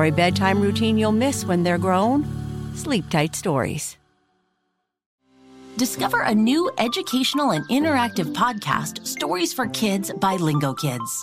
For 0.00 0.06
a 0.06 0.10
bedtime 0.10 0.62
routine 0.62 0.96
you'll 0.96 1.12
miss 1.12 1.44
when 1.44 1.62
they're 1.62 1.76
grown, 1.76 2.24
Sleep 2.74 3.10
Tight 3.10 3.36
Stories. 3.36 3.98
Discover 5.76 6.22
a 6.22 6.34
new 6.34 6.72
educational 6.78 7.50
and 7.50 7.68
interactive 7.68 8.32
podcast, 8.32 9.06
Stories 9.06 9.52
for 9.52 9.66
Kids 9.66 10.10
by 10.10 10.38
Lingokids. 10.38 11.22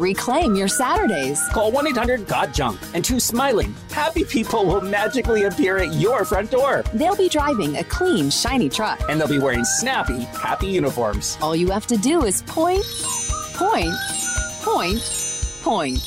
Reclaim 0.00 0.54
your 0.54 0.66
Saturdays. 0.66 1.46
Call 1.50 1.70
1 1.70 1.88
800 1.88 2.26
GOT 2.26 2.54
JUNK, 2.54 2.80
and 2.94 3.04
two 3.04 3.20
smiling, 3.20 3.74
happy 3.90 4.24
people 4.24 4.64
will 4.64 4.80
magically 4.80 5.44
appear 5.44 5.76
at 5.76 5.92
your 5.92 6.24
front 6.24 6.50
door. 6.50 6.82
They'll 6.94 7.16
be 7.16 7.28
driving 7.28 7.76
a 7.76 7.84
clean, 7.84 8.30
shiny 8.30 8.70
truck. 8.70 8.98
And 9.10 9.20
they'll 9.20 9.28
be 9.28 9.38
wearing 9.38 9.62
snappy, 9.62 10.20
happy 10.20 10.68
uniforms. 10.68 11.36
All 11.42 11.54
you 11.54 11.70
have 11.70 11.86
to 11.88 11.98
do 11.98 12.24
is 12.24 12.40
point, 12.44 12.82
point, 13.52 13.92
point, 14.62 15.02
point. 15.60 15.98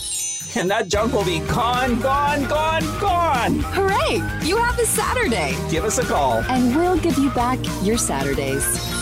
And 0.55 0.71
that 0.71 0.87
junk 0.87 1.13
will 1.13 1.25
be 1.25 1.39
gone, 1.41 1.99
gone, 1.99 2.47
gone, 2.47 2.99
gone. 2.99 3.59
Hooray! 3.59 4.15
You 4.43 4.57
have 4.57 4.79
a 4.79 4.87
Saturday. 4.87 5.55
Give 5.69 5.83
us 5.83 5.99
a 5.99 6.03
call. 6.03 6.43
And 6.49 6.75
we'll 6.75 6.97
give 6.97 7.19
you 7.19 7.29
back 7.31 7.59
your 7.83 7.99
Saturdays. 7.99 8.92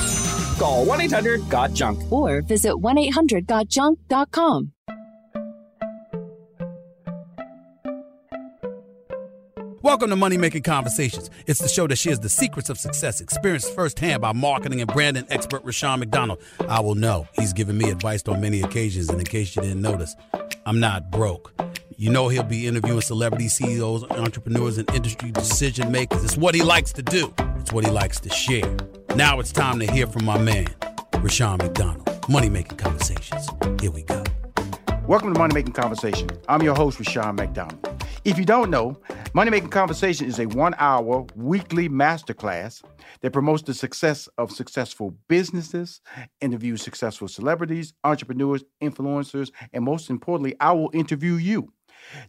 Call 0.61 0.85
1 0.85 1.01
800 1.01 1.49
GOT 1.49 1.73
JUNK. 1.73 2.11
Or 2.11 2.43
visit 2.43 2.77
1 2.77 2.95
800 2.95 3.47
GotJunk.com. 3.47 4.73
Welcome 9.81 10.11
to 10.11 10.15
Money 10.15 10.37
Making 10.37 10.61
Conversations. 10.61 11.31
It's 11.47 11.59
the 11.59 11.67
show 11.67 11.87
that 11.87 11.95
shares 11.95 12.19
the 12.19 12.29
secrets 12.29 12.69
of 12.69 12.77
success, 12.77 13.21
experienced 13.21 13.73
firsthand 13.73 14.21
by 14.21 14.33
marketing 14.33 14.81
and 14.81 14.93
branding 14.93 15.25
expert 15.29 15.63
Rushion 15.65 15.99
McDonald. 15.99 16.39
I 16.69 16.79
will 16.79 16.93
know 16.93 17.27
he's 17.33 17.53
given 17.53 17.79
me 17.79 17.89
advice 17.89 18.21
on 18.27 18.39
many 18.39 18.61
occasions, 18.61 19.09
and 19.09 19.17
in 19.17 19.25
case 19.25 19.55
you 19.55 19.63
didn't 19.63 19.81
notice, 19.81 20.15
I'm 20.67 20.79
not 20.79 21.09
broke. 21.09 21.59
You 21.97 22.11
know 22.11 22.27
he'll 22.27 22.43
be 22.43 22.67
interviewing 22.67 23.01
celebrity 23.01 23.47
CEOs, 23.47 24.03
entrepreneurs, 24.11 24.77
and 24.77 24.87
industry 24.91 25.31
decision 25.31 25.91
makers. 25.91 26.23
It's 26.23 26.37
what 26.37 26.53
he 26.53 26.61
likes 26.61 26.93
to 26.93 27.01
do. 27.01 27.33
It's 27.57 27.73
what 27.73 27.83
he 27.83 27.89
likes 27.89 28.19
to 28.19 28.29
share. 28.29 28.77
Now 29.15 29.41
it's 29.41 29.51
time 29.51 29.77
to 29.79 29.91
hear 29.91 30.07
from 30.07 30.23
my 30.23 30.37
man, 30.37 30.67
Rushion 31.19 31.57
McDonald. 31.57 32.07
Money 32.29 32.47
Making 32.47 32.77
Conversations. 32.77 33.45
Here 33.81 33.91
we 33.91 34.03
go. 34.03 34.23
Welcome 35.05 35.33
to 35.33 35.39
Money 35.39 35.53
Making 35.53 35.73
Conversation. 35.73 36.29
I'm 36.47 36.61
your 36.61 36.75
host, 36.75 36.97
Rushion 36.97 37.35
McDonald. 37.35 37.85
If 38.23 38.37
you 38.37 38.45
don't 38.45 38.69
know, 38.69 39.01
Money 39.33 39.51
Making 39.51 39.69
Conversation 39.69 40.27
is 40.27 40.39
a 40.39 40.45
one 40.45 40.75
hour 40.77 41.25
weekly 41.35 41.89
masterclass 41.89 42.81
that 43.19 43.33
promotes 43.33 43.63
the 43.63 43.73
success 43.73 44.29
of 44.37 44.49
successful 44.49 45.13
businesses, 45.27 45.99
interviews 46.39 46.81
successful 46.81 47.27
celebrities, 47.27 47.93
entrepreneurs, 48.05 48.63
influencers, 48.81 49.51
and 49.73 49.83
most 49.83 50.09
importantly, 50.09 50.55
I 50.61 50.71
will 50.71 50.89
interview 50.93 51.33
you. 51.33 51.73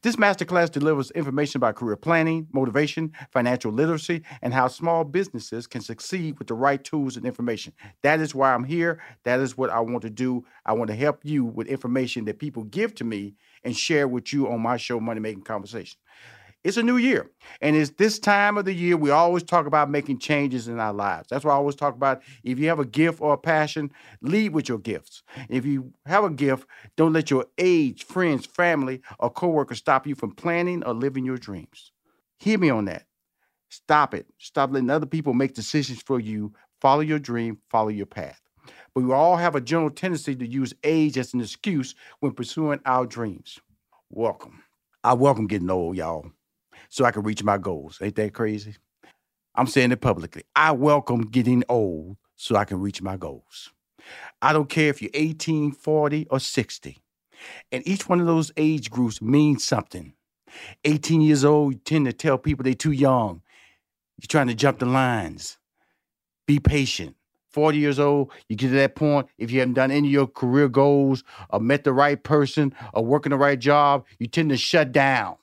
This 0.02 0.16
masterclass 0.16 0.70
delivers 0.70 1.10
information 1.12 1.58
about 1.58 1.76
career 1.76 1.96
planning, 1.96 2.48
motivation, 2.52 3.12
financial 3.30 3.72
literacy, 3.72 4.22
and 4.40 4.54
how 4.54 4.68
small 4.68 5.04
businesses 5.04 5.66
can 5.66 5.80
succeed 5.80 6.38
with 6.38 6.48
the 6.48 6.54
right 6.54 6.82
tools 6.82 7.16
and 7.16 7.26
information. 7.26 7.72
That 8.02 8.20
is 8.20 8.34
why 8.34 8.54
I'm 8.54 8.64
here. 8.64 9.00
That 9.24 9.40
is 9.40 9.56
what 9.56 9.70
I 9.70 9.80
want 9.80 10.02
to 10.02 10.10
do. 10.10 10.44
I 10.64 10.72
want 10.72 10.88
to 10.88 10.96
help 10.96 11.20
you 11.24 11.44
with 11.44 11.66
information 11.66 12.24
that 12.26 12.38
people 12.38 12.64
give 12.64 12.94
to 12.96 13.04
me 13.04 13.34
and 13.64 13.76
share 13.76 14.08
with 14.08 14.32
you 14.32 14.50
on 14.50 14.60
my 14.60 14.76
show, 14.76 15.00
Money 15.00 15.20
Making 15.20 15.42
Conversation. 15.42 15.98
It's 16.64 16.76
a 16.76 16.82
new 16.82 16.96
year. 16.96 17.28
And 17.60 17.74
it's 17.74 17.90
this 17.90 18.20
time 18.20 18.56
of 18.56 18.64
the 18.64 18.72
year 18.72 18.96
we 18.96 19.10
always 19.10 19.42
talk 19.42 19.66
about 19.66 19.90
making 19.90 20.18
changes 20.20 20.68
in 20.68 20.78
our 20.78 20.92
lives. 20.92 21.26
That's 21.28 21.44
why 21.44 21.50
I 21.50 21.56
always 21.56 21.74
talk 21.74 21.96
about 21.96 22.22
if 22.44 22.58
you 22.58 22.68
have 22.68 22.78
a 22.78 22.84
gift 22.84 23.20
or 23.20 23.32
a 23.32 23.38
passion, 23.38 23.90
lead 24.20 24.52
with 24.52 24.68
your 24.68 24.78
gifts. 24.78 25.24
If 25.48 25.66
you 25.66 25.92
have 26.06 26.22
a 26.22 26.30
gift, 26.30 26.68
don't 26.96 27.12
let 27.12 27.30
your 27.30 27.46
age, 27.58 28.04
friends, 28.04 28.46
family, 28.46 29.02
or 29.18 29.28
coworkers 29.28 29.78
stop 29.78 30.06
you 30.06 30.14
from 30.14 30.36
planning 30.36 30.84
or 30.84 30.94
living 30.94 31.24
your 31.24 31.36
dreams. 31.36 31.90
Hear 32.38 32.58
me 32.58 32.70
on 32.70 32.84
that. 32.84 33.06
Stop 33.68 34.14
it. 34.14 34.26
Stop 34.38 34.72
letting 34.72 34.90
other 34.90 35.06
people 35.06 35.34
make 35.34 35.54
decisions 35.54 36.00
for 36.00 36.20
you. 36.20 36.52
Follow 36.80 37.00
your 37.00 37.18
dream, 37.18 37.58
follow 37.70 37.88
your 37.88 38.06
path. 38.06 38.40
But 38.94 39.02
we 39.02 39.12
all 39.12 39.36
have 39.36 39.56
a 39.56 39.60
general 39.60 39.90
tendency 39.90 40.36
to 40.36 40.46
use 40.46 40.74
age 40.84 41.18
as 41.18 41.34
an 41.34 41.40
excuse 41.40 41.96
when 42.20 42.32
pursuing 42.32 42.80
our 42.86 43.06
dreams. 43.06 43.58
Welcome. 44.10 44.62
I 45.02 45.14
welcome 45.14 45.48
getting 45.48 45.70
old, 45.70 45.96
y'all 45.96 46.30
so 46.92 47.06
I 47.06 47.10
can 47.10 47.22
reach 47.22 47.42
my 47.42 47.56
goals. 47.56 47.98
Ain't 48.02 48.16
that 48.16 48.34
crazy? 48.34 48.76
I'm 49.54 49.66
saying 49.66 49.92
it 49.92 50.02
publicly. 50.02 50.42
I 50.54 50.72
welcome 50.72 51.22
getting 51.22 51.64
old 51.66 52.18
so 52.36 52.54
I 52.54 52.66
can 52.66 52.80
reach 52.80 53.00
my 53.00 53.16
goals. 53.16 53.70
I 54.42 54.52
don't 54.52 54.68
care 54.68 54.90
if 54.90 55.00
you're 55.00 55.10
18, 55.14 55.72
40, 55.72 56.26
or 56.30 56.38
60. 56.38 56.98
And 57.72 57.88
each 57.88 58.10
one 58.10 58.20
of 58.20 58.26
those 58.26 58.52
age 58.58 58.90
groups 58.90 59.22
means 59.22 59.64
something. 59.64 60.12
18 60.84 61.22
years 61.22 61.46
old, 61.46 61.72
you 61.72 61.78
tend 61.78 62.04
to 62.04 62.12
tell 62.12 62.36
people 62.36 62.62
they're 62.62 62.74
too 62.74 62.92
young. 62.92 63.40
You're 64.18 64.28
trying 64.28 64.48
to 64.48 64.54
jump 64.54 64.78
the 64.78 64.86
lines. 64.86 65.56
Be 66.46 66.60
patient. 66.60 67.16
40 67.52 67.78
years 67.78 67.98
old, 67.98 68.30
you 68.50 68.56
get 68.56 68.68
to 68.68 68.74
that 68.74 68.96
point, 68.96 69.28
if 69.38 69.50
you 69.50 69.60
haven't 69.60 69.74
done 69.74 69.90
any 69.90 70.08
of 70.08 70.12
your 70.12 70.26
career 70.26 70.68
goals 70.68 71.24
or 71.48 71.60
met 71.60 71.84
the 71.84 71.92
right 71.94 72.22
person 72.22 72.74
or 72.92 73.02
working 73.02 73.30
the 73.30 73.38
right 73.38 73.58
job, 73.58 74.04
you 74.18 74.26
tend 74.26 74.50
to 74.50 74.58
shut 74.58 74.92
down. 74.92 75.36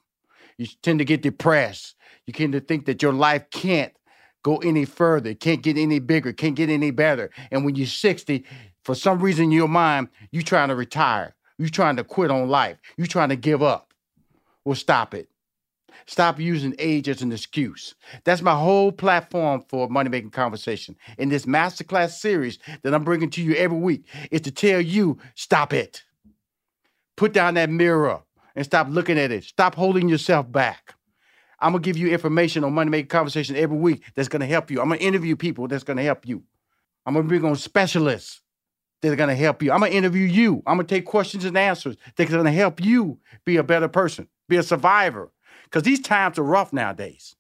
You 0.60 0.68
tend 0.84 1.00
to 1.00 1.06
get 1.06 1.22
depressed. 1.22 1.96
You 2.28 2.34
tend 2.34 2.52
to 2.52 2.60
think 2.60 2.86
that 2.86 3.02
your 3.02 3.14
life 3.14 3.50
can't 3.50 3.94
go 4.44 4.58
any 4.58 4.84
further, 4.84 5.34
can't 5.34 5.62
get 5.62 5.78
any 5.78 6.00
bigger, 6.00 6.34
can't 6.34 6.56
get 6.56 6.70
any 6.70 6.92
better. 6.92 7.30
And 7.50 7.64
when 7.64 7.76
you're 7.76 7.88
60, 7.88 8.46
for 8.84 8.94
some 8.94 9.20
reason 9.20 9.46
in 9.46 9.52
your 9.52 9.70
mind, 9.70 10.10
you're 10.32 10.44
trying 10.44 10.68
to 10.68 10.76
retire. 10.76 11.34
You're 11.58 11.70
trying 11.70 11.96
to 11.96 12.04
quit 12.04 12.30
on 12.30 12.50
life. 12.50 12.78
You're 12.98 13.08
trying 13.08 13.30
to 13.30 13.38
give 13.38 13.64
up. 13.64 13.94
Well, 14.66 14.76
stop 14.76 15.14
it. 15.14 15.30
Stop 16.08 16.42
using 16.42 16.76
age 16.78 17.08
as 17.08 17.22
an 17.22 17.32
excuse. 17.32 17.96
That's 18.26 18.42
my 18.42 18.56
whole 18.56 18.92
platform 18.92 19.64
for 19.70 19.88
Money 19.88 20.10
Making 20.10 20.32
Conversation. 20.32 20.98
In 21.18 21.30
this 21.30 21.46
masterclass 21.46 22.20
series 22.20 22.60
that 22.84 22.94
I'm 22.94 23.06
bringing 23.06 23.30
to 23.32 23.42
you 23.42 23.56
every 23.56 23.78
week 23.78 24.06
is 24.30 24.42
to 24.42 24.52
tell 24.52 24.82
you, 24.82 25.20
stop 25.36 25.72
it. 25.72 26.04
Put 27.16 27.32
down 27.32 27.54
that 27.54 27.70
mirror 27.70 28.24
and 28.56 28.66
stop 28.66 28.88
looking 28.90 29.18
at 29.18 29.32
it. 29.32 29.44
Stop 29.44 29.76
holding 29.76 30.10
yourself 30.10 30.52
back. 30.52 30.96
I'm 31.60 31.74
gonna 31.74 31.82
give 31.82 31.98
you 31.98 32.10
information 32.10 32.64
on 32.64 32.74
Money 32.74 32.90
Making 32.90 33.10
Conversation 33.10 33.56
every 33.56 33.78
week 33.78 34.04
that's 34.16 34.30
gonna 34.30 34.46
help 34.46 34.72
you. 34.72 34.82
I'm 34.82 34.90
gonna 34.90 35.02
interview 35.02 35.36
people 35.36 35.68
that's 35.68 35.84
gonna 35.84 36.04
help 36.04 36.28
you. 36.28 36.44
I'm 37.06 37.14
gonna 37.14 37.28
bring 37.28 37.44
on 37.46 37.56
specialists 37.56 38.42
that 39.02 39.12
are 39.12 39.16
gonna 39.16 39.36
help 39.36 39.62
you. 39.62 39.72
I'm 39.72 39.80
gonna 39.80 39.92
interview 39.92 40.26
you. 40.26 40.64
I'm 40.66 40.78
gonna 40.78 40.88
take 40.88 41.06
questions 41.06 41.46
and 41.46 41.58
answers 41.58 41.98
that's 42.16 42.32
gonna 42.32 42.52
help 42.52 42.84
you 42.84 43.20
be 43.46 43.58
a 43.58 43.64
better 43.64 43.88
person, 43.88 44.28
be 44.48 44.58
a 44.58 44.64
survivor. 44.64 45.32
Because 45.66 45.84
these 45.84 46.00
times 46.00 46.40
are 46.40 46.44
rough 46.44 46.74
nowadays. 46.74 47.36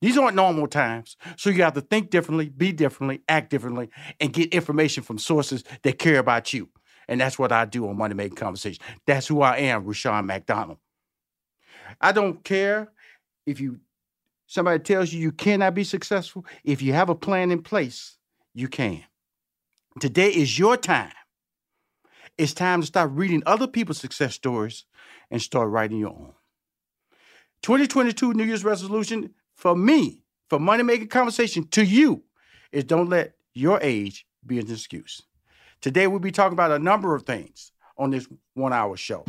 These 0.00 0.18
aren't 0.18 0.36
normal 0.36 0.66
times. 0.66 1.16
So 1.36 1.50
you 1.50 1.62
have 1.62 1.74
to 1.74 1.80
think 1.80 2.10
differently, 2.10 2.48
be 2.48 2.72
differently, 2.72 3.22
act 3.28 3.50
differently, 3.50 3.90
and 4.20 4.32
get 4.32 4.52
information 4.54 5.02
from 5.02 5.18
sources 5.18 5.64
that 5.82 5.98
care 5.98 6.18
about 6.18 6.52
you. 6.52 6.68
And 7.08 7.20
that's 7.20 7.38
what 7.38 7.52
I 7.52 7.64
do 7.64 7.88
on 7.88 7.96
Money 7.96 8.14
Making 8.14 8.36
Conversation. 8.36 8.82
That's 9.06 9.26
who 9.26 9.42
I 9.42 9.58
am, 9.58 9.84
Rushion 9.84 10.26
McDonald. 10.26 10.78
I 12.00 12.12
don't 12.12 12.42
care 12.44 12.90
if 13.46 13.60
you 13.60 13.80
somebody 14.46 14.82
tells 14.82 15.12
you 15.12 15.20
you 15.20 15.32
cannot 15.32 15.74
be 15.74 15.84
successful. 15.84 16.44
If 16.64 16.82
you 16.82 16.92
have 16.92 17.08
a 17.08 17.14
plan 17.14 17.50
in 17.50 17.62
place, 17.62 18.16
you 18.54 18.68
can. 18.68 19.02
Today 20.00 20.28
is 20.28 20.58
your 20.58 20.76
time. 20.76 21.12
It's 22.36 22.52
time 22.52 22.80
to 22.80 22.86
stop 22.86 23.10
reading 23.12 23.42
other 23.46 23.66
people's 23.66 23.98
success 23.98 24.34
stories 24.34 24.84
and 25.30 25.40
start 25.40 25.68
writing 25.68 25.98
your 25.98 26.10
own. 26.10 26.32
2022 27.62 28.34
New 28.34 28.44
Year's 28.44 28.64
resolution 28.64 29.30
for 29.54 29.76
me, 29.76 30.22
for 30.50 30.58
money 30.58 30.82
making 30.82 31.08
conversation 31.08 31.66
to 31.68 31.84
you, 31.84 32.24
is 32.72 32.84
don't 32.84 33.08
let 33.08 33.34
your 33.54 33.78
age 33.82 34.26
be 34.44 34.58
an 34.58 34.70
excuse. 34.70 35.22
Today, 35.84 36.06
we'll 36.06 36.18
be 36.18 36.32
talking 36.32 36.54
about 36.54 36.70
a 36.70 36.78
number 36.78 37.14
of 37.14 37.24
things 37.24 37.70
on 37.98 38.08
this 38.08 38.26
one 38.54 38.72
hour 38.72 38.96
show. 38.96 39.22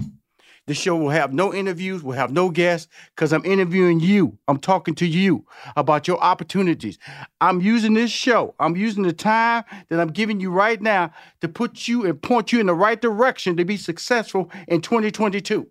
This 0.67 0.77
show 0.77 0.95
will 0.95 1.09
have 1.09 1.33
no 1.33 1.53
interviews, 1.53 2.01
will 2.01 2.13
have 2.13 2.31
no 2.31 2.49
guests, 2.49 2.87
because 3.13 3.33
I'm 3.33 3.43
interviewing 3.43 3.99
you. 3.99 4.37
I'm 4.47 4.59
talking 4.59 4.95
to 4.95 5.05
you 5.05 5.45
about 5.75 6.07
your 6.07 6.17
opportunities. 6.17 6.97
I'm 7.41 7.59
using 7.59 7.93
this 7.93 8.09
show, 8.09 8.55
I'm 8.57 8.77
using 8.77 9.03
the 9.03 9.11
time 9.11 9.65
that 9.89 9.99
I'm 9.99 10.13
giving 10.13 10.39
you 10.39 10.49
right 10.49 10.81
now 10.81 11.11
to 11.41 11.49
put 11.49 11.89
you 11.89 12.05
and 12.05 12.21
point 12.21 12.53
you 12.53 12.61
in 12.61 12.67
the 12.67 12.73
right 12.73 13.01
direction 13.01 13.57
to 13.57 13.65
be 13.65 13.75
successful 13.75 14.49
in 14.69 14.79
2022. 14.79 15.67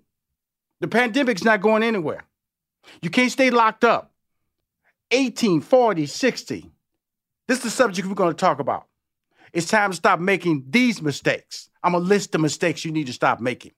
The 0.83 0.89
pandemic's 0.89 1.45
not 1.45 1.63
going 1.63 1.83
anywhere. 1.83 2.25
You 3.01 3.09
can't 3.09 3.33
stay 3.33 3.49
locked 3.49 3.85
up. 3.85 4.13
18, 5.13 5.63
40, 5.63 6.05
60. 6.05 6.71
This 7.49 7.57
is 7.57 7.65
the 7.65 7.71
subject 7.71 8.07
we're 8.07 8.13
going 8.13 8.35
to 8.35 8.37
talk 8.37 8.59
about. 8.59 8.87
It's 9.55 9.69
time 9.69 9.93
to 9.93 9.97
stop 9.97 10.19
making 10.19 10.65
these 10.69 11.01
mistakes. 11.01 11.71
I'm 11.85 11.93
going 11.93 12.03
to 12.03 12.09
list 12.09 12.33
the 12.33 12.39
mistakes 12.39 12.85
you 12.85 12.91
need 12.91 13.07
to 13.07 13.13
stop 13.13 13.41
making. 13.41 13.71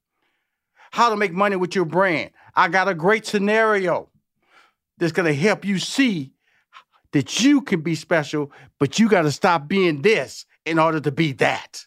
How 0.90 1.10
to 1.10 1.16
make 1.16 1.32
money 1.32 1.56
with 1.56 1.74
your 1.74 1.84
brand. 1.84 2.30
I 2.54 2.68
got 2.68 2.88
a 2.88 2.94
great 2.94 3.26
scenario 3.26 4.08
that's 4.96 5.12
going 5.12 5.26
to 5.26 5.38
help 5.38 5.66
you 5.66 5.78
see 5.78 6.32
that 7.12 7.42
you 7.42 7.60
can 7.60 7.82
be 7.82 7.94
special, 7.94 8.52
but 8.80 8.98
you 8.98 9.06
got 9.08 9.22
to 9.22 9.32
stop 9.32 9.68
being 9.68 10.00
this 10.00 10.46
in 10.64 10.78
order 10.78 10.98
to 10.98 11.12
be 11.12 11.32
that. 11.32 11.84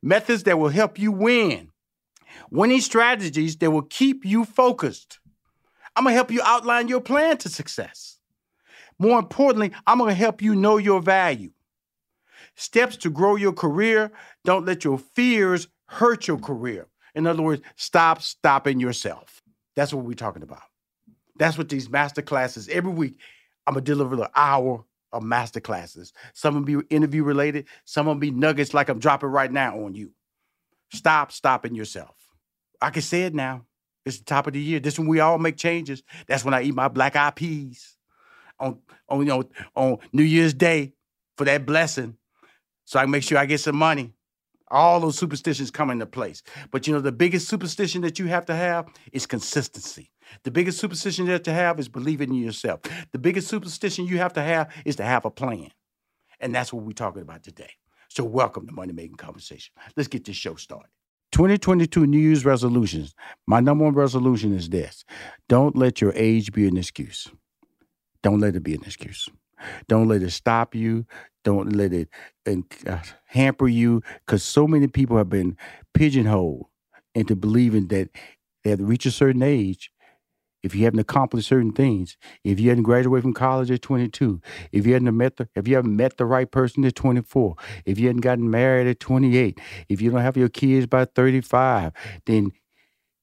Methods 0.00 0.44
that 0.44 0.58
will 0.58 0.68
help 0.68 0.96
you 0.96 1.10
win. 1.10 1.70
Winning 2.52 2.80
strategies 2.80 3.56
that 3.56 3.72
will 3.72 3.82
keep 3.82 4.24
you 4.24 4.44
focused. 4.44 5.18
I'm 5.96 6.04
going 6.04 6.12
to 6.12 6.16
help 6.16 6.30
you 6.30 6.40
outline 6.44 6.86
your 6.86 7.00
plan 7.00 7.38
to 7.38 7.48
success. 7.48 8.18
More 8.96 9.18
importantly, 9.18 9.72
I'm 9.88 9.98
going 9.98 10.10
to 10.10 10.14
help 10.14 10.40
you 10.40 10.54
know 10.54 10.76
your 10.76 11.02
value. 11.02 11.50
Steps 12.56 12.96
to 12.98 13.10
grow 13.10 13.36
your 13.36 13.52
career. 13.52 14.10
Don't 14.44 14.66
let 14.66 14.84
your 14.84 14.98
fears 14.98 15.68
hurt 15.88 16.26
your 16.26 16.38
career. 16.38 16.86
In 17.14 17.26
other 17.26 17.42
words, 17.42 17.62
stop 17.76 18.22
stopping 18.22 18.80
yourself. 18.80 19.42
That's 19.74 19.92
what 19.92 20.04
we're 20.04 20.14
talking 20.14 20.42
about. 20.42 20.62
That's 21.38 21.58
what 21.58 21.68
these 21.68 21.88
master 21.88 22.22
classes 22.22 22.68
every 22.68 22.92
week. 22.92 23.18
I'm 23.66 23.74
gonna 23.74 23.84
deliver 23.84 24.14
an 24.22 24.28
hour 24.34 24.84
of 25.12 25.22
master 25.22 25.60
classes. 25.60 26.12
Some 26.32 26.54
will 26.54 26.62
be 26.62 26.86
interview 26.88 27.24
related. 27.24 27.66
Some 27.84 28.06
will 28.06 28.14
be 28.14 28.30
nuggets 28.30 28.74
like 28.74 28.88
I'm 28.88 28.98
dropping 28.98 29.30
right 29.30 29.52
now 29.52 29.84
on 29.84 29.94
you. 29.94 30.12
Stop 30.92 31.32
stopping 31.32 31.74
yourself. 31.74 32.16
I 32.80 32.90
can 32.90 33.02
say 33.02 33.22
it 33.22 33.34
now. 33.34 33.66
It's 34.04 34.18
the 34.18 34.24
top 34.24 34.46
of 34.46 34.52
the 34.52 34.60
year. 34.60 34.78
This 34.78 34.94
is 34.94 34.98
when 35.00 35.08
we 35.08 35.20
all 35.20 35.38
make 35.38 35.56
changes. 35.56 36.02
That's 36.26 36.44
when 36.44 36.54
I 36.54 36.62
eat 36.62 36.74
my 36.74 36.88
black 36.88 37.16
eyed 37.16 37.34
peas 37.34 37.96
on, 38.58 38.78
on, 39.08 39.20
you 39.20 39.24
know, 39.26 39.44
on 39.74 39.98
New 40.12 40.22
Year's 40.22 40.54
Day 40.54 40.92
for 41.36 41.44
that 41.44 41.66
blessing 41.66 42.16
so 42.86 43.00
I 43.00 43.06
make 43.06 43.24
sure 43.24 43.36
I 43.36 43.46
get 43.46 43.60
some 43.60 43.76
money. 43.76 44.14
All 44.68 44.98
those 45.00 45.18
superstitions 45.18 45.70
come 45.70 45.90
into 45.90 46.06
place. 46.06 46.42
But 46.70 46.86
you 46.86 46.94
know, 46.94 47.00
the 47.00 47.12
biggest 47.12 47.48
superstition 47.48 48.00
that 48.02 48.18
you 48.18 48.26
have 48.26 48.46
to 48.46 48.54
have 48.54 48.86
is 49.12 49.26
consistency. 49.26 50.10
The 50.44 50.50
biggest 50.50 50.78
superstition 50.78 51.26
that 51.26 51.46
you 51.46 51.52
have 51.52 51.78
is 51.78 51.88
believing 51.88 52.30
in 52.30 52.42
yourself. 52.42 52.80
The 53.12 53.18
biggest 53.18 53.48
superstition 53.48 54.06
you 54.06 54.18
have 54.18 54.32
to 54.32 54.42
have 54.42 54.72
is 54.84 54.96
to 54.96 55.04
have 55.04 55.24
a 55.24 55.30
plan. 55.30 55.68
And 56.40 56.54
that's 56.54 56.72
what 56.72 56.84
we're 56.84 56.92
talking 56.92 57.22
about 57.22 57.42
today. 57.42 57.70
So, 58.08 58.24
welcome 58.24 58.66
to 58.66 58.72
Money 58.72 58.92
Making 58.92 59.16
Conversation. 59.16 59.74
Let's 59.96 60.08
get 60.08 60.24
this 60.24 60.36
show 60.36 60.54
started. 60.54 60.88
2022 61.32 62.06
New 62.06 62.18
Year's 62.18 62.44
resolutions. 62.44 63.14
My 63.46 63.60
number 63.60 63.84
one 63.84 63.94
resolution 63.94 64.54
is 64.54 64.68
this 64.68 65.04
don't 65.48 65.76
let 65.76 66.00
your 66.00 66.12
age 66.14 66.52
be 66.52 66.66
an 66.66 66.76
excuse. 66.76 67.28
Don't 68.22 68.40
let 68.40 68.56
it 68.56 68.62
be 68.62 68.74
an 68.74 68.82
excuse. 68.84 69.28
Don't 69.88 70.08
let 70.08 70.22
it 70.22 70.30
stop 70.30 70.74
you. 70.74 71.06
Don't 71.44 71.74
let 71.74 71.92
it 71.92 72.08
uh, 72.46 72.98
hamper 73.26 73.68
you 73.68 74.02
because 74.24 74.42
so 74.42 74.66
many 74.66 74.88
people 74.88 75.16
have 75.16 75.28
been 75.28 75.56
pigeonholed 75.94 76.66
into 77.14 77.36
believing 77.36 77.88
that 77.88 78.08
they 78.64 78.70
have 78.70 78.80
to 78.80 78.84
reach 78.84 79.06
a 79.06 79.10
certain 79.10 79.42
age 79.42 79.90
if 80.66 80.74
you 80.74 80.84
haven't 80.84 80.98
accomplished 80.98 81.48
certain 81.48 81.72
things, 81.72 82.16
if 82.42 82.58
you 82.58 82.70
hadn't 82.70 82.82
graduated 82.82 83.22
from 83.22 83.32
college 83.32 83.70
at 83.70 83.82
22, 83.82 84.40
if 84.72 84.84
you 84.84 84.94
hadn't 84.94 85.16
met 85.16 85.36
the, 85.36 85.48
if 85.54 85.68
you 85.68 85.76
haven't 85.76 85.94
met 85.96 86.16
the 86.16 86.24
right 86.24 86.50
person 86.50 86.84
at 86.84 86.96
24, 86.96 87.54
if 87.84 88.00
you 88.00 88.08
hadn't 88.08 88.22
gotten 88.22 88.50
married 88.50 88.88
at 88.88 88.98
28, 88.98 89.60
if 89.88 90.00
you 90.00 90.10
don't 90.10 90.20
have 90.20 90.36
your 90.36 90.48
kids 90.48 90.86
by 90.86 91.04
35, 91.04 91.92
then 92.26 92.50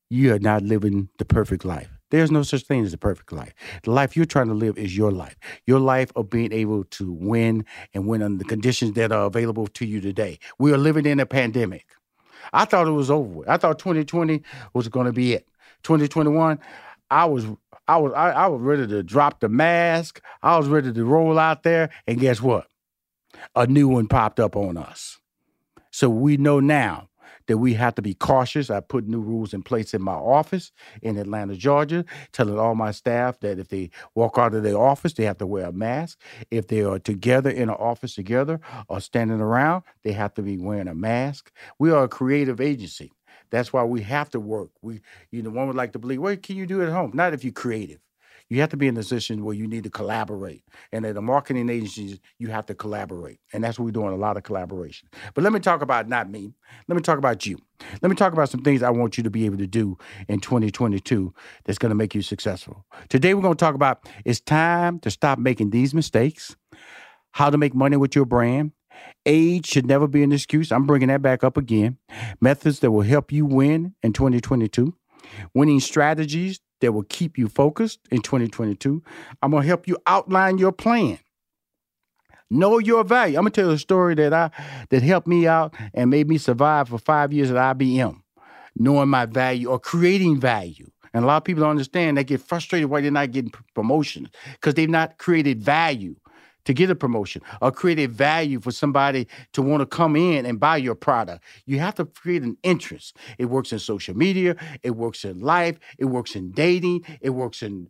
you 0.10 0.34
are 0.34 0.40
not 0.40 0.64
living 0.64 1.10
the 1.18 1.26
perfect 1.26 1.66
life. 1.66 1.93
There's 2.14 2.30
no 2.30 2.44
such 2.44 2.62
thing 2.62 2.86
as 2.86 2.94
a 2.94 2.98
perfect 3.00 3.32
life. 3.32 3.56
The 3.82 3.90
life 3.90 4.16
you're 4.16 4.28
trying 4.28 4.46
to 4.50 4.54
live 4.54 4.78
is 4.78 4.96
your 4.96 5.12
life. 5.12 5.36
Your 5.66 5.80
life 5.80 6.12
of 6.16 6.30
being 6.30 6.54
able 6.54 6.84
to 6.84 7.12
win 7.12 7.66
and 7.96 8.06
win 8.06 8.22
under 8.22 8.38
the 8.38 8.48
conditions 8.48 8.94
that 8.94 9.12
are 9.12 9.26
available 9.26 9.66
to 9.70 9.84
you 9.84 10.00
today. 10.00 10.38
We 10.60 10.72
are 10.72 10.78
living 10.78 11.08
in 11.08 11.20
a 11.20 11.26
pandemic. 11.26 11.88
I 12.54 12.66
thought 12.66 12.88
it 12.88 12.92
was 12.92 13.10
over 13.10 13.28
with. 13.28 13.50
I 13.50 13.58
thought 13.58 13.80
2020 13.80 14.44
was 14.76 14.90
going 14.90 15.08
to 15.08 15.12
be 15.12 15.34
it. 15.34 15.48
2021, 15.82 16.60
I 17.10 17.26
was 17.26 17.48
I 17.88 17.98
was 17.98 18.14
I, 18.14 18.30
I 18.30 18.46
was 18.46 18.62
ready 18.62 18.86
to 18.86 19.02
drop 19.02 19.40
the 19.40 19.50
mask. 19.50 20.22
I 20.44 20.56
was 20.60 20.68
ready 20.68 20.94
to 20.94 21.06
roll 21.06 21.40
out 21.40 21.64
there, 21.64 21.90
and 22.06 22.20
guess 22.20 22.40
what? 22.40 22.68
A 23.56 23.66
new 23.66 23.88
one 23.88 24.06
popped 24.06 24.40
up 24.40 24.56
on 24.56 24.78
us. 24.78 25.18
So 25.90 26.12
we 26.12 26.38
know 26.38 26.60
now 26.60 27.10
that 27.48 27.58
we 27.58 27.74
have 27.74 27.96
to 27.96 28.02
be 28.02 28.14
cautious. 28.14 28.70
I 28.70 28.80
put 28.80 29.08
new 29.08 29.22
rules 29.22 29.54
in 29.54 29.64
place 29.64 29.94
in 29.94 30.02
my 30.02 30.14
office 30.14 30.72
in 31.02 31.18
Atlanta, 31.18 31.56
Georgia, 31.56 32.06
telling 32.32 32.58
all 32.58 32.76
my 32.76 32.92
staff 32.92 33.40
that 33.42 33.60
if 33.60 33.70
they 33.70 33.90
walk 34.16 34.38
out 34.38 34.54
of 34.54 34.64
their 34.64 34.78
office, 34.78 35.14
they 35.14 35.26
have 35.26 35.38
to 35.40 35.48
wear 35.48 35.68
a 35.68 35.72
mask. 35.72 36.20
If 36.52 36.68
they 36.68 36.84
are 36.84 37.00
together 37.00 37.50
in 37.50 37.70
an 37.70 37.76
office 37.76 38.16
together 38.16 38.60
or 38.88 39.00
standing 39.00 39.42
around, 39.42 39.84
they 40.04 40.14
have 40.14 40.34
to 40.36 40.42
be 40.42 40.58
wearing 40.58 40.88
a 40.88 40.96
mask. 40.96 41.52
We 41.80 41.92
are 41.92 42.04
a 42.04 42.10
creative 42.10 42.62
agency. 42.62 43.12
That's 43.52 43.72
why 43.72 43.84
we 43.84 44.02
have 44.02 44.30
to 44.32 44.40
work. 44.40 44.72
We, 44.82 45.02
you 45.32 45.44
know, 45.44 45.52
one 45.52 45.68
would 45.68 45.76
like 45.76 45.94
to 45.94 46.00
believe, 46.00 46.22
what 46.22 46.42
can 46.42 46.56
you 46.56 46.66
do 46.66 46.82
at 46.82 46.90
home? 46.90 47.12
Not 47.14 47.34
if 47.34 47.44
you're 47.44 47.54
creative. 47.54 48.00
You 48.54 48.62
have 48.62 48.70
to 48.70 48.78
be 48.78 48.88
in 48.88 48.96
a 48.96 49.00
position 49.00 49.44
where 49.44 49.56
you 49.56 49.66
need 49.66 49.84
to 49.86 49.90
collaborate. 49.90 50.64
And 50.92 51.08
at 51.08 51.18
a 51.18 51.22
marketing 51.24 51.70
agency, 51.70 52.22
you 52.38 52.50
have 52.50 52.68
to 52.68 52.76
collaborate. 52.76 53.40
And 53.52 53.64
that's 53.64 53.80
what 53.80 53.86
we're 53.86 53.92
doing 53.92 54.14
a 54.14 54.16
lot 54.16 54.38
of 54.38 54.44
collaboration. 54.44 55.10
But 55.34 55.44
let 55.44 55.52
me 55.52 55.60
talk 55.60 55.82
about 55.82 56.08
not 56.08 56.30
me. 56.30 56.54
Let 56.88 56.96
me 56.96 57.02
talk 57.02 57.18
about 57.18 57.48
you. 57.48 57.58
Let 58.04 58.10
me 58.10 58.16
talk 58.16 58.32
about 58.32 58.50
some 58.50 58.62
things 58.62 58.84
I 58.84 58.92
want 58.92 59.18
you 59.18 59.24
to 59.24 59.32
be 59.32 59.48
able 59.48 59.58
to 59.58 59.66
do 59.66 59.98
in 60.28 60.40
2022 60.40 61.34
that's 61.66 61.80
going 61.80 61.90
to 61.90 61.96
make 61.96 62.14
you 62.14 62.22
successful. 62.22 62.86
Today, 63.10 63.34
we're 63.34 63.42
going 63.42 63.56
to 63.56 63.66
talk 63.66 63.74
about 63.74 64.08
it's 64.24 64.40
time 64.40 65.00
to 65.00 65.10
stop 65.10 65.40
making 65.40 65.72
these 65.72 65.96
mistakes, 65.96 66.56
how 67.32 67.50
to 67.50 67.58
make 67.58 67.74
money 67.74 67.98
with 67.98 68.16
your 68.16 68.26
brand. 68.26 68.72
Age 69.26 69.66
should 69.66 69.88
never 69.88 70.08
be 70.08 70.22
an 70.22 70.32
excuse. 70.32 70.72
I'm 70.72 70.86
bringing 70.86 71.08
that 71.08 71.24
back 71.24 71.44
up 71.44 71.58
again. 71.58 71.98
Methods 72.40 72.82
that 72.82 72.92
will 72.92 73.02
help 73.02 73.32
you 73.32 73.48
win 73.48 73.96
in 74.04 74.14
2022 74.14 74.94
winning 75.54 75.80
strategies 75.80 76.60
that 76.84 76.92
will 76.92 77.04
keep 77.04 77.38
you 77.38 77.48
focused 77.48 78.00
in 78.12 78.22
2022. 78.22 79.02
I'm 79.42 79.52
going 79.52 79.64
to 79.64 79.68
help 79.68 79.88
you 79.88 79.98
outline 80.06 80.58
your 80.58 80.74
plan. 80.74 81.18
Know 82.50 82.78
your 82.78 83.04
value. 83.04 83.38
I'm 83.38 83.46
gonna 83.46 83.50
tell 83.50 83.70
you 83.70 83.72
a 83.72 83.80
story 83.80 84.14
that 84.14 84.32
I 84.32 84.52
that 84.92 85.02
helped 85.02 85.26
me 85.26 85.48
out 85.48 85.74
and 85.96 86.12
made 86.12 86.28
me 86.28 86.38
survive 86.38 86.90
for 86.90 87.00
five 87.00 87.34
years 87.34 87.50
at 87.50 87.56
IBM, 87.56 88.22
knowing 88.76 89.10
my 89.10 89.26
value 89.26 89.70
or 89.70 89.80
creating 89.80 90.40
value. 90.40 90.92
And 91.16 91.24
a 91.24 91.28
lot 91.28 91.38
of 91.38 91.46
people 91.46 91.62
don't 91.62 91.72
understand. 91.72 92.16
They 92.16 92.24
get 92.24 92.42
frustrated 92.42 92.92
why 92.92 93.02
they're 93.02 93.10
not 93.10 93.32
getting 93.32 93.52
promotions 93.74 94.30
because 94.52 94.76
they've 94.76 94.90
not 94.90 95.18
created 95.18 95.64
value 95.64 96.16
to 96.66 96.74
get 96.74 96.90
a 96.90 96.96
promotion 96.96 97.42
or 97.62 97.72
create 97.72 98.00
a 98.00 98.08
value 98.08 98.60
for 98.60 98.72
somebody 98.72 99.28
to 99.54 99.62
want 99.62 99.82
to 99.82 99.86
come 99.86 100.16
in 100.16 100.46
and 100.46 100.60
buy 100.60 100.78
your 100.78 100.96
product. 100.96 101.44
You 101.66 101.80
have 101.80 101.96
to 101.96 102.06
create 102.06 102.44
an 102.44 102.58
interest. 102.64 103.18
It 103.38 103.46
works 103.46 103.72
in 103.72 103.80
social 103.80 104.16
media, 104.16 104.56
it 104.84 104.92
works 104.92 105.26
in 105.26 105.40
life, 105.40 105.80
it 105.98 106.06
works 106.06 106.36
in 106.36 106.52
dating, 106.52 107.06
it 107.22 107.32
works 107.32 107.62
in 107.62 107.90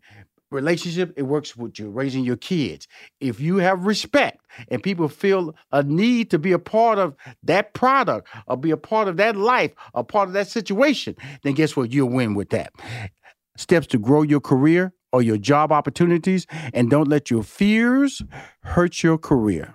relationship, 0.53 1.13
it 1.17 1.23
works 1.23 1.57
with 1.57 1.79
you 1.79 1.89
raising 1.89 2.23
your 2.23 2.37
kids. 2.37 2.87
If 3.19 3.39
you 3.39 3.57
have 3.57 3.85
respect 3.85 4.39
and 4.69 4.81
people 4.81 5.09
feel 5.09 5.55
a 5.71 5.83
need 5.83 6.29
to 6.31 6.39
be 6.39 6.51
a 6.51 6.59
part 6.59 6.99
of 6.99 7.15
that 7.43 7.73
product 7.73 8.29
or 8.47 8.55
be 8.55 8.71
a 8.71 8.77
part 8.77 9.07
of 9.07 9.17
that 9.17 9.35
life, 9.35 9.71
a 9.93 10.03
part 10.03 10.29
of 10.29 10.33
that 10.33 10.47
situation, 10.47 11.15
then 11.43 11.53
guess 11.53 11.75
what? 11.75 11.91
You'll 11.91 12.09
win 12.09 12.35
with 12.35 12.51
that. 12.51 12.71
Steps 13.57 13.87
to 13.87 13.97
grow 13.99 14.21
your 14.21 14.39
career 14.39 14.93
or 15.13 15.21
your 15.21 15.37
job 15.37 15.71
opportunities, 15.71 16.45
and 16.73 16.89
don't 16.89 17.07
let 17.07 17.31
your 17.31 17.43
fears 17.43 18.21
hurt 18.63 19.01
your 19.03 19.17
career. 19.17 19.73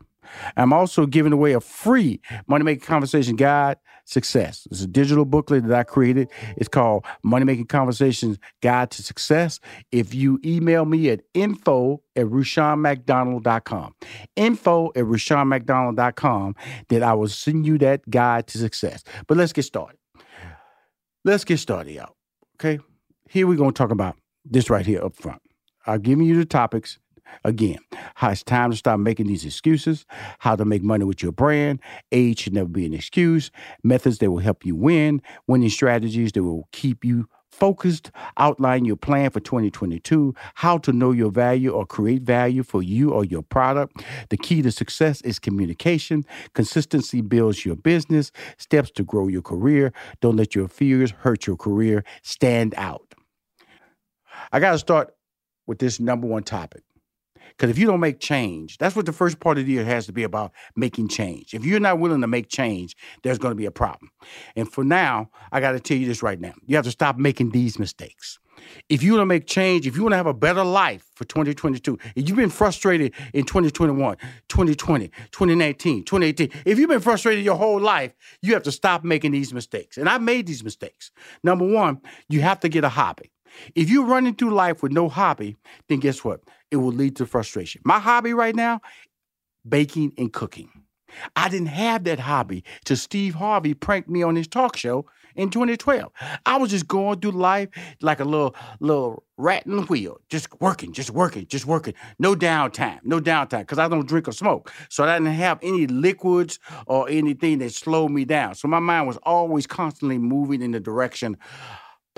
I'm 0.56 0.72
also 0.72 1.06
giving 1.06 1.32
away 1.32 1.52
a 1.52 1.60
free 1.60 2.20
Money 2.46 2.64
Making 2.64 2.84
Conversation 2.84 3.36
Guide 3.36 3.78
Success. 4.04 4.66
It's 4.70 4.82
a 4.82 4.86
digital 4.86 5.24
booklet 5.24 5.66
that 5.66 5.78
I 5.78 5.84
created. 5.84 6.28
It's 6.56 6.68
called 6.68 7.04
Money 7.22 7.44
Making 7.44 7.66
Conversations 7.66 8.38
Guide 8.62 8.90
to 8.92 9.02
Success. 9.02 9.60
If 9.92 10.14
you 10.14 10.38
email 10.44 10.84
me 10.84 11.10
at 11.10 11.22
info 11.34 12.02
at 12.16 12.26
RushionMcDonald.com, 12.26 13.94
info 14.36 14.88
at 14.88 15.04
RushionMcDonald.com, 15.04 16.56
then 16.88 17.02
I 17.02 17.14
will 17.14 17.28
send 17.28 17.66
you 17.66 17.78
that 17.78 18.08
guide 18.10 18.46
to 18.48 18.58
success. 18.58 19.04
But 19.26 19.36
let's 19.36 19.52
get 19.52 19.64
started. 19.64 19.98
Let's 21.24 21.44
get 21.44 21.58
started, 21.58 21.92
y'all. 21.92 22.14
Okay? 22.56 22.82
Here 23.28 23.46
we're 23.46 23.56
going 23.56 23.72
to 23.72 23.78
talk 23.78 23.90
about 23.90 24.16
this 24.44 24.70
right 24.70 24.86
here 24.86 25.04
up 25.04 25.14
front. 25.14 25.42
I've 25.86 26.02
given 26.02 26.26
you 26.26 26.36
the 26.36 26.44
topics 26.44 26.98
Again, 27.44 27.78
how 28.14 28.30
it's 28.30 28.42
time 28.42 28.70
to 28.70 28.76
stop 28.76 28.98
making 29.00 29.26
these 29.26 29.44
excuses, 29.44 30.06
how 30.38 30.56
to 30.56 30.64
make 30.64 30.82
money 30.82 31.04
with 31.04 31.22
your 31.22 31.32
brand. 31.32 31.80
Age 32.12 32.40
should 32.40 32.54
never 32.54 32.68
be 32.68 32.86
an 32.86 32.94
excuse. 32.94 33.50
Methods 33.82 34.18
that 34.18 34.30
will 34.30 34.38
help 34.38 34.64
you 34.64 34.74
win, 34.74 35.22
winning 35.46 35.70
strategies 35.70 36.32
that 36.32 36.42
will 36.42 36.68
keep 36.72 37.04
you 37.04 37.28
focused, 37.50 38.10
outline 38.36 38.84
your 38.84 38.96
plan 38.96 39.30
for 39.30 39.40
2022, 39.40 40.34
how 40.54 40.78
to 40.78 40.92
know 40.92 41.10
your 41.10 41.30
value 41.30 41.70
or 41.70 41.84
create 41.86 42.22
value 42.22 42.62
for 42.62 42.82
you 42.82 43.10
or 43.10 43.24
your 43.24 43.42
product. 43.42 44.04
The 44.28 44.36
key 44.36 44.62
to 44.62 44.70
success 44.70 45.20
is 45.22 45.38
communication. 45.38 46.24
Consistency 46.54 47.20
builds 47.20 47.64
your 47.64 47.76
business, 47.76 48.30
steps 48.58 48.90
to 48.92 49.02
grow 49.02 49.26
your 49.26 49.42
career. 49.42 49.92
Don't 50.20 50.36
let 50.36 50.54
your 50.54 50.68
fears 50.68 51.10
hurt 51.10 51.46
your 51.46 51.56
career. 51.56 52.04
Stand 52.22 52.74
out. 52.76 53.07
I 54.52 54.60
got 54.60 54.72
to 54.72 54.78
start 54.78 55.14
with 55.66 55.78
this 55.78 56.00
number 56.00 56.26
one 56.26 56.42
topic 56.42 56.82
because 57.48 57.70
if 57.70 57.78
you 57.78 57.86
don't 57.86 58.00
make 58.00 58.20
change, 58.20 58.78
that's 58.78 58.94
what 58.94 59.06
the 59.06 59.12
first 59.12 59.40
part 59.40 59.58
of 59.58 59.66
the 59.66 59.72
year 59.72 59.84
has 59.84 60.06
to 60.06 60.12
be 60.12 60.22
about 60.22 60.52
making 60.76 61.08
change. 61.08 61.54
If 61.54 61.64
you're 61.64 61.80
not 61.80 61.98
willing 61.98 62.20
to 62.20 62.26
make 62.26 62.48
change, 62.48 62.96
there's 63.22 63.38
going 63.38 63.52
to 63.52 63.56
be 63.56 63.66
a 63.66 63.70
problem. 63.70 64.10
And 64.54 64.70
for 64.70 64.84
now, 64.84 65.30
I 65.50 65.60
got 65.60 65.72
to 65.72 65.80
tell 65.80 65.96
you 65.96 66.06
this 66.06 66.22
right 66.22 66.40
now. 66.40 66.54
You 66.66 66.76
have 66.76 66.84
to 66.84 66.90
stop 66.90 67.16
making 67.16 67.50
these 67.50 67.78
mistakes. 67.78 68.38
If 68.88 69.02
you 69.02 69.12
want 69.12 69.22
to 69.22 69.26
make 69.26 69.46
change, 69.46 69.86
if 69.86 69.96
you 69.96 70.02
want 70.02 70.12
to 70.12 70.16
have 70.16 70.26
a 70.26 70.34
better 70.34 70.64
life 70.64 71.04
for 71.14 71.24
2022, 71.24 71.98
if 72.16 72.28
you've 72.28 72.36
been 72.36 72.50
frustrated 72.50 73.12
in 73.32 73.44
2021, 73.44 74.16
2020, 74.48 75.08
2019, 75.08 76.04
2018, 76.04 76.62
if 76.64 76.78
you've 76.78 76.88
been 76.88 77.00
frustrated 77.00 77.44
your 77.44 77.56
whole 77.56 77.80
life, 77.80 78.12
you 78.42 78.54
have 78.54 78.64
to 78.64 78.72
stop 78.72 79.04
making 79.04 79.32
these 79.32 79.52
mistakes. 79.52 79.96
And 79.96 80.08
I 80.08 80.18
made 80.18 80.46
these 80.46 80.64
mistakes. 80.64 81.10
Number 81.42 81.66
one, 81.66 82.00
you 82.28 82.40
have 82.40 82.60
to 82.60 82.68
get 82.68 82.84
a 82.84 82.88
hobby. 82.88 83.30
If 83.74 83.90
you're 83.90 84.04
running 84.04 84.34
through 84.34 84.54
life 84.54 84.82
with 84.82 84.92
no 84.92 85.08
hobby, 85.08 85.56
then 85.88 86.00
guess 86.00 86.24
what? 86.24 86.40
It 86.70 86.76
will 86.76 86.92
lead 86.92 87.16
to 87.16 87.26
frustration. 87.26 87.82
My 87.84 87.98
hobby 87.98 88.34
right 88.34 88.54
now, 88.54 88.80
baking 89.68 90.12
and 90.18 90.32
cooking. 90.32 90.70
I 91.36 91.48
didn't 91.48 91.68
have 91.68 92.04
that 92.04 92.18
hobby 92.18 92.64
till 92.84 92.96
Steve 92.96 93.34
Harvey 93.34 93.74
pranked 93.74 94.08
me 94.08 94.22
on 94.22 94.36
his 94.36 94.46
talk 94.46 94.76
show 94.76 95.06
in 95.36 95.50
2012. 95.50 96.12
I 96.44 96.56
was 96.58 96.70
just 96.70 96.86
going 96.86 97.20
through 97.20 97.32
life 97.32 97.68
like 98.02 98.20
a 98.20 98.24
little 98.24 98.54
little 98.80 99.24
rat 99.36 99.64
in 99.66 99.76
the 99.76 99.82
wheel, 99.82 100.18
just 100.28 100.48
working, 100.60 100.92
just 100.92 101.10
working, 101.10 101.46
just 101.46 101.64
working. 101.64 101.94
No 102.18 102.34
downtime, 102.34 102.98
no 103.04 103.20
downtime, 103.20 103.60
because 103.60 103.78
I 103.78 103.88
don't 103.88 104.06
drink 104.06 104.28
or 104.28 104.32
smoke. 104.32 104.72
So 104.90 105.04
I 105.04 105.16
didn't 105.16 105.32
have 105.34 105.58
any 105.62 105.86
liquids 105.86 106.58
or 106.86 107.08
anything 107.08 107.58
that 107.58 107.72
slowed 107.72 108.10
me 108.10 108.24
down. 108.24 108.54
So 108.56 108.68
my 108.68 108.80
mind 108.80 109.06
was 109.06 109.16
always 109.22 109.66
constantly 109.66 110.18
moving 110.18 110.60
in 110.60 110.72
the 110.72 110.80
direction 110.80 111.36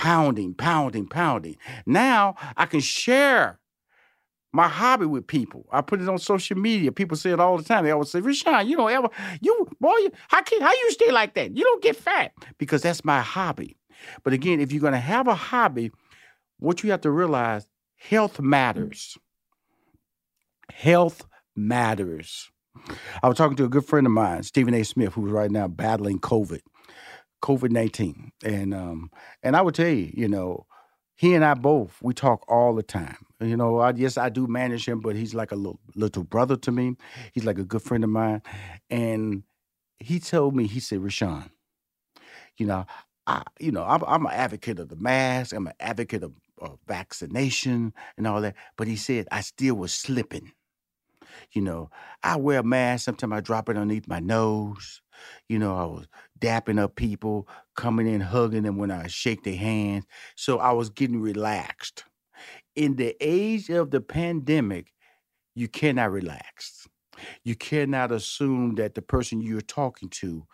pounding, 0.01 0.55
pounding, 0.55 1.07
pounding. 1.07 1.57
Now 1.85 2.35
I 2.57 2.65
can 2.65 2.81
share 2.81 3.61
my 4.51 4.67
hobby 4.67 5.05
with 5.05 5.27
people. 5.27 5.67
I 5.71 5.83
put 5.83 6.01
it 6.01 6.09
on 6.09 6.19
social 6.19 6.57
media. 6.57 6.91
People 6.91 7.19
say 7.19 7.33
it 7.33 7.39
all 7.39 7.59
the 7.59 7.63
time. 7.63 7.85
They 7.85 7.91
always 7.91 8.11
say, 8.11 8.21
Rushion, 8.21 8.67
you 8.67 8.79
don't 8.79 8.91
ever, 8.91 9.11
you, 9.43 9.69
boy, 9.79 10.09
how 10.29 10.41
can, 10.41 10.63
how 10.63 10.73
you 10.73 10.91
stay 10.93 11.11
like 11.11 11.35
that? 11.35 11.55
You 11.55 11.65
don't 11.65 11.83
get 11.83 11.97
fat 11.97 12.33
because 12.57 12.81
that's 12.81 13.05
my 13.05 13.21
hobby. 13.21 13.77
But 14.25 14.33
again, 14.33 14.59
if 14.59 14.73
you're 14.73 14.81
going 14.81 14.95
to 14.95 14.99
have 14.99 15.29
a 15.29 15.35
hobby, 15.35 15.91
what 16.59 16.83
you 16.83 16.93
have 16.93 17.03
to 17.03 17.11
realize, 17.11 17.67
health 17.99 18.41
matters. 18.41 19.19
Health 20.73 21.27
matters. 21.55 22.51
I 23.23 23.29
was 23.29 23.37
talking 23.37 23.59
to 23.59 23.65
a 23.65 23.69
good 23.69 23.85
friend 23.85 24.07
of 24.07 24.15
mine, 24.15 24.45
Stephen 24.45 24.73
A. 24.73 24.83
Smith, 24.83 25.13
who's 25.13 25.31
right 25.31 25.51
now 25.51 25.69
battling 25.69 26.21
COVID. 26.21 26.61
COVID 27.43 27.71
nineteen, 27.71 28.33
and 28.45 28.75
um, 28.75 29.11
and 29.43 29.57
I 29.57 29.63
would 29.63 29.75
tell 29.75 29.89
you, 29.89 30.11
you 30.15 30.29
know, 30.29 30.67
he 31.17 31.35
and 31.35 31.45
I 31.45 31.55
both 31.55 31.99
we 32.03 32.15
talk 32.15 32.45
all 32.49 32.75
the 32.75 32.83
time. 32.83 33.17
You 33.41 33.57
know, 33.57 33.79
I, 33.79 33.93
yes, 33.95 34.19
I 34.19 34.29
do 34.29 34.47
manage 34.47 34.87
him, 34.87 35.01
but 35.01 35.17
he's 35.17 35.35
like 35.35 35.51
a 35.51 35.57
little, 35.57 35.81
little 35.95 36.25
brother 36.25 36.57
to 36.57 36.71
me. 36.71 36.97
He's 37.33 37.45
like 37.45 37.59
a 37.59 37.65
good 37.65 37.83
friend 37.83 38.05
of 38.05 38.11
mine, 38.11 38.43
and 38.91 39.45
he 39.99 40.19
told 40.19 40.57
me, 40.57 40.67
he 40.67 40.81
said, 40.81 41.03
Rushion, 41.03 41.51
you 42.57 42.67
know, 42.67 42.87
I, 43.27 43.43
you 43.59 43.71
know, 43.71 43.85
I'm, 43.85 44.03
I'm 44.07 44.27
an 44.27 44.33
advocate 44.33 44.79
of 44.79 44.89
the 44.89 44.97
mask. 44.97 45.55
I'm 45.55 45.67
an 45.67 45.75
advocate 45.79 46.23
of, 46.23 46.33
of 46.59 46.79
vaccination 46.87 47.93
and 48.17 48.27
all 48.27 48.41
that. 48.41 48.57
But 48.77 48.89
he 48.89 48.97
said 48.97 49.29
I 49.31 49.43
still 49.43 49.75
was 49.75 49.93
slipping. 49.93 50.53
You 51.53 51.63
know, 51.63 51.91
I 52.23 52.37
wear 52.37 52.61
a 52.61 52.65
mask. 52.65 53.05
Sometimes 53.05 53.33
I 53.33 53.41
drop 53.41 53.69
it 53.69 53.77
underneath 53.77 54.09
my 54.09 54.21
nose. 54.21 55.01
You 55.49 55.59
know, 55.59 55.77
I 55.77 55.85
was 55.85 56.07
dapping 56.39 56.81
up 56.81 56.97
people, 56.97 57.49
coming 57.77 58.07
in, 58.07 58.21
hugging 58.21 58.63
them 58.63 58.77
when 58.77 58.91
I 58.91 59.07
shake 59.07 59.45
their 59.45 59.57
hands. 59.57 60.05
So 60.37 60.59
I 60.59 60.73
was 60.73 60.91
getting 60.91 61.21
relaxed. 61.21 62.05
In 62.77 62.97
the 62.97 63.17
age 63.21 63.69
of 63.71 63.91
the 63.91 64.01
pandemic, 64.01 64.93
you 65.55 65.69
cannot 65.69 66.13
relax. 66.13 66.89
You 67.45 67.55
cannot 67.55 68.13
assume 68.13 68.77
that 68.77 68.95
the 68.95 69.03
person 69.03 69.41
you're 69.41 69.61
talking 69.61 70.09
to 70.11 70.47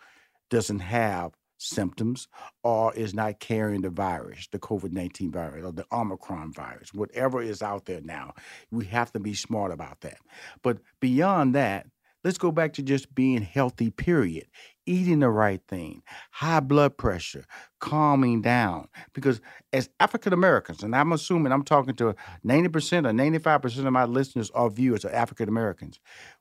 doesn't 0.49 0.79
have 0.79 1.31
symptoms 1.57 2.27
or 2.63 2.93
is 2.93 3.13
not 3.13 3.39
carrying 3.39 3.81
the 3.81 3.89
virus, 3.89 4.47
the 4.51 4.59
COVID 4.59 4.91
19 4.91 5.31
virus 5.31 5.65
or 5.65 5.71
the 5.71 5.85
Omicron 5.91 6.53
virus, 6.53 6.93
whatever 6.93 7.41
is 7.41 7.61
out 7.61 7.85
there 7.85 8.01
now. 8.01 8.33
We 8.71 8.85
have 8.85 9.11
to 9.13 9.19
be 9.19 9.33
smart 9.33 9.71
about 9.71 10.01
that. 10.01 10.17
But 10.61 10.77
beyond 10.99 11.55
that, 11.55 11.87
let's 12.23 12.37
go 12.37 12.51
back 12.51 12.73
to 12.73 12.81
just 12.81 13.13
being 13.13 13.41
healthy, 13.41 13.89
period. 13.89 14.47
Eating 14.85 15.19
the 15.19 15.29
right 15.29 15.61
thing, 15.67 16.01
high 16.31 16.61
blood 16.61 16.97
pressure, 16.97 17.45
calming 17.79 18.41
down. 18.41 18.87
Because 19.13 19.41
as 19.73 19.89
African 19.99 20.31
Americans, 20.31 20.81
and 20.81 20.95
I'm 20.95 21.11
assuming 21.11 21.51
I'm 21.51 21.63
talking 21.63 21.95
to 21.95 22.15
90% 22.45 23.05
or 23.05 23.11
95% 23.11 23.85
of 23.85 23.93
my 23.93 24.05
listeners 24.05 24.49
or 24.51 24.69
viewers 24.69 25.03
are 25.03 25.11
African 25.11 25.49
Americans, 25.49 25.99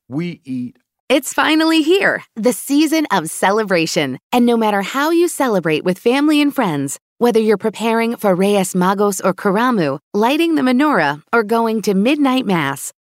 we 0.09 0.41
eat 0.45 0.79
it's 1.09 1.33
finally 1.33 1.83
here, 1.83 2.25
the 2.35 2.53
season 2.53 3.07
of 3.13 3.31
celebration. 3.31 4.19
And 4.33 4.45
no 4.45 4.57
matter 4.57 4.83
how 4.83 5.11
you 5.11 5.29
celebrate 5.29 5.85
with 5.85 6.01
family 6.01 6.41
and 6.41 6.53
friends, 6.53 6.99
whether 7.19 7.39
you're 7.39 7.57
preparing 7.57 8.17
for 8.17 8.35
Reyes 8.35 8.75
Magos 8.75 9.25
or 9.25 9.33
Karamu, 9.33 10.01
lighting 10.13 10.57
the 10.57 10.63
menorah, 10.63 11.23
or 11.33 11.45
going 11.45 11.81
to 11.83 11.95
midnight 11.95 12.45
mass, 12.45 12.93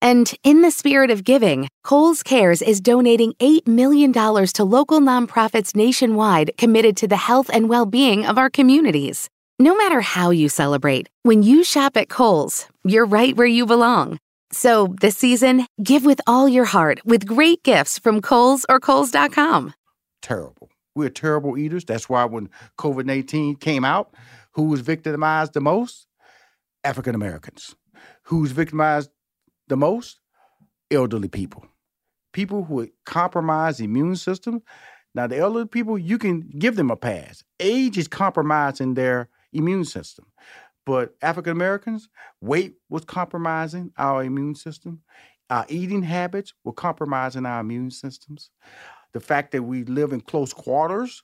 And 0.00 0.32
in 0.44 0.62
the 0.62 0.70
spirit 0.70 1.10
of 1.10 1.24
giving, 1.24 1.68
Kohl's 1.82 2.22
Cares 2.22 2.62
is 2.62 2.80
donating 2.80 3.34
$8 3.34 3.66
million 3.66 4.12
to 4.12 4.64
local 4.64 5.00
nonprofits 5.00 5.74
nationwide 5.74 6.52
committed 6.56 6.96
to 6.98 7.08
the 7.08 7.16
health 7.16 7.50
and 7.52 7.68
well 7.68 7.86
being 7.86 8.26
of 8.26 8.38
our 8.38 8.50
communities. 8.50 9.28
No 9.58 9.76
matter 9.76 10.00
how 10.00 10.30
you 10.30 10.48
celebrate, 10.48 11.08
when 11.24 11.42
you 11.42 11.64
shop 11.64 11.96
at 11.96 12.08
Kohl's, 12.08 12.68
you're 12.84 13.06
right 13.06 13.34
where 13.34 13.46
you 13.46 13.66
belong. 13.66 14.18
So 14.52 14.94
this 15.00 15.16
season, 15.16 15.66
give 15.82 16.04
with 16.04 16.20
all 16.26 16.48
your 16.48 16.64
heart 16.64 17.00
with 17.04 17.26
great 17.26 17.62
gifts 17.64 17.98
from 17.98 18.22
Kohl's 18.22 18.64
or 18.68 18.78
Kohl's.com. 18.78 19.74
Terrible. 20.22 20.70
We're 20.94 21.10
terrible 21.10 21.58
eaters. 21.58 21.84
That's 21.84 22.08
why 22.08 22.24
when 22.24 22.50
COVID 22.78 23.04
19 23.04 23.56
came 23.56 23.84
out, 23.84 24.14
who 24.52 24.64
was 24.64 24.80
victimized 24.80 25.54
the 25.54 25.60
most? 25.60 26.06
African 26.84 27.14
Americans. 27.14 27.74
Who's 28.24 28.52
victimized 28.52 29.10
the 29.68 29.76
most? 29.76 30.20
Elderly 30.90 31.28
people. 31.28 31.66
People 32.32 32.64
who 32.64 32.88
compromise 33.04 33.78
the 33.78 33.84
immune 33.84 34.16
system. 34.16 34.62
Now, 35.14 35.26
the 35.26 35.38
elderly 35.38 35.66
people, 35.66 35.98
you 35.98 36.18
can 36.18 36.50
give 36.58 36.76
them 36.76 36.90
a 36.90 36.96
pass. 36.96 37.42
Age 37.60 37.98
is 37.98 38.08
compromising 38.08 38.94
their 38.94 39.28
immune 39.52 39.84
system. 39.84 40.26
But 40.86 41.14
African 41.20 41.52
Americans, 41.52 42.08
weight 42.40 42.76
was 42.88 43.04
compromising 43.04 43.92
our 43.98 44.24
immune 44.24 44.54
system. 44.54 45.02
Our 45.50 45.66
eating 45.68 46.02
habits 46.02 46.52
were 46.64 46.72
compromising 46.72 47.46
our 47.46 47.60
immune 47.60 47.90
systems 47.90 48.50
the 49.12 49.20
fact 49.20 49.52
that 49.52 49.62
we 49.62 49.84
live 49.84 50.12
in 50.12 50.20
close 50.20 50.52
quarters, 50.52 51.22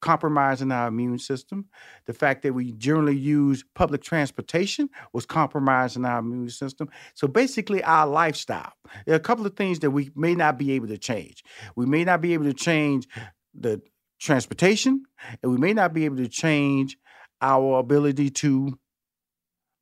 compromising 0.00 0.72
our 0.72 0.88
immune 0.88 1.18
system. 1.18 1.66
The 2.06 2.12
fact 2.12 2.42
that 2.42 2.52
we 2.52 2.72
generally 2.72 3.16
use 3.16 3.64
public 3.74 4.02
transportation 4.02 4.88
was 5.12 5.26
compromising 5.26 6.04
our 6.04 6.18
immune 6.18 6.50
system. 6.50 6.88
So 7.14 7.26
basically, 7.28 7.82
our 7.82 8.06
lifestyle. 8.06 8.72
There 9.04 9.14
are 9.14 9.16
a 9.16 9.20
couple 9.20 9.46
of 9.46 9.56
things 9.56 9.80
that 9.80 9.90
we 9.90 10.10
may 10.14 10.34
not 10.34 10.58
be 10.58 10.72
able 10.72 10.88
to 10.88 10.98
change. 10.98 11.42
We 11.74 11.86
may 11.86 12.04
not 12.04 12.20
be 12.20 12.34
able 12.34 12.44
to 12.44 12.54
change 12.54 13.08
the 13.54 13.80
transportation, 14.20 15.04
and 15.42 15.52
we 15.52 15.58
may 15.58 15.72
not 15.72 15.92
be 15.92 16.04
able 16.04 16.16
to 16.16 16.28
change 16.28 16.96
our 17.40 17.78
ability 17.78 18.30
to, 18.30 18.78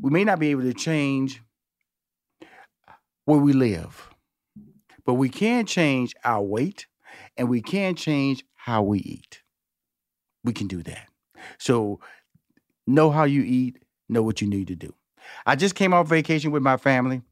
we 0.01 0.11
may 0.11 0.25
not 0.25 0.39
be 0.39 0.51
able 0.51 0.63
to 0.63 0.75
change 0.75 1.41
where 3.25 3.39
we 3.39 3.53
live. 3.53 4.11
But 5.07 5.15
we 5.15 5.29
can 5.29 5.67
change 5.67 6.15
our 6.25 6.43
weight 6.43 6.87
and 7.37 7.49
we 7.49 7.61
can 7.61 7.95
change 7.95 8.45
how 8.55 8.83
we 8.83 9.01
eat. 9.01 9.44
We 10.45 10.53
can 10.53 10.67
do 10.67 10.83
that. 10.83 11.09
So 11.59 12.01
know 12.87 13.11
how 13.11 13.25
you 13.25 13.43
eat, 13.43 13.79
know 14.09 14.23
what 14.23 14.41
you 14.41 14.49
need 14.49 14.69
to 14.69 14.77
do. 14.77 14.95
I 15.47 15.57
just 15.57 15.75
came 15.75 15.95
off 15.95 16.09
vacation 16.09 16.51
with 16.51 16.63
my 16.63 16.77
family. 16.77 17.23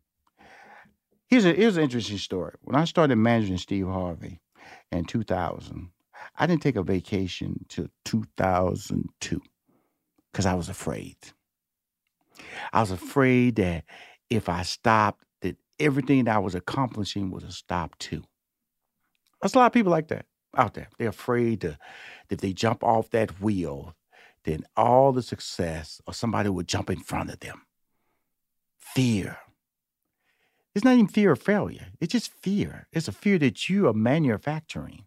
Here's, 1.28 1.44
a, 1.44 1.52
here's 1.52 1.76
an 1.76 1.84
interesting 1.84 2.18
story. 2.18 2.54
When 2.62 2.76
I 2.76 2.84
started 2.84 3.16
managing 3.16 3.58
Steve 3.58 3.86
Harvey 3.86 4.40
in 4.90 5.04
2000, 5.04 5.90
I 6.38 6.46
didn't 6.46 6.62
take 6.62 6.76
a 6.76 6.82
vacation 6.82 7.64
till 7.68 7.88
2002 8.04 9.40
because 10.30 10.46
I 10.46 10.54
was 10.54 10.68
afraid. 10.68 11.16
I 12.72 12.80
was 12.80 12.90
afraid 12.90 13.56
that 13.56 13.84
if 14.30 14.48
I 14.48 14.62
stopped, 14.62 15.24
that 15.42 15.56
everything 15.78 16.24
that 16.24 16.36
I 16.36 16.38
was 16.38 16.54
accomplishing 16.54 17.30
would 17.30 17.50
stopped 17.52 17.98
too. 17.98 18.24
There's 19.40 19.54
a 19.54 19.58
lot 19.58 19.66
of 19.66 19.72
people 19.72 19.90
like 19.90 20.08
that 20.08 20.26
out 20.56 20.74
there. 20.74 20.88
They're 20.98 21.08
afraid 21.08 21.62
to, 21.62 21.78
if 22.30 22.40
they 22.40 22.52
jump 22.52 22.82
off 22.84 23.10
that 23.10 23.40
wheel, 23.40 23.94
then 24.44 24.64
all 24.76 25.12
the 25.12 25.22
success 25.22 26.00
or 26.06 26.14
somebody 26.14 26.48
would 26.48 26.66
jump 26.66 26.90
in 26.90 27.00
front 27.00 27.30
of 27.30 27.40
them. 27.40 27.62
Fear. 28.78 29.38
It's 30.74 30.84
not 30.84 30.94
even 30.94 31.08
fear 31.08 31.32
of 31.32 31.42
failure. 31.42 31.86
It's 32.00 32.12
just 32.12 32.32
fear. 32.32 32.88
It's 32.92 33.08
a 33.08 33.12
fear 33.12 33.38
that 33.38 33.68
you 33.68 33.88
are 33.88 33.92
manufacturing. 33.92 35.04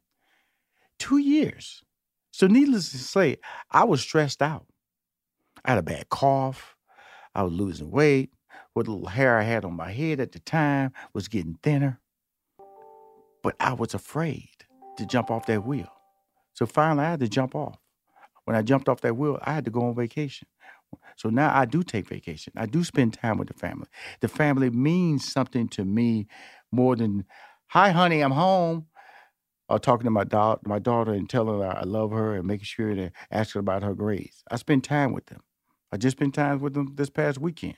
Two 0.99 1.17
years. 1.17 1.83
So, 2.31 2.47
needless 2.47 2.91
to 2.91 2.97
say, 2.97 3.37
I 3.71 3.85
was 3.85 4.01
stressed 4.01 4.41
out. 4.41 4.67
I 5.63 5.71
had 5.71 5.79
a 5.79 5.83
bad 5.83 6.09
cough. 6.09 6.75
I 7.33 7.43
was 7.43 7.53
losing 7.53 7.91
weight. 7.91 8.31
What 8.73 8.87
little 8.87 9.07
hair 9.07 9.39
I 9.39 9.43
had 9.43 9.65
on 9.65 9.73
my 9.73 9.91
head 9.91 10.19
at 10.19 10.33
the 10.33 10.39
time 10.39 10.91
was 11.13 11.27
getting 11.27 11.57
thinner. 11.63 11.99
But 13.41 13.55
I 13.59 13.73
was 13.73 13.93
afraid 13.93 14.49
to 14.97 15.05
jump 15.05 15.31
off 15.31 15.45
that 15.47 15.65
wheel. 15.65 15.89
So 16.53 16.65
finally, 16.65 17.05
I 17.05 17.11
had 17.11 17.19
to 17.21 17.27
jump 17.27 17.55
off. 17.55 17.77
When 18.45 18.55
I 18.55 18.61
jumped 18.61 18.87
off 18.89 19.01
that 19.01 19.17
wheel, 19.17 19.39
I 19.41 19.53
had 19.53 19.65
to 19.65 19.71
go 19.71 19.81
on 19.81 19.95
vacation. 19.95 20.47
So 21.17 21.29
now 21.29 21.55
I 21.55 21.65
do 21.65 21.83
take 21.83 22.07
vacation. 22.07 22.53
I 22.55 22.65
do 22.65 22.83
spend 22.83 23.13
time 23.13 23.37
with 23.37 23.47
the 23.47 23.53
family. 23.53 23.87
The 24.21 24.27
family 24.27 24.69
means 24.69 25.31
something 25.31 25.67
to 25.69 25.83
me 25.83 26.27
more 26.71 26.95
than, 26.95 27.25
hi, 27.67 27.89
honey, 27.91 28.21
I'm 28.21 28.31
home. 28.31 28.87
Or 29.67 29.79
talking 29.79 30.03
to 30.05 30.11
my, 30.11 30.25
da- 30.25 30.57
my 30.63 30.77
daughter 30.77 31.11
and 31.11 31.27
telling 31.27 31.59
her 31.59 31.65
I 31.65 31.81
love 31.83 32.11
her 32.11 32.35
and 32.35 32.45
making 32.45 32.65
sure 32.65 32.93
to 32.93 33.09
ask 33.31 33.55
her 33.55 33.59
about 33.59 33.81
her 33.81 33.95
grades. 33.95 34.43
I 34.51 34.57
spend 34.57 34.83
time 34.83 35.11
with 35.11 35.25
them. 35.25 35.41
I 35.91 35.97
just 35.97 36.17
spent 36.17 36.35
time 36.35 36.59
with 36.59 36.75
them 36.75 36.93
this 36.93 37.09
past 37.09 37.39
weekend. 37.39 37.77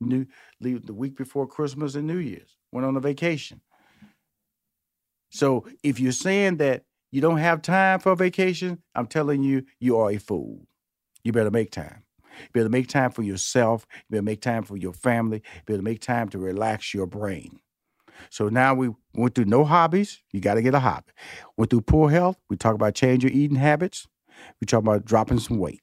New, 0.00 0.26
the 0.60 0.94
week 0.94 1.16
before 1.16 1.48
Christmas 1.48 1.96
and 1.96 2.06
New 2.06 2.18
Year's. 2.18 2.56
Went 2.70 2.86
on 2.86 2.96
a 2.96 3.00
vacation. 3.00 3.62
So 5.34 5.66
if 5.82 5.98
you're 5.98 6.12
saying 6.12 6.58
that 6.58 6.84
you 7.10 7.20
don't 7.20 7.38
have 7.38 7.60
time 7.60 7.98
for 7.98 8.14
vacation, 8.14 8.80
I'm 8.94 9.08
telling 9.08 9.42
you, 9.42 9.64
you 9.80 9.98
are 9.98 10.12
a 10.12 10.18
fool. 10.18 10.68
You 11.24 11.32
better 11.32 11.50
make 11.50 11.72
time. 11.72 12.04
You 12.30 12.50
better 12.52 12.68
make 12.68 12.86
time 12.86 13.10
for 13.10 13.22
yourself. 13.22 13.84
You 13.90 14.02
better 14.10 14.22
make 14.22 14.40
time 14.40 14.62
for 14.62 14.76
your 14.76 14.92
family. 14.92 15.42
You 15.56 15.62
better 15.66 15.82
make 15.82 16.00
time 16.00 16.28
to 16.28 16.38
relax 16.38 16.94
your 16.94 17.08
brain. 17.08 17.58
So 18.30 18.48
now 18.48 18.74
we 18.74 18.90
went 19.14 19.34
through 19.34 19.46
no 19.46 19.64
hobbies. 19.64 20.22
You 20.32 20.40
got 20.40 20.54
to 20.54 20.62
get 20.62 20.72
a 20.72 20.78
hobby. 20.78 21.10
Went 21.56 21.70
through 21.70 21.80
poor 21.80 22.10
health. 22.10 22.36
We 22.48 22.56
talk 22.56 22.76
about 22.76 22.94
change 22.94 23.24
your 23.24 23.32
eating 23.32 23.56
habits. 23.56 24.06
We 24.60 24.66
talk 24.66 24.84
about 24.84 25.04
dropping 25.04 25.40
some 25.40 25.58
weight. 25.58 25.80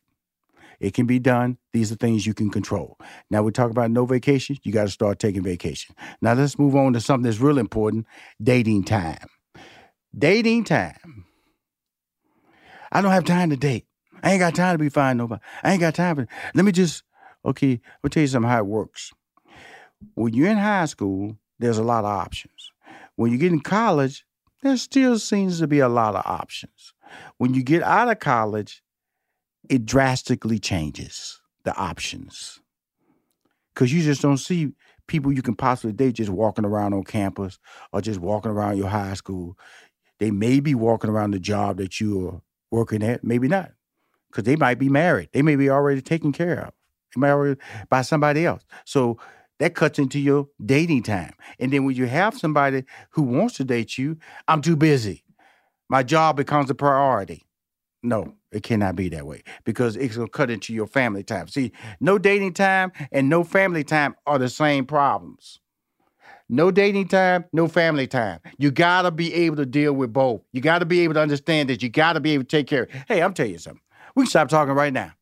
It 0.80 0.94
can 0.94 1.06
be 1.06 1.20
done. 1.20 1.58
These 1.74 1.92
are 1.92 1.96
things 1.96 2.26
you 2.26 2.34
can 2.34 2.50
control. 2.50 2.98
Now 3.30 3.44
we 3.44 3.52
talk 3.52 3.70
about 3.70 3.92
no 3.92 4.06
vacation. 4.06 4.58
You 4.64 4.72
got 4.72 4.84
to 4.84 4.90
start 4.90 5.20
taking 5.20 5.44
vacation. 5.44 5.94
Now 6.22 6.34
let's 6.36 6.58
move 6.58 6.74
on 6.74 6.94
to 6.94 7.02
something 7.02 7.24
that's 7.24 7.42
real 7.42 7.58
important: 7.58 8.08
dating 8.42 8.86
time. 8.86 9.28
Dating 10.18 10.64
time. 10.66 11.26
I 12.92 13.02
don't 13.02 13.12
have 13.12 13.24
time 13.24 13.50
to 13.50 13.58
date. 13.58 13.86
I 14.22 14.32
ain't 14.32 14.40
got 14.40 14.56
time 14.56 14.76
to 14.76 14.84
be 14.84 14.90
finding 14.90 15.18
nobody. 15.18 15.42
I 15.64 15.72
ain't 15.72 15.80
got 15.80 15.96
time 15.96 16.16
for. 16.16 16.28
Let 16.54 16.66
me 16.66 16.72
just. 16.72 17.04
Okay, 17.44 17.82
I'll 18.04 18.10
tell 18.10 18.22
you 18.22 18.28
something 18.28 18.50
how 18.50 18.60
it 18.60 18.68
works. 18.68 19.12
When 20.14 20.34
you're 20.34 20.50
in 20.50 20.58
high 20.58 20.86
school, 20.86 21.38
there's 21.60 21.80
a 21.80 21.84
lot 21.84 22.04
of 22.04 22.12
options. 22.12 22.72
When 23.16 23.32
you 23.32 23.38
get 23.38 23.52
in 23.52 23.62
college, 23.62 24.26
there 24.62 24.78
still 24.78 25.18
seems 25.18 25.60
to 25.60 25.68
be 25.68 25.80
a 25.80 25.90
lot 25.90 26.16
of 26.16 26.24
options. 26.26 26.94
When 27.38 27.54
you 27.54 27.64
get 27.64 27.82
out 27.82 28.10
of 28.10 28.20
college, 28.20 28.84
it 29.70 29.86
drastically 29.86 30.60
changes 30.60 31.42
the 31.64 31.76
options. 31.76 32.60
Because 33.74 33.92
you 33.94 34.04
just 34.04 34.22
don't 34.22 34.38
see 34.38 34.74
people 35.08 35.32
you 35.32 35.42
can 35.42 35.56
possibly 35.56 35.94
date 35.94 36.14
just 36.14 36.30
walking 36.30 36.66
around 36.66 36.94
on 36.94 37.04
campus 37.04 37.58
or 37.92 38.02
just 38.02 38.20
walking 38.20 38.52
around 38.52 38.78
your 38.78 38.90
high 38.90 39.14
school. 39.14 39.58
They 40.22 40.30
may 40.30 40.60
be 40.60 40.76
walking 40.76 41.10
around 41.10 41.32
the 41.32 41.40
job 41.40 41.78
that 41.78 42.00
you're 42.00 42.44
working 42.70 43.02
at, 43.02 43.24
maybe 43.24 43.48
not, 43.48 43.72
because 44.30 44.44
they 44.44 44.56
might 44.56 44.78
be 44.78 44.88
married. 44.88 45.30
They 45.34 45.42
may 45.42 45.56
be 45.56 45.68
already 45.68 46.00
taken 46.00 46.32
care 46.32 46.68
of. 46.68 46.74
Already 47.22 47.60
by 47.90 48.04
somebody 48.04 48.46
else. 48.46 48.62
So 48.86 49.18
that 49.58 49.74
cuts 49.74 49.98
into 49.98 50.20
your 50.20 50.48
dating 50.64 51.04
time. 51.04 51.34
And 51.60 51.74
then 51.74 51.86
when 51.86 51.96
you 51.96 52.06
have 52.06 52.38
somebody 52.38 52.84
who 53.10 53.24
wants 53.24 53.56
to 53.56 53.64
date 53.64 53.98
you, 53.98 54.16
I'm 54.48 54.62
too 54.62 54.76
busy. 54.76 55.24
My 55.90 56.04
job 56.04 56.38
becomes 56.38 56.70
a 56.70 56.76
priority. 56.76 57.48
No, 58.04 58.36
it 58.52 58.62
cannot 58.62 58.96
be 58.96 59.10
that 59.10 59.26
way 59.26 59.42
because 59.66 59.96
it's 59.96 60.18
gonna 60.18 60.30
cut 60.30 60.52
into 60.52 60.72
your 60.72 60.88
family 60.88 61.24
time. 61.24 61.48
See, 61.48 61.72
no 62.00 62.20
dating 62.20 62.54
time 62.54 62.92
and 63.12 63.28
no 63.28 63.44
family 63.44 63.84
time 63.84 64.16
are 64.28 64.38
the 64.38 64.50
same 64.50 64.86
problems. 64.86 65.60
No 66.54 66.70
dating 66.70 67.08
time, 67.08 67.46
no 67.54 67.70
family 67.70 68.08
time. 68.08 68.42
You 68.58 68.72
gotta 68.72 69.10
be 69.10 69.34
able 69.34 69.56
to 69.56 69.66
deal 69.66 69.94
with 69.94 70.12
both. 70.12 70.42
You 70.52 70.60
gotta 70.60 70.86
be 70.86 71.00
able 71.00 71.14
to 71.14 71.22
understand 71.22 71.70
that. 71.70 71.82
You 71.82 71.88
gotta 71.88 72.20
be 72.20 72.32
able 72.32 72.44
to 72.44 72.48
take 72.50 72.68
care. 72.68 72.90
Hey, 73.08 73.22
I'm 73.22 73.34
telling 73.34 73.54
you 73.54 73.58
something. 73.58 73.82
We 74.16 74.24
can 74.24 74.30
stop 74.30 74.50
talking 74.50 74.74
right 74.74 74.92
now 74.92 75.14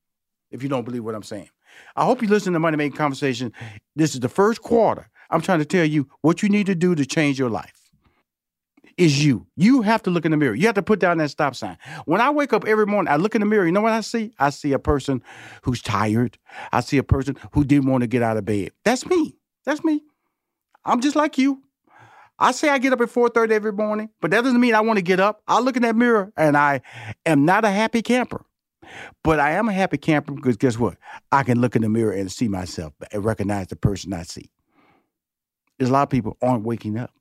if 0.49 0.63
you 0.63 0.69
don't 0.69 0.85
believe 0.85 1.03
what 1.03 1.13
I'm 1.13 1.21
saying. 1.21 1.49
I 1.95 2.03
hope 2.03 2.23
you 2.23 2.27
listen 2.27 2.53
to 2.53 2.59
Money 2.59 2.77
Making 2.77 2.97
Conversation. 2.97 3.53
This 3.95 4.15
is 4.15 4.21
the 4.21 4.27
first 4.27 4.63
quarter. 4.63 5.07
I'm 5.29 5.41
trying 5.41 5.59
to 5.59 5.65
tell 5.65 5.85
you 5.85 6.09
what 6.21 6.41
you 6.41 6.49
need 6.49 6.65
to 6.65 6.73
do 6.73 6.95
to 6.95 7.05
change 7.05 7.37
your 7.37 7.51
life. 7.51 7.91
Is 8.97 9.23
you. 9.23 9.45
You 9.55 9.83
have 9.83 10.01
to 10.03 10.09
look 10.09 10.25
in 10.25 10.31
the 10.31 10.37
mirror. 10.37 10.55
You 10.55 10.65
have 10.65 10.75
to 10.75 10.81
put 10.81 10.99
down 10.99 11.19
that 11.19 11.29
stop 11.29 11.55
sign. 11.55 11.77
When 12.05 12.21
I 12.21 12.31
wake 12.31 12.53
up 12.53 12.65
every 12.65 12.87
morning, 12.87 13.13
I 13.13 13.17
look 13.17 13.35
in 13.35 13.41
the 13.41 13.45
mirror. 13.45 13.67
You 13.67 13.71
know 13.71 13.81
what 13.81 13.93
I 13.93 14.01
see? 14.01 14.33
I 14.39 14.49
see 14.49 14.73
a 14.73 14.79
person 14.79 15.21
who's 15.61 15.83
tired. 15.83 16.39
I 16.73 16.81
see 16.81 16.97
a 16.97 17.03
person 17.03 17.37
who 17.53 17.63
didn't 17.63 17.87
want 17.87 18.01
to 18.01 18.07
get 18.07 18.23
out 18.23 18.37
of 18.37 18.45
bed. 18.45 18.71
That's 18.83 19.05
me. 19.05 19.35
That's 19.63 19.83
me. 19.83 20.01
I'm 20.85 21.01
just 21.01 21.15
like 21.15 21.37
you. 21.37 21.63
I 22.37 22.51
say 22.51 22.69
I 22.69 22.77
get 22.77 22.93
up 22.93 23.01
at 23.01 23.09
4:30 23.09 23.51
every 23.51 23.73
morning, 23.73 24.09
but 24.21 24.31
that 24.31 24.43
doesn't 24.43 24.61
mean 24.61 24.73
I 24.73 24.81
want 24.81 24.97
to 24.97 25.03
get 25.03 25.19
up. 25.19 25.41
I 25.47 25.59
look 25.59 25.75
in 25.75 25.81
that 25.83 25.95
mirror 25.95 26.31
and 26.37 26.55
I 26.55 26.81
am 27.25 27.45
not 27.45 27.65
a 27.65 27.69
happy 27.69 28.01
camper. 28.01 28.45
But 29.23 29.39
I 29.39 29.51
am 29.51 29.69
a 29.69 29.73
happy 29.73 29.97
camper 29.97 30.33
because 30.33 30.57
guess 30.57 30.79
what? 30.79 30.97
I 31.31 31.43
can 31.43 31.59
look 31.59 31.75
in 31.75 31.81
the 31.81 31.89
mirror 31.89 32.13
and 32.13 32.31
see 32.31 32.47
myself 32.47 32.93
and 33.11 33.23
recognize 33.23 33.67
the 33.67 33.75
person 33.75 34.13
I 34.13 34.23
see. 34.23 34.49
There's 35.77 35.89
a 35.89 35.93
lot 35.93 36.03
of 36.03 36.09
people 36.09 36.37
aren't 36.41 36.63
waking 36.63 36.97
up. 36.97 37.13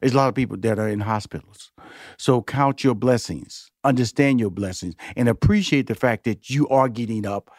There's 0.00 0.14
a 0.14 0.16
lot 0.16 0.28
of 0.28 0.34
people 0.34 0.56
that 0.58 0.78
are 0.78 0.88
in 0.88 1.00
hospitals. 1.00 1.72
So 2.16 2.40
count 2.42 2.84
your 2.84 2.94
blessings, 2.94 3.70
understand 3.84 4.40
your 4.40 4.50
blessings, 4.50 4.94
and 5.16 5.28
appreciate 5.28 5.86
the 5.88 5.94
fact 5.94 6.24
that 6.24 6.48
you 6.48 6.68
are 6.68 6.88
getting 6.88 7.26
up 7.26 7.50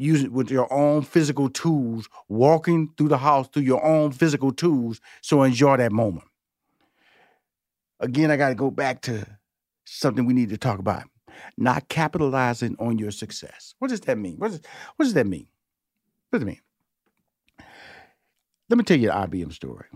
use 0.00 0.24
it 0.24 0.32
with 0.32 0.50
your 0.50 0.72
own 0.72 1.02
physical 1.02 1.50
tools, 1.50 2.08
walking 2.28 2.90
through 2.96 3.08
the 3.08 3.18
house 3.18 3.48
through 3.48 3.64
your 3.64 3.84
own 3.84 4.12
physical 4.12 4.50
tools. 4.50 5.00
So 5.20 5.42
enjoy 5.42 5.76
that 5.76 5.92
moment. 5.92 6.26
Again, 8.00 8.30
I 8.30 8.36
got 8.36 8.48
to 8.48 8.54
go 8.54 8.70
back 8.70 9.02
to 9.02 9.26
something 9.84 10.24
we 10.24 10.32
need 10.32 10.48
to 10.48 10.56
talk 10.56 10.78
about. 10.78 11.04
Not 11.58 11.88
capitalizing 11.88 12.76
on 12.78 12.98
your 12.98 13.10
success. 13.10 13.74
What 13.78 13.88
does 13.88 14.00
that 14.02 14.16
mean? 14.16 14.36
What 14.38 14.52
does 14.98 15.14
that 15.14 15.26
mean? 15.26 15.46
What 16.30 16.38
does 16.38 16.42
it 16.42 16.46
mean? 16.46 16.60
Let 18.70 18.78
me 18.78 18.84
tell 18.84 18.98
you 18.98 19.08
the 19.08 19.14
IBM 19.14 19.52
story. 19.52 19.86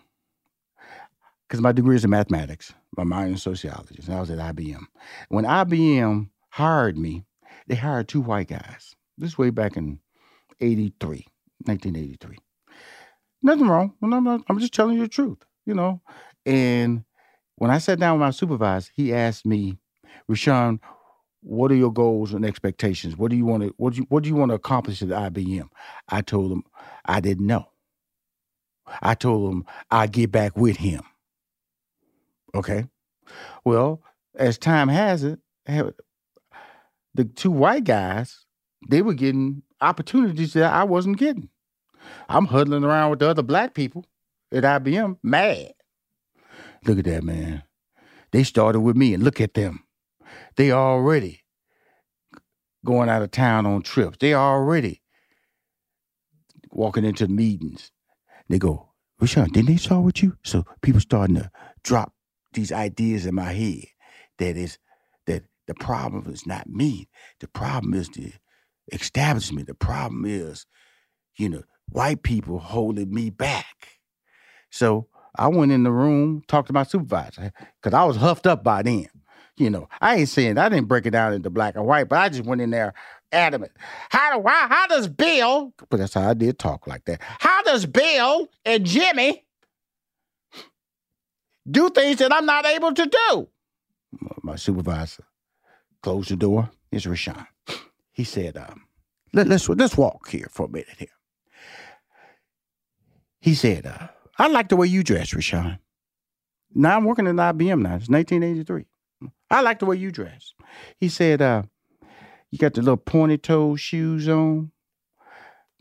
Because 1.48 1.60
my 1.60 1.72
degree 1.72 1.96
is 1.96 2.04
in 2.04 2.10
mathematics, 2.10 2.74
my 2.96 3.04
minor 3.04 3.28
in 3.28 3.36
sociology, 3.36 4.00
and 4.04 4.14
I 4.14 4.20
was 4.20 4.30
at 4.30 4.38
IBM. 4.38 4.84
When 5.28 5.44
IBM 5.44 6.28
hired 6.50 6.98
me, 6.98 7.24
they 7.66 7.76
hired 7.76 8.08
two 8.08 8.20
white 8.20 8.48
guys. 8.48 8.94
This 9.16 9.38
way 9.38 9.50
back 9.50 9.76
in 9.76 10.00
83, 10.60 11.26
1983. 11.64 12.38
Nothing 13.42 13.68
wrong. 13.68 13.94
I'm, 14.02 14.58
just 14.58 14.72
telling 14.72 14.96
you 14.96 15.02
the 15.02 15.08
truth, 15.08 15.38
you 15.66 15.74
know. 15.74 16.00
And 16.46 17.04
when 17.56 17.70
I 17.70 17.78
sat 17.78 17.98
down 17.98 18.18
with 18.18 18.26
my 18.26 18.30
supervisor, 18.30 18.90
he 18.94 19.12
asked 19.14 19.46
me, 19.46 19.78
Rushion, 20.28 20.80
what 21.40 21.70
are 21.70 21.76
your 21.76 21.92
goals 21.92 22.32
and 22.32 22.44
expectations? 22.44 23.16
What 23.16 23.30
do 23.30 23.36
you 23.36 23.44
want 23.44 23.62
to 23.62 23.74
what 23.76 23.92
do 23.92 23.98
you 24.00 24.06
what 24.08 24.22
do 24.22 24.30
you 24.30 24.34
want 24.34 24.50
to 24.50 24.54
accomplish 24.54 25.02
at 25.02 25.08
IBM? 25.08 25.68
I 26.08 26.22
told 26.22 26.50
him 26.50 26.64
I 27.04 27.20
didn't 27.20 27.46
know. 27.46 27.68
I 29.02 29.14
told 29.14 29.52
him 29.52 29.64
I'd 29.90 30.12
get 30.12 30.32
back 30.32 30.56
with 30.56 30.78
him. 30.78 31.02
Okay. 32.54 32.86
Well, 33.64 34.02
as 34.34 34.56
time 34.56 34.88
has 34.88 35.22
it, 35.22 35.38
the 35.66 37.24
two 37.24 37.50
white 37.50 37.84
guys, 37.84 38.43
they 38.88 39.02
were 39.02 39.14
getting 39.14 39.62
opportunities 39.80 40.52
that 40.54 40.72
I 40.72 40.84
wasn't 40.84 41.18
getting. 41.18 41.48
I'm 42.28 42.46
huddling 42.46 42.84
around 42.84 43.10
with 43.10 43.18
the 43.20 43.28
other 43.28 43.42
black 43.42 43.74
people 43.74 44.04
at 44.52 44.64
IBM, 44.64 45.18
mad. 45.22 45.72
Look 46.86 46.98
at 46.98 47.04
that, 47.06 47.24
man. 47.24 47.62
They 48.32 48.42
started 48.44 48.80
with 48.80 48.96
me, 48.96 49.14
and 49.14 49.22
look 49.22 49.40
at 49.40 49.54
them. 49.54 49.84
They 50.56 50.72
already 50.72 51.44
going 52.84 53.08
out 53.08 53.22
of 53.22 53.30
town 53.30 53.66
on 53.66 53.82
trips. 53.82 54.18
They 54.20 54.34
already 54.34 55.02
walking 56.70 57.04
into 57.04 57.28
meetings. 57.28 57.90
They 58.48 58.58
go, 58.58 58.90
Rushion, 59.20 59.48
didn't 59.50 59.68
they 59.68 59.76
start 59.76 60.04
with 60.04 60.22
you? 60.22 60.36
So 60.44 60.64
people 60.82 61.00
starting 61.00 61.36
to 61.36 61.50
drop 61.82 62.12
these 62.52 62.72
ideas 62.72 63.26
in 63.26 63.34
my 63.34 63.52
head 63.52 63.84
that 64.38 64.56
is 64.56 64.78
that 65.26 65.44
the 65.66 65.74
problem 65.74 66.26
is 66.30 66.46
not 66.46 66.68
me. 66.68 67.08
The 67.40 67.48
problem 67.48 67.94
is 67.94 68.08
the 68.10 68.32
establishment. 68.92 69.66
The 69.66 69.74
problem 69.74 70.24
is, 70.26 70.66
you 71.36 71.48
know, 71.48 71.62
white 71.88 72.22
people 72.22 72.58
holding 72.58 73.12
me 73.12 73.30
back. 73.30 73.98
So 74.70 75.08
I 75.36 75.48
went 75.48 75.72
in 75.72 75.82
the 75.82 75.92
room, 75.92 76.42
talked 76.48 76.68
to 76.68 76.72
my 76.72 76.84
supervisor, 76.84 77.52
because 77.80 77.94
I 77.94 78.04
was 78.04 78.16
huffed 78.16 78.46
up 78.46 78.62
by 78.64 78.82
then. 78.82 79.06
You 79.56 79.70
know, 79.70 79.88
I 80.00 80.16
ain't 80.16 80.28
saying 80.28 80.58
I 80.58 80.68
didn't 80.68 80.88
break 80.88 81.06
it 81.06 81.10
down 81.10 81.32
into 81.32 81.48
black 81.48 81.76
and 81.76 81.86
white, 81.86 82.08
but 82.08 82.18
I 82.18 82.28
just 82.28 82.44
went 82.44 82.60
in 82.60 82.70
there 82.70 82.92
adamant. 83.30 83.72
How 84.10 84.32
do 84.32 84.40
why 84.40 84.66
how 84.68 84.86
does 84.88 85.06
Bill, 85.06 85.72
but 85.90 85.98
that's 85.98 86.14
how 86.14 86.28
I 86.28 86.34
did 86.34 86.58
talk 86.58 86.86
like 86.86 87.04
that. 87.04 87.20
How 87.20 87.62
does 87.62 87.86
Bill 87.86 88.48
and 88.64 88.84
Jimmy 88.84 89.44
do 91.70 91.88
things 91.90 92.18
that 92.18 92.32
I'm 92.32 92.46
not 92.46 92.66
able 92.66 92.92
to 92.94 93.06
do? 93.06 93.48
My 94.42 94.56
supervisor 94.56 95.24
closed 96.02 96.30
the 96.30 96.36
door. 96.36 96.70
It's 96.90 97.06
Rushion. 97.06 97.46
He 98.14 98.24
said, 98.24 98.56
um, 98.56 98.86
let, 99.32 99.46
us 99.50 99.68
let's, 99.68 99.80
let's 99.80 99.96
walk 99.96 100.28
here 100.30 100.48
for 100.50 100.66
a 100.66 100.68
minute 100.68 100.96
here. 100.98 101.08
He 103.40 103.54
said, 103.54 103.84
uh, 103.84 104.08
I 104.38 104.48
like 104.48 104.68
the 104.68 104.76
way 104.76 104.86
you 104.86 105.02
dress, 105.02 105.34
Rushion. 105.34 105.78
Now 106.74 106.96
I'm 106.96 107.04
working 107.04 107.26
at 107.26 107.34
IBM 107.34 107.82
now. 107.82 107.96
It's 107.96 108.08
1983. 108.08 108.86
I 109.50 109.60
like 109.60 109.80
the 109.80 109.86
way 109.86 109.96
you 109.96 110.10
dress. 110.10 110.54
He 110.98 111.08
said, 111.08 111.42
uh, 111.42 111.64
you 112.50 112.58
got 112.58 112.74
the 112.74 112.80
little 112.82 112.96
pointy 112.96 113.36
toe 113.36 113.76
shoes 113.76 114.28
on, 114.28 114.70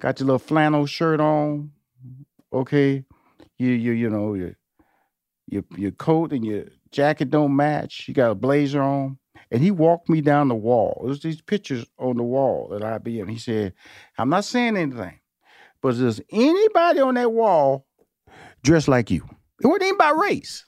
got 0.01 0.19
your 0.19 0.27
little 0.27 0.39
flannel 0.39 0.85
shirt 0.87 1.19
on, 1.19 1.71
okay. 2.51 3.05
You 3.59 3.69
you 3.69 3.91
you 3.91 4.09
know 4.09 4.33
your 4.33 4.57
your 5.47 5.63
your 5.77 5.91
coat 5.91 6.33
and 6.33 6.43
your 6.43 6.65
jacket 6.91 7.29
don't 7.29 7.55
match. 7.55 8.05
You 8.07 8.13
got 8.13 8.31
a 8.31 8.35
blazer 8.35 8.81
on. 8.81 9.19
And 9.53 9.61
he 9.61 9.69
walked 9.69 10.09
me 10.09 10.19
down 10.19 10.47
the 10.47 10.55
wall. 10.55 11.03
There's 11.05 11.21
these 11.21 11.39
pictures 11.39 11.85
on 11.99 12.17
the 12.17 12.23
wall 12.23 12.73
at 12.75 12.81
IBM. 12.81 13.29
He 13.29 13.37
said, 13.37 13.73
I'm 14.17 14.29
not 14.29 14.45
saying 14.45 14.75
anything, 14.75 15.19
but 15.79 15.95
does 15.95 16.19
anybody 16.31 16.99
on 17.01 17.13
that 17.13 17.31
wall 17.31 17.85
dressed 18.63 18.87
like 18.87 19.11
you? 19.11 19.29
It 19.63 19.67
wasn't 19.67 19.83
even 19.83 19.97
by 19.99 20.09
race. 20.09 20.65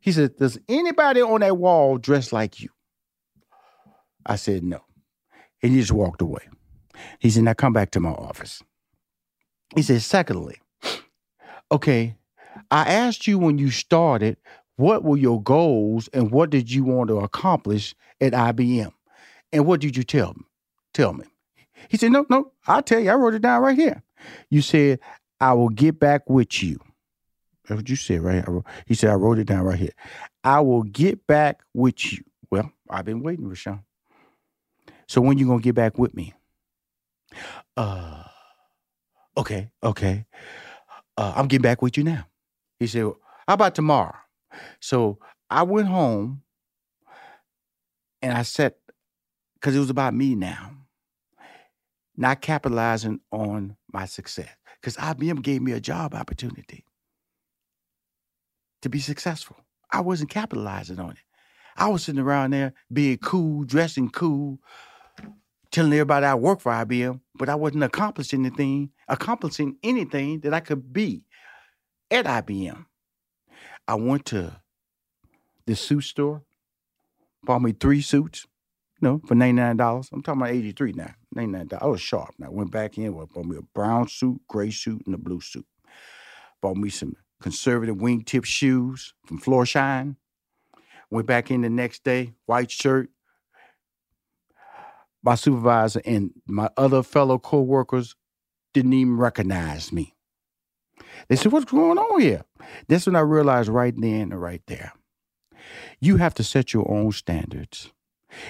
He 0.00 0.12
said, 0.12 0.36
Does 0.36 0.58
anybody 0.68 1.22
on 1.22 1.40
that 1.40 1.56
wall 1.56 1.96
dress 1.96 2.30
like 2.30 2.60
you? 2.60 2.68
I 4.26 4.36
said, 4.36 4.62
No. 4.62 4.80
And 5.62 5.72
he 5.72 5.80
just 5.80 5.92
walked 5.92 6.20
away. 6.20 6.46
He 7.20 7.30
said, 7.30 7.44
Now 7.44 7.54
come 7.54 7.72
back 7.72 7.90
to 7.92 8.00
my 8.00 8.10
office. 8.10 8.62
He 9.74 9.80
said, 9.80 10.02
Secondly, 10.02 10.60
okay, 11.70 12.16
I 12.70 12.82
asked 12.92 13.26
you 13.26 13.38
when 13.38 13.56
you 13.56 13.70
started 13.70 14.36
what 14.76 15.04
were 15.04 15.16
your 15.16 15.42
goals 15.42 16.08
and 16.12 16.30
what 16.30 16.50
did 16.50 16.70
you 16.70 16.84
want 16.84 17.08
to 17.08 17.20
accomplish 17.20 17.94
at 18.20 18.32
IBM? 18.32 18.92
And 19.52 19.66
what 19.66 19.80
did 19.80 19.96
you 19.96 20.02
tell 20.02 20.34
me? 20.34 20.44
Tell 20.94 21.12
me. 21.12 21.24
He 21.88 21.96
said, 21.96 22.12
No, 22.12 22.26
no, 22.30 22.52
I'll 22.66 22.82
tell 22.82 23.00
you. 23.00 23.10
I 23.10 23.14
wrote 23.14 23.34
it 23.34 23.42
down 23.42 23.62
right 23.62 23.76
here. 23.76 24.02
You 24.50 24.62
said, 24.62 25.00
I 25.40 25.52
will 25.54 25.68
get 25.68 25.98
back 25.98 26.28
with 26.28 26.62
you. 26.62 26.78
That's 27.68 27.80
what 27.80 27.88
you 27.88 27.96
said, 27.96 28.22
right? 28.22 28.46
Wrote, 28.46 28.66
he 28.86 28.94
said, 28.94 29.10
I 29.10 29.14
wrote 29.14 29.38
it 29.38 29.46
down 29.46 29.64
right 29.64 29.78
here. 29.78 29.92
I 30.44 30.60
will 30.60 30.82
get 30.82 31.26
back 31.26 31.62
with 31.74 32.12
you. 32.12 32.24
Well, 32.50 32.70
I've 32.90 33.04
been 33.04 33.22
waiting, 33.22 33.48
Rushion. 33.48 33.80
So 35.08 35.20
when 35.20 35.38
you 35.38 35.46
gonna 35.46 35.60
get 35.62 35.74
back 35.74 35.98
with 35.98 36.14
me? 36.14 36.34
Uh 37.76 38.24
okay, 39.36 39.70
okay. 39.82 40.26
Uh, 41.16 41.32
I'm 41.36 41.46
getting 41.46 41.62
back 41.62 41.82
with 41.82 41.96
you 41.96 42.04
now. 42.04 42.26
He 42.78 42.86
said, 42.86 43.04
well, 43.04 43.18
How 43.46 43.54
about 43.54 43.74
tomorrow? 43.74 44.14
So 44.80 45.18
I 45.50 45.62
went 45.62 45.88
home 45.88 46.42
and 48.20 48.32
I 48.32 48.42
said, 48.42 48.74
because 49.54 49.76
it 49.76 49.80
was 49.80 49.90
about 49.90 50.14
me 50.14 50.34
now, 50.34 50.72
not 52.16 52.40
capitalizing 52.40 53.20
on 53.30 53.76
my 53.92 54.06
success. 54.06 54.48
Because 54.80 54.96
IBM 54.96 55.42
gave 55.42 55.62
me 55.62 55.72
a 55.72 55.80
job 55.80 56.14
opportunity 56.14 56.84
to 58.82 58.88
be 58.88 58.98
successful. 58.98 59.56
I 59.92 60.00
wasn't 60.00 60.30
capitalizing 60.30 60.98
on 60.98 61.12
it. 61.12 61.18
I 61.76 61.88
was 61.88 62.04
sitting 62.04 62.20
around 62.20 62.52
there 62.52 62.74
being 62.92 63.18
cool, 63.18 63.64
dressing 63.64 64.10
cool, 64.10 64.58
telling 65.70 65.92
everybody 65.92 66.26
I 66.26 66.34
work 66.34 66.60
for 66.60 66.72
IBM, 66.72 67.20
but 67.34 67.48
I 67.48 67.54
wasn't 67.54 67.84
accomplishing 67.84 68.44
anything, 68.44 68.90
accomplishing 69.08 69.76
anything 69.82 70.40
that 70.40 70.52
I 70.52 70.60
could 70.60 70.92
be 70.92 71.24
at 72.10 72.26
IBM. 72.26 72.84
I 73.88 73.94
went 73.94 74.26
to 74.26 74.60
the 75.66 75.76
suit 75.76 76.02
store, 76.02 76.42
bought 77.42 77.62
me 77.62 77.72
three 77.72 78.00
suits, 78.00 78.46
you 79.00 79.08
know, 79.08 79.20
for 79.26 79.34
$99. 79.34 80.08
I'm 80.12 80.22
talking 80.22 80.40
about 80.40 80.54
83 80.54 80.92
now, 80.92 81.14
$99. 81.36 81.78
I 81.80 81.86
was 81.86 82.00
sharp. 82.00 82.34
Now 82.38 82.46
I 82.46 82.50
went 82.50 82.70
back 82.70 82.98
in, 82.98 83.12
bought 83.12 83.44
me 83.44 83.56
a 83.56 83.62
brown 83.74 84.08
suit, 84.08 84.40
gray 84.48 84.70
suit, 84.70 85.02
and 85.06 85.14
a 85.14 85.18
blue 85.18 85.40
suit. 85.40 85.66
Bought 86.60 86.76
me 86.76 86.90
some 86.90 87.16
conservative 87.40 87.96
wingtip 87.96 88.44
shoes 88.44 89.14
from 89.26 89.40
Florsheim. 89.40 90.16
Went 91.10 91.26
back 91.26 91.50
in 91.50 91.60
the 91.62 91.70
next 91.70 92.04
day, 92.04 92.32
white 92.46 92.70
shirt. 92.70 93.10
My 95.22 95.34
supervisor 95.34 96.00
and 96.04 96.30
my 96.46 96.70
other 96.76 97.02
fellow 97.02 97.38
co-workers 97.38 98.16
didn't 98.72 98.92
even 98.94 99.16
recognize 99.16 99.92
me. 99.92 100.14
They 101.28 101.36
said, 101.36 101.52
What's 101.52 101.70
going 101.70 101.98
on 101.98 102.20
here? 102.20 102.44
That's 102.88 103.06
when 103.06 103.16
I 103.16 103.20
realized 103.20 103.68
right 103.68 103.94
then 103.96 104.32
and 104.32 104.40
right 104.40 104.62
there. 104.66 104.92
You 106.00 106.16
have 106.16 106.34
to 106.34 106.44
set 106.44 106.72
your 106.72 106.90
own 106.90 107.12
standards. 107.12 107.92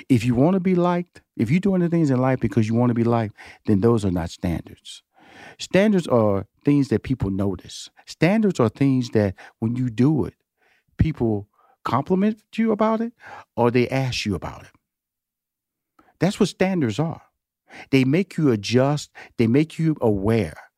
If 0.08 0.24
you 0.24 0.34
want 0.34 0.54
to 0.54 0.60
be 0.60 0.74
liked, 0.74 1.22
if 1.36 1.50
you're 1.50 1.60
doing 1.60 1.80
the 1.80 1.88
things 1.88 2.10
in 2.10 2.18
life 2.18 2.40
because 2.40 2.68
you 2.68 2.74
want 2.74 2.90
to 2.90 2.94
be 2.94 3.04
liked, 3.04 3.36
then 3.66 3.80
those 3.80 4.04
are 4.04 4.10
not 4.10 4.30
standards. 4.30 5.02
Standards 5.58 6.06
are 6.06 6.46
things 6.64 6.88
that 6.88 7.02
people 7.02 7.30
notice. 7.30 7.90
Standards 8.06 8.60
are 8.60 8.68
things 8.68 9.10
that 9.10 9.34
when 9.58 9.76
you 9.76 9.90
do 9.90 10.24
it, 10.24 10.34
people 10.98 11.48
compliment 11.84 12.42
you 12.54 12.72
about 12.72 13.00
it 13.00 13.12
or 13.56 13.70
they 13.70 13.88
ask 13.88 14.24
you 14.24 14.34
about 14.34 14.62
it. 14.62 14.70
That's 16.20 16.38
what 16.38 16.48
standards 16.48 16.98
are. 16.98 17.22
They 17.90 18.04
make 18.04 18.36
you 18.36 18.50
adjust, 18.50 19.10
they 19.38 19.46
make 19.46 19.78
you 19.78 19.96
aware. 20.00 20.56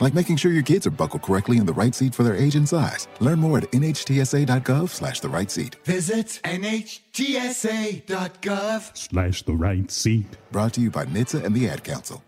like 0.00 0.14
making 0.14 0.36
sure 0.36 0.52
your 0.52 0.62
kids 0.62 0.86
are 0.86 0.90
buckled 0.90 1.22
correctly 1.22 1.58
in 1.58 1.66
the 1.66 1.72
right 1.72 1.94
seat 1.94 2.14
for 2.14 2.22
their 2.22 2.36
age 2.36 2.54
and 2.56 2.68
size. 2.68 3.08
Learn 3.20 3.38
more 3.38 3.58
at 3.58 3.70
nhtsa.gov 3.72 4.88
slash 4.90 5.20
the 5.20 5.28
right 5.28 5.50
seat. 5.50 5.76
Visit 5.84 6.40
nhtsa.gov 6.44 6.90
slash 8.96 9.42
the 9.42 9.52
right 9.54 9.90
seat. 9.90 10.36
Brought 10.52 10.74
to 10.74 10.80
you 10.80 10.90
by 10.90 11.04
NHTSA 11.04 11.44
and 11.44 11.54
the 11.54 11.68
Ad 11.68 11.84
Council. 11.84 12.22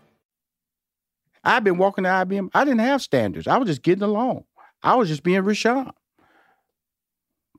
I've 1.43 1.63
been 1.63 1.77
walking 1.77 2.03
to 2.03 2.09
IBM. 2.09 2.49
I 2.53 2.65
didn't 2.65 2.79
have 2.79 3.01
standards. 3.01 3.47
I 3.47 3.57
was 3.57 3.67
just 3.67 3.81
getting 3.81 4.03
along. 4.03 4.43
I 4.83 4.95
was 4.95 5.07
just 5.07 5.23
being 5.23 5.41
Rushion. 5.43 5.91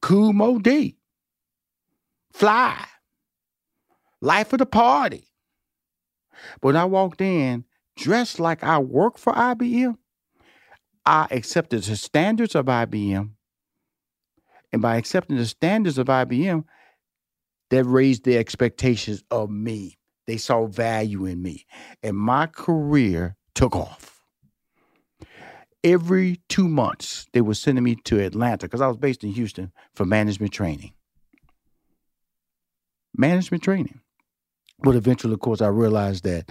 Kool 0.03 0.33
Moe 0.33 0.59
Dee. 0.59 0.97
Fly. 2.33 2.85
Life 4.21 4.53
of 4.53 4.59
the 4.59 4.67
party. 4.67 5.25
But 6.61 6.69
when 6.69 6.77
I 6.77 6.85
walked 6.85 7.21
in, 7.21 7.65
dressed 7.99 8.41
like 8.41 8.63
I 8.65 8.79
work 8.79 9.19
for 9.19 9.33
IBM, 9.33 9.97
I 11.05 11.27
accepted 11.31 11.83
the 11.83 11.97
standards 11.97 12.55
of 12.55 12.67
IBM. 12.67 13.31
And 14.73 14.83
by 14.83 14.97
accepting 14.97 15.37
the 15.37 15.47
standards 15.47 15.99
of 15.99 16.07
IBM, 16.07 16.65
that 17.71 17.85
raised 17.85 18.25
the 18.25 18.37
expectations 18.37 19.23
of 19.31 19.51
me. 19.51 19.99
They 20.27 20.37
saw 20.37 20.67
value 20.67 21.25
in 21.27 21.43
me. 21.43 21.67
And 22.03 22.17
my 22.17 22.47
career 22.47 23.37
took 23.55 23.75
off. 23.75 24.23
Every 25.85 26.41
two 26.49 26.69
months, 26.69 27.27
they 27.33 27.41
were 27.41 27.55
sending 27.55 27.85
me 27.85 27.97
to 28.05 28.21
Atlanta 28.21 28.67
because 28.67 28.81
I 28.81 28.89
was 28.89 28.97
based 28.97 29.25
in 29.25 29.31
Houston 29.31 29.73
for 29.95 30.05
management 30.05 30.53
training. 30.53 30.93
Management 33.17 33.63
training. 33.63 34.01
But 34.81 34.97
eventually, 34.97 35.33
of 35.33 35.41
course, 35.41 35.61
I 35.61 35.69
realized 35.69 36.25
that 36.25 36.51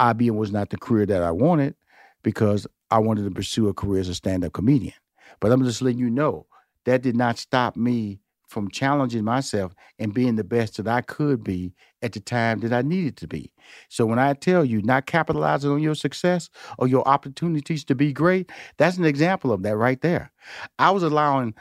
IBM 0.00 0.36
was 0.36 0.52
not 0.52 0.70
the 0.70 0.76
career 0.78 1.06
that 1.06 1.22
I 1.22 1.30
wanted 1.30 1.74
because 2.22 2.66
I 2.90 2.98
wanted 2.98 3.24
to 3.24 3.30
pursue 3.30 3.68
a 3.68 3.74
career 3.74 4.00
as 4.00 4.08
a 4.08 4.14
stand 4.14 4.44
up 4.44 4.52
comedian. 4.52 4.94
But 5.40 5.52
I'm 5.52 5.64
just 5.64 5.82
letting 5.82 5.98
you 5.98 6.10
know 6.10 6.46
that 6.84 7.02
did 7.02 7.16
not 7.16 7.38
stop 7.38 7.76
me 7.76 8.20
from 8.48 8.70
challenging 8.70 9.24
myself 9.24 9.74
and 9.98 10.14
being 10.14 10.36
the 10.36 10.44
best 10.44 10.78
that 10.78 10.88
I 10.88 11.02
could 11.02 11.44
be 11.44 11.74
at 12.02 12.12
the 12.12 12.20
time 12.20 12.60
that 12.60 12.72
I 12.72 12.80
needed 12.80 13.16
to 13.18 13.28
be. 13.28 13.52
So 13.90 14.06
when 14.06 14.18
I 14.18 14.32
tell 14.32 14.64
you 14.64 14.80
not 14.82 15.06
capitalizing 15.06 15.70
on 15.70 15.82
your 15.82 15.94
success 15.94 16.48
or 16.78 16.88
your 16.88 17.06
opportunities 17.06 17.84
to 17.84 17.94
be 17.94 18.12
great, 18.12 18.50
that's 18.78 18.96
an 18.96 19.04
example 19.04 19.52
of 19.52 19.62
that 19.62 19.76
right 19.76 20.00
there. 20.00 20.32
I 20.78 20.90
was 20.90 21.02
allowing 21.02 21.54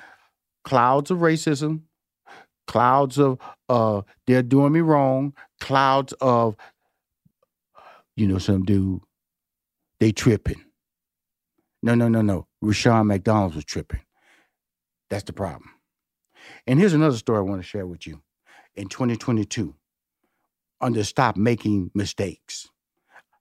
clouds 0.64 1.12
of 1.12 1.20
racism, 1.20 1.82
clouds 2.68 3.18
of 3.18 3.38
uh 3.70 4.02
they're 4.26 4.44
doing 4.44 4.72
me 4.74 4.82
wrong, 4.82 5.34
clouds 5.60 6.14
of 6.22 6.56
you 8.18 8.28
know 8.28 8.40
some 8.40 8.64
dude 8.64 9.00
they 10.00 10.12
tripping. 10.12 10.64
No, 11.82 11.96
no, 11.96 12.08
no, 12.08 12.22
no. 12.22 12.48
Rushion 12.62 13.08
McDonald 13.08 13.56
was 13.56 13.64
tripping. 13.64 14.02
That's 15.10 15.24
the 15.24 15.34
problem. 15.34 15.70
And 16.66 16.80
here's 16.80 16.94
another 16.94 17.18
story 17.18 17.40
I 17.40 17.42
want 17.42 17.62
to 17.62 17.68
share 17.68 17.88
with 17.88 18.06
you. 18.06 18.22
In 18.76 18.90
2022, 18.90 19.74
under 20.82 21.04
stop 21.04 21.38
making 21.38 21.92
mistakes. 21.96 22.70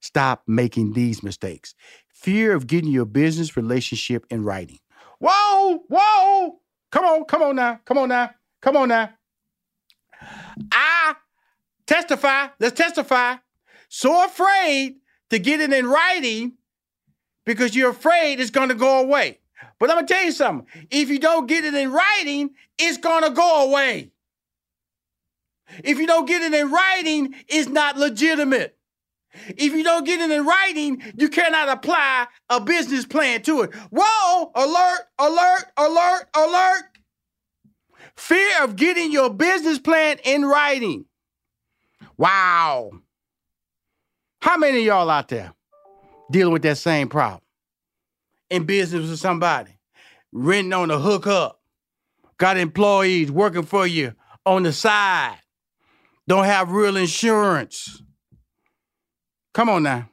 Stop 0.01 0.43
making 0.47 0.93
these 0.93 1.23
mistakes. 1.23 1.75
Fear 2.09 2.55
of 2.55 2.67
getting 2.67 2.91
your 2.91 3.05
business 3.05 3.57
relationship 3.57 4.25
in 4.31 4.45
writing. 4.45 4.79
Whoa, 5.19 5.81
whoa. 5.89 6.61
Come 6.93 7.05
on, 7.05 7.25
come 7.25 7.43
on 7.43 7.57
now. 7.57 7.81
Come 7.85 7.99
on 7.99 8.09
now. 8.09 8.31
Come 8.63 8.77
on 8.77 8.89
now. 8.89 9.11
I 10.73 11.15
testify, 11.87 12.49
let's 12.61 12.77
testify. 12.77 13.37
So 13.89 14.25
afraid 14.25 14.97
to 15.31 15.39
get 15.39 15.61
it 15.61 15.73
in 15.73 15.87
writing 15.87 16.55
because 17.45 17.75
you're 17.75 17.91
afraid 17.91 18.41
it's 18.41 18.51
going 18.51 18.69
to 18.69 18.75
go 18.75 19.01
away. 19.01 19.39
But 19.79 19.91
I'm 19.91 19.97
going 19.97 20.07
to 20.07 20.15
tell 20.15 20.25
you 20.25 20.33
something. 20.33 20.67
If 20.91 21.09
you 21.09 21.19
don't 21.19 21.47
get 21.47 21.65
it 21.65 21.75
in 21.75 21.93
writing, 21.93 22.51
it's 22.79 22.99
going 22.99 23.25
to 23.25 23.31
go 23.31 23.69
away. 23.69 24.11
If 25.83 25.99
you 25.99 26.07
don't 26.07 26.27
get 26.27 26.43
it 26.43 26.55
in 26.55 26.71
writing, 26.71 27.35
it's 27.49 27.69
not 27.69 27.97
legitimate. 27.97 28.77
If 29.49 29.73
you 29.73 29.85
don't 29.85 30.05
get 30.05 30.21
it 30.21 30.31
in 30.31 30.47
writing, 30.47 31.03
you 31.17 31.29
cannot 31.29 31.69
apply 31.69 32.27
a 32.49 32.61
business 32.61 33.05
plan 33.05 33.43
to 33.43 33.63
it. 33.63 33.75
Whoa, 33.93 34.51
alert, 34.55 35.01
alert, 35.19 35.65
alert, 35.77 36.27
alert. 36.35 36.85
Fear 38.17 38.65
of 38.65 38.77
getting 38.77 39.13
your 39.13 39.29
business 39.29 39.79
plan 39.79 40.19
in 40.25 40.45
writing. 40.45 41.05
Wow. 42.17 42.93
How 44.41 44.57
many 44.57 44.79
of 44.79 44.85
y'all 44.85 45.11
out 45.11 45.29
there 45.29 45.53
dealing 46.31 46.53
with 46.53 46.63
that 46.63 46.79
same 46.79 47.09
problem? 47.09 47.43
In 48.49 48.65
business 48.65 49.11
with 49.11 49.19
somebody, 49.19 49.73
renting 50.33 50.73
on 50.73 50.91
a 50.91 50.99
hookup, 50.99 51.61
got 52.39 52.57
employees 52.57 53.31
working 53.31 53.65
for 53.65 53.87
you 53.87 54.15
on 54.45 54.63
the 54.63 54.73
side, 54.73 55.39
don't 56.29 56.45
have 56.45 56.71
real 56.71 56.97
insurance. 56.97 58.03
Come 59.53 59.69
on 59.69 59.83
now. 59.83 60.09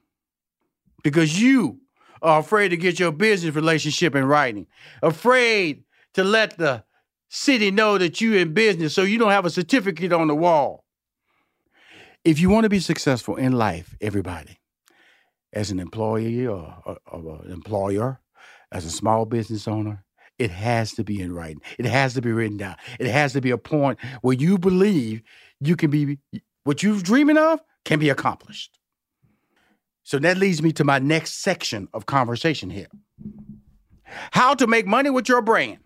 Because 1.04 1.40
you 1.40 1.82
are 2.22 2.40
afraid 2.40 2.70
to 2.70 2.78
get 2.78 3.00
your 3.00 3.12
business 3.12 3.54
relationship 3.54 4.16
in 4.16 4.26
writing, 4.26 4.68
afraid 5.02 5.84
to 6.14 6.24
let 6.24 6.58
the 6.58 6.84
city 7.30 7.70
know 7.70 7.98
that 7.98 8.22
you're 8.22 8.38
in 8.38 8.54
business 8.54 8.94
so 8.94 9.04
you 9.04 9.18
don't 9.18 9.32
have 9.32 9.46
a 9.46 9.50
certificate 9.50 10.14
on 10.14 10.28
the 10.28 10.36
wall. 10.36 10.83
If 12.26 12.40
you 12.40 12.50
want 12.50 12.64
to 12.64 12.70
be 12.70 12.80
successful 12.80 13.36
in 13.36 13.52
life, 13.52 13.98
everybody, 14.00 14.58
as 15.52 15.72
an 15.72 15.80
employee 15.80 16.48
or, 16.48 16.78
or, 16.86 16.98
or 17.06 17.42
an 17.44 17.52
employer, 17.52 18.22
as 18.72 18.86
a 18.86 18.90
small 18.90 19.26
business 19.26 19.68
owner, 19.68 20.06
it 20.40 20.50
has 20.50 20.94
to 20.94 21.04
be 21.04 21.22
in 21.22 21.34
writing. 21.34 21.62
It 21.78 21.86
has 21.86 22.14
to 22.16 22.22
be 22.22 22.32
written 22.32 22.58
down. 22.58 22.76
It 23.00 23.08
has 23.08 23.34
to 23.34 23.42
be 23.42 23.52
a 23.52 23.58
point 23.58 24.00
where 24.22 24.36
you 24.36 24.58
believe 24.58 25.22
you 25.60 25.76
can 25.76 25.92
be 25.92 26.18
what 26.64 26.82
you're 26.82 27.00
dreaming 27.02 27.38
of 27.38 27.60
can 27.86 28.00
be 28.00 28.10
accomplished. 28.10 28.80
So 30.04 30.18
that 30.20 30.38
leads 30.38 30.62
me 30.62 30.72
to 30.74 30.84
my 30.84 31.00
next 31.00 31.42
section 31.42 31.88
of 31.94 32.06
conversation 32.06 32.70
here. 32.70 32.88
How 34.32 34.54
to 34.56 34.66
make 34.66 34.88
money 34.88 35.10
with 35.10 35.30
your 35.30 35.42
brand. 35.42 35.80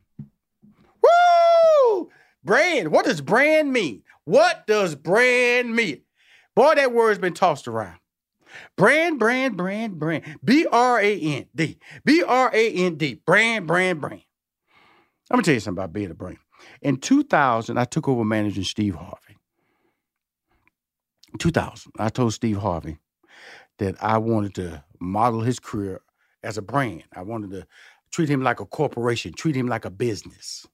Woo! 1.02 2.10
Brand. 2.43 2.89
What 2.89 3.06
does 3.06 3.21
brand 3.21 3.73
mean? 3.73 4.04
What 4.23 4.65
does 4.67 4.95
brand 4.95 5.76
mean? 5.76 6.02
Boy, 6.58 6.74
that 6.74 6.91
word's 6.91 7.20
been 7.20 7.36
tossed 7.36 7.67
around. 7.67 8.00
Brand, 8.78 9.20
brand, 9.20 9.56
brand, 9.56 10.00
brand. 10.00 10.24
B 10.43 10.65
R 10.65 11.00
A 11.00 11.20
N 11.20 11.46
D. 11.54 11.78
B 12.04 12.24
R 12.24 12.50
A 12.52 12.72
N 12.72 12.96
D. 12.96 13.22
Brand, 13.24 13.67
brand, 13.67 14.02
brand. 14.02 14.24
I'm 15.30 15.36
gonna 15.36 15.43
tell 15.43 15.54
you 15.54 15.60
something 15.60 15.84
about 15.84 15.93
being 15.93 16.10
a 16.10 16.15
brand. 16.15 16.39
In 16.82 16.98
2000, 16.98 17.78
I 17.78 17.86
took 17.86 18.08
over 18.08 18.26
managing 18.26 18.63
Steve 18.63 18.96
Harvey. 18.96 19.38
2000, 21.38 21.91
I 22.00 22.10
told 22.10 22.34
Steve 22.34 22.58
Harvey 22.58 22.98
that 23.78 23.93
I 24.02 24.17
wanted 24.17 24.56
to 24.56 24.84
model 25.00 25.41
his 25.41 25.60
career 25.60 26.02
as 26.41 26.58
a 26.58 26.63
brand. 26.63 27.04
I 27.13 27.22
wanted 27.22 27.52
to 27.52 27.67
treat 28.12 28.30
him 28.30 28.41
like 28.41 28.60
a 28.60 28.65
corporation, 28.65 29.34
treat 29.34 29.56
him 29.56 29.67
like 29.67 29.86
a 29.86 29.91
business. 29.91 30.65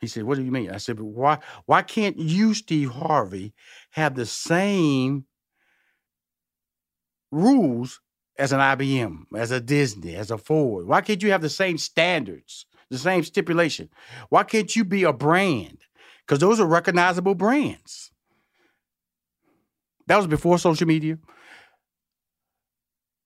He 0.00 0.06
said, 0.06 0.24
What 0.24 0.36
do 0.36 0.44
you 0.44 0.50
mean? 0.50 0.70
I 0.70 0.78
said, 0.78 0.96
But 0.96 1.06
why, 1.06 1.38
why 1.66 1.82
can't 1.82 2.18
you, 2.18 2.54
Steve 2.54 2.90
Harvey, 2.90 3.54
have 3.90 4.14
the 4.14 4.26
same 4.26 5.24
rules 7.30 8.00
as 8.38 8.52
an 8.52 8.60
IBM, 8.60 9.24
as 9.34 9.50
a 9.50 9.60
Disney, 9.60 10.14
as 10.14 10.30
a 10.30 10.38
Ford? 10.38 10.86
Why 10.86 11.00
can't 11.00 11.22
you 11.22 11.30
have 11.30 11.42
the 11.42 11.48
same 11.48 11.78
standards, 11.78 12.66
the 12.90 12.98
same 12.98 13.24
stipulation? 13.24 13.88
Why 14.28 14.44
can't 14.44 14.74
you 14.76 14.84
be 14.84 15.04
a 15.04 15.12
brand? 15.12 15.78
Because 16.26 16.40
those 16.40 16.60
are 16.60 16.66
recognizable 16.66 17.34
brands. 17.34 18.10
That 20.06 20.16
was 20.16 20.26
before 20.26 20.58
social 20.58 20.86
media. 20.86 21.18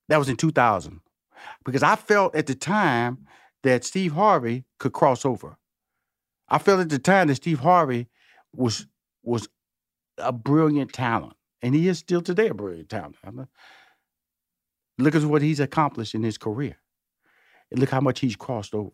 That 0.09 0.19
was 0.19 0.29
in 0.29 0.37
2000. 0.37 1.01
Because 1.65 1.83
I 1.83 1.97
felt 1.97 2.35
at 2.35 2.47
the 2.47 2.55
time 2.55 3.27
that 3.63 3.85
Steve 3.85 4.13
Harvey 4.13 4.65
could 4.79 4.93
cross 4.93 5.25
over. 5.25 5.57
I 6.51 6.59
felt 6.59 6.81
at 6.81 6.89
the 6.89 6.99
time 6.99 7.29
that 7.29 7.37
Steve 7.37 7.61
Harvey 7.61 8.09
was 8.55 8.87
was 9.23 9.49
a 10.19 10.33
brilliant 10.33 10.93
talent, 10.93 11.35
and 11.63 11.75
he 11.75 11.89
is 11.89 11.99
still 11.99 12.23
today 12.23 12.49
a 12.49 12.55
brilliant 12.55 12.89
talent. 12.89 13.17
Look 14.99 15.15
at 15.15 15.25
what 15.25 15.43
he's 15.43 15.61
accomplished 15.61 16.15
in 16.15 16.23
his 16.23 16.39
career, 16.39 16.77
and 17.71 17.81
look 17.81 17.91
how 17.91 18.01
much 18.01 18.21
he's 18.21 18.37
crossed 18.37 18.75
over. 18.75 18.93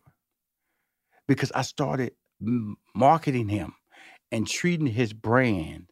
Because 1.28 1.52
I 1.52 1.62
started 1.62 2.12
marketing 2.94 3.48
him 3.48 3.74
and 4.30 4.46
treating 4.46 4.86
his 4.86 5.12
brand 5.12 5.90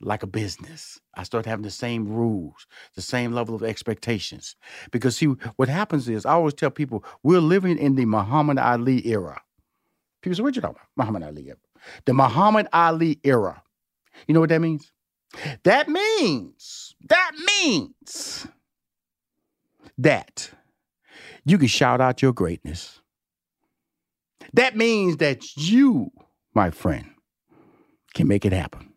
like 0.00 0.22
a 0.22 0.26
business. 0.26 1.00
I 1.14 1.22
started 1.22 1.48
having 1.48 1.62
the 1.62 1.70
same 1.70 2.06
rules, 2.06 2.66
the 2.94 3.02
same 3.02 3.32
level 3.32 3.54
of 3.54 3.62
expectations. 3.62 4.56
Because 4.90 5.16
see, 5.16 5.26
what 5.56 5.68
happens 5.68 6.08
is 6.08 6.26
I 6.26 6.32
always 6.32 6.54
tell 6.54 6.70
people 6.70 7.04
we're 7.22 7.40
living 7.40 7.78
in 7.78 7.94
the 7.94 8.04
Muhammad 8.06 8.58
Ali 8.58 9.06
era. 9.06 9.42
People 10.22 10.36
say, 10.36 10.42
what 10.42 10.56
you 10.56 10.62
talking 10.62 10.76
about? 10.76 10.88
Muhammad 10.96 11.22
Ali 11.22 11.48
era. 11.48 11.56
The 12.04 12.14
Muhammad 12.14 12.68
Ali 12.72 13.20
era. 13.22 13.62
You 14.26 14.34
know 14.34 14.40
what 14.40 14.48
that 14.48 14.60
means? 14.60 14.90
That 15.64 15.88
means, 15.88 16.94
that 17.08 17.32
means 17.46 18.46
that 19.98 20.50
you 21.44 21.58
can 21.58 21.68
shout 21.68 22.00
out 22.00 22.22
your 22.22 22.32
greatness. 22.32 23.00
That 24.52 24.76
means 24.76 25.18
that 25.18 25.56
you, 25.56 26.10
my 26.54 26.70
friend, 26.70 27.10
can 28.14 28.26
make 28.26 28.44
it 28.44 28.52
happen. 28.52 28.92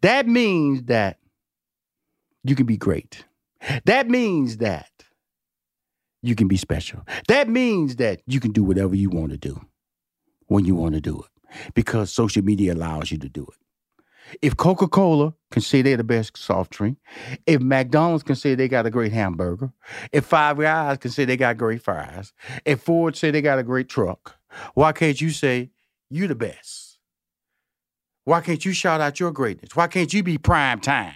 That 0.00 0.26
means 0.26 0.84
that 0.84 1.18
you 2.44 2.56
can 2.56 2.66
be 2.66 2.76
great. 2.76 3.24
That 3.84 4.08
means 4.08 4.58
that 4.58 4.90
you 6.22 6.34
can 6.34 6.48
be 6.48 6.56
special. 6.56 7.06
That 7.28 7.48
means 7.48 7.96
that 7.96 8.22
you 8.26 8.40
can 8.40 8.52
do 8.52 8.64
whatever 8.64 8.94
you 8.94 9.08
want 9.10 9.30
to 9.30 9.38
do 9.38 9.60
when 10.52 10.64
you 10.64 10.74
want 10.74 10.94
to 10.94 11.00
do 11.00 11.20
it 11.20 11.72
because 11.74 12.12
social 12.12 12.42
media 12.42 12.74
allows 12.74 13.10
you 13.10 13.18
to 13.18 13.28
do 13.28 13.42
it. 13.42 14.38
If 14.40 14.56
Coca 14.56 14.88
Cola 14.88 15.34
can 15.50 15.60
say 15.60 15.82
they're 15.82 15.96
the 15.96 16.04
best 16.04 16.36
soft 16.36 16.70
drink, 16.70 16.98
if 17.46 17.60
McDonald's 17.60 18.22
can 18.22 18.36
say 18.36 18.54
they 18.54 18.68
got 18.68 18.86
a 18.86 18.90
great 18.90 19.12
hamburger, 19.12 19.72
if 20.10 20.24
Five 20.24 20.58
Guys 20.58 20.98
can 20.98 21.10
say 21.10 21.24
they 21.24 21.36
got 21.36 21.58
great 21.58 21.82
fries, 21.82 22.32
if 22.64 22.80
Ford 22.80 23.16
say 23.16 23.30
they 23.30 23.42
got 23.42 23.58
a 23.58 23.62
great 23.62 23.88
truck, 23.88 24.36
why 24.74 24.92
can't 24.92 25.20
you 25.20 25.30
say 25.30 25.70
you're 26.08 26.28
the 26.28 26.34
best? 26.34 26.98
Why 28.24 28.40
can't 28.40 28.64
you 28.64 28.72
shout 28.72 29.00
out 29.00 29.20
your 29.20 29.32
greatness? 29.32 29.74
Why 29.74 29.88
can't 29.88 30.12
you 30.12 30.22
be 30.22 30.38
prime 30.38 30.80
time? 30.80 31.14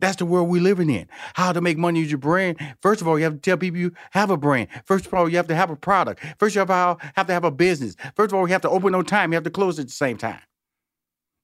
That's 0.00 0.16
the 0.16 0.26
world 0.26 0.48
we're 0.48 0.62
living 0.62 0.90
in. 0.90 1.08
How 1.34 1.52
to 1.52 1.60
make 1.60 1.76
money 1.76 2.00
with 2.00 2.10
your 2.10 2.18
brand. 2.18 2.58
First 2.80 3.00
of 3.00 3.08
all, 3.08 3.18
you 3.18 3.24
have 3.24 3.34
to 3.34 3.40
tell 3.40 3.56
people 3.56 3.80
you 3.80 3.92
have 4.12 4.30
a 4.30 4.36
brand. 4.36 4.68
First 4.84 5.06
of 5.06 5.14
all, 5.14 5.28
you 5.28 5.36
have 5.36 5.48
to 5.48 5.56
have 5.56 5.70
a 5.70 5.76
product. 5.76 6.24
First 6.38 6.56
of 6.56 6.70
all, 6.70 7.00
have 7.16 7.26
to 7.26 7.32
have 7.32 7.44
a 7.44 7.50
business. 7.50 7.96
First 8.14 8.32
of 8.32 8.38
all, 8.38 8.46
you 8.46 8.52
have 8.52 8.62
to 8.62 8.70
open 8.70 8.94
on 8.94 9.04
time. 9.04 9.32
You 9.32 9.36
have 9.36 9.44
to 9.44 9.50
close 9.50 9.78
at 9.78 9.86
the 9.86 9.92
same 9.92 10.16
time. 10.16 10.40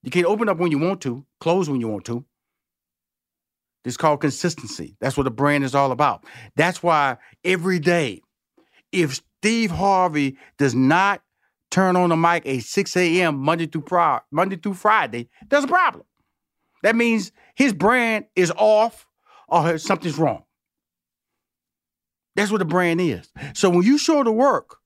You 0.03 0.11
can't 0.11 0.27
open 0.27 0.49
up 0.49 0.59
when 0.59 0.71
you 0.71 0.79
want 0.79 1.01
to, 1.03 1.25
close 1.40 1.69
when 1.69 1.81
you 1.81 1.88
want 1.88 2.05
to. 2.07 2.25
It's 3.85 3.97
called 3.97 4.21
consistency. 4.21 4.97
That's 5.01 5.17
what 5.17 5.27
a 5.27 5.31
brand 5.31 5.64
is 5.64 5.75
all 5.75 5.93
about. 5.93 6.25
That's 6.57 6.83
why 6.83 7.17
every 7.43 7.79
day, 7.79 8.23
if 8.93 9.21
Steve 9.40 9.71
Harvey 9.71 10.38
does 10.59 10.75
not 10.75 11.23
turn 11.71 11.97
on 11.97 12.11
the 12.11 12.17
mic 12.17 12.47
at 12.47 12.62
6 12.62 12.97
a.m. 12.97 13.37
Monday 13.37 13.67
through 13.67 13.85
Monday 14.31 14.57
through 14.57 14.75
Friday, 14.75 15.29
there's 15.49 15.64
a 15.64 15.69
problem. 15.69 16.05
That 16.85 16.94
means 16.94 17.33
his 17.55 17.73
brand 17.73 18.27
is 18.37 18.53
off 18.59 19.07
or 19.49 19.79
something's 19.79 20.18
wrong. 20.18 20.44
That's 22.37 22.53
what 22.53 22.61
a 22.61 22.66
brand 22.66 23.01
is. 23.01 23.33
So 23.55 23.70
when 23.70 23.85
you 23.85 23.97
show 23.97 24.23
to 24.23 24.31
work, 24.31 24.77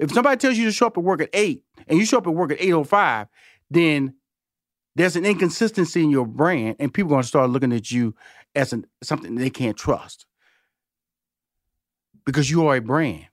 if 0.00 0.10
somebody 0.10 0.36
tells 0.36 0.58
you 0.58 0.64
to 0.64 0.72
show 0.72 0.88
up 0.88 0.98
at 0.98 1.04
work 1.04 1.22
at 1.22 1.30
8 1.32 1.62
and 1.86 1.96
you 1.96 2.06
show 2.06 2.18
up 2.18 2.26
at 2.26 2.34
work 2.34 2.50
at 2.50 2.58
8.05, 2.58 3.28
then 3.70 4.14
there's 4.96 5.14
an 5.14 5.24
inconsistency 5.24 6.02
in 6.02 6.10
your 6.10 6.26
brand 6.26 6.74
and 6.80 6.92
people 6.92 7.12
are 7.12 7.14
going 7.14 7.22
to 7.22 7.28
start 7.28 7.50
looking 7.50 7.72
at 7.72 7.88
you 7.88 8.16
as 8.56 8.72
an, 8.72 8.84
something 9.04 9.36
they 9.36 9.48
can't 9.48 9.76
trust. 9.76 10.26
Because 12.26 12.50
you 12.50 12.66
are 12.66 12.74
a 12.74 12.80
brand. 12.80 13.26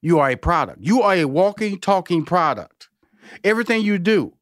You 0.00 0.18
are 0.18 0.30
a 0.30 0.36
product. 0.36 0.80
You 0.80 1.02
are 1.02 1.14
a 1.14 1.24
walking, 1.26 1.78
talking 1.78 2.24
product. 2.24 2.88
Everything 3.44 3.82
you 3.82 4.00
do 4.00 4.34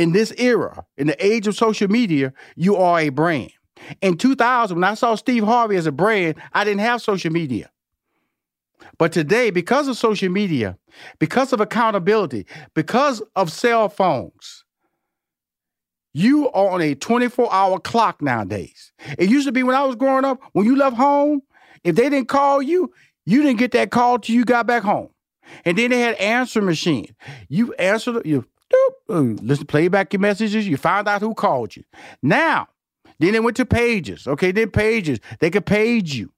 in 0.00 0.12
this 0.12 0.32
era, 0.38 0.86
in 0.96 1.08
the 1.08 1.24
age 1.26 1.46
of 1.46 1.54
social 1.54 1.86
media, 1.86 2.32
you 2.56 2.74
are 2.74 3.00
a 3.00 3.10
brand. 3.10 3.52
In 4.00 4.16
2000, 4.16 4.74
when 4.74 4.84
I 4.84 4.94
saw 4.94 5.14
Steve 5.14 5.44
Harvey 5.44 5.76
as 5.76 5.84
a 5.84 5.92
brand, 5.92 6.36
I 6.54 6.64
didn't 6.64 6.80
have 6.80 7.02
social 7.02 7.30
media. 7.30 7.70
But 8.96 9.12
today, 9.12 9.50
because 9.50 9.88
of 9.88 9.98
social 9.98 10.30
media, 10.30 10.78
because 11.18 11.52
of 11.52 11.60
accountability, 11.60 12.46
because 12.74 13.20
of 13.36 13.52
cell 13.52 13.90
phones, 13.90 14.64
you 16.14 16.50
are 16.52 16.70
on 16.70 16.80
a 16.80 16.94
24 16.94 17.52
hour 17.52 17.78
clock 17.78 18.22
nowadays. 18.22 18.92
It 19.18 19.28
used 19.28 19.46
to 19.48 19.52
be 19.52 19.62
when 19.62 19.76
I 19.76 19.84
was 19.84 19.96
growing 19.96 20.24
up, 20.24 20.40
when 20.52 20.64
you 20.64 20.76
left 20.76 20.96
home, 20.96 21.42
if 21.84 21.94
they 21.94 22.08
didn't 22.08 22.28
call 22.28 22.62
you, 22.62 22.90
you 23.26 23.42
didn't 23.42 23.58
get 23.58 23.72
that 23.72 23.90
call 23.90 24.18
till 24.18 24.34
you 24.34 24.46
got 24.46 24.66
back 24.66 24.82
home. 24.82 25.10
And 25.66 25.76
then 25.76 25.90
they 25.90 26.00
had 26.00 26.14
answer 26.14 26.62
machine. 26.62 27.14
You 27.50 27.74
answered, 27.74 28.24
you 28.24 28.46
uh, 29.08 29.20
listen, 29.20 29.66
play 29.66 29.88
back 29.88 30.12
your 30.12 30.20
messages. 30.20 30.66
You 30.66 30.76
found 30.76 31.08
out 31.08 31.20
who 31.20 31.34
called 31.34 31.76
you. 31.76 31.84
Now, 32.22 32.68
then 33.18 33.32
they 33.32 33.40
went 33.40 33.56
to 33.58 33.66
pages. 33.66 34.26
Okay, 34.26 34.52
then 34.52 34.70
pages. 34.70 35.18
They 35.40 35.50
could 35.50 35.66
page 35.66 36.14
you. 36.14 36.32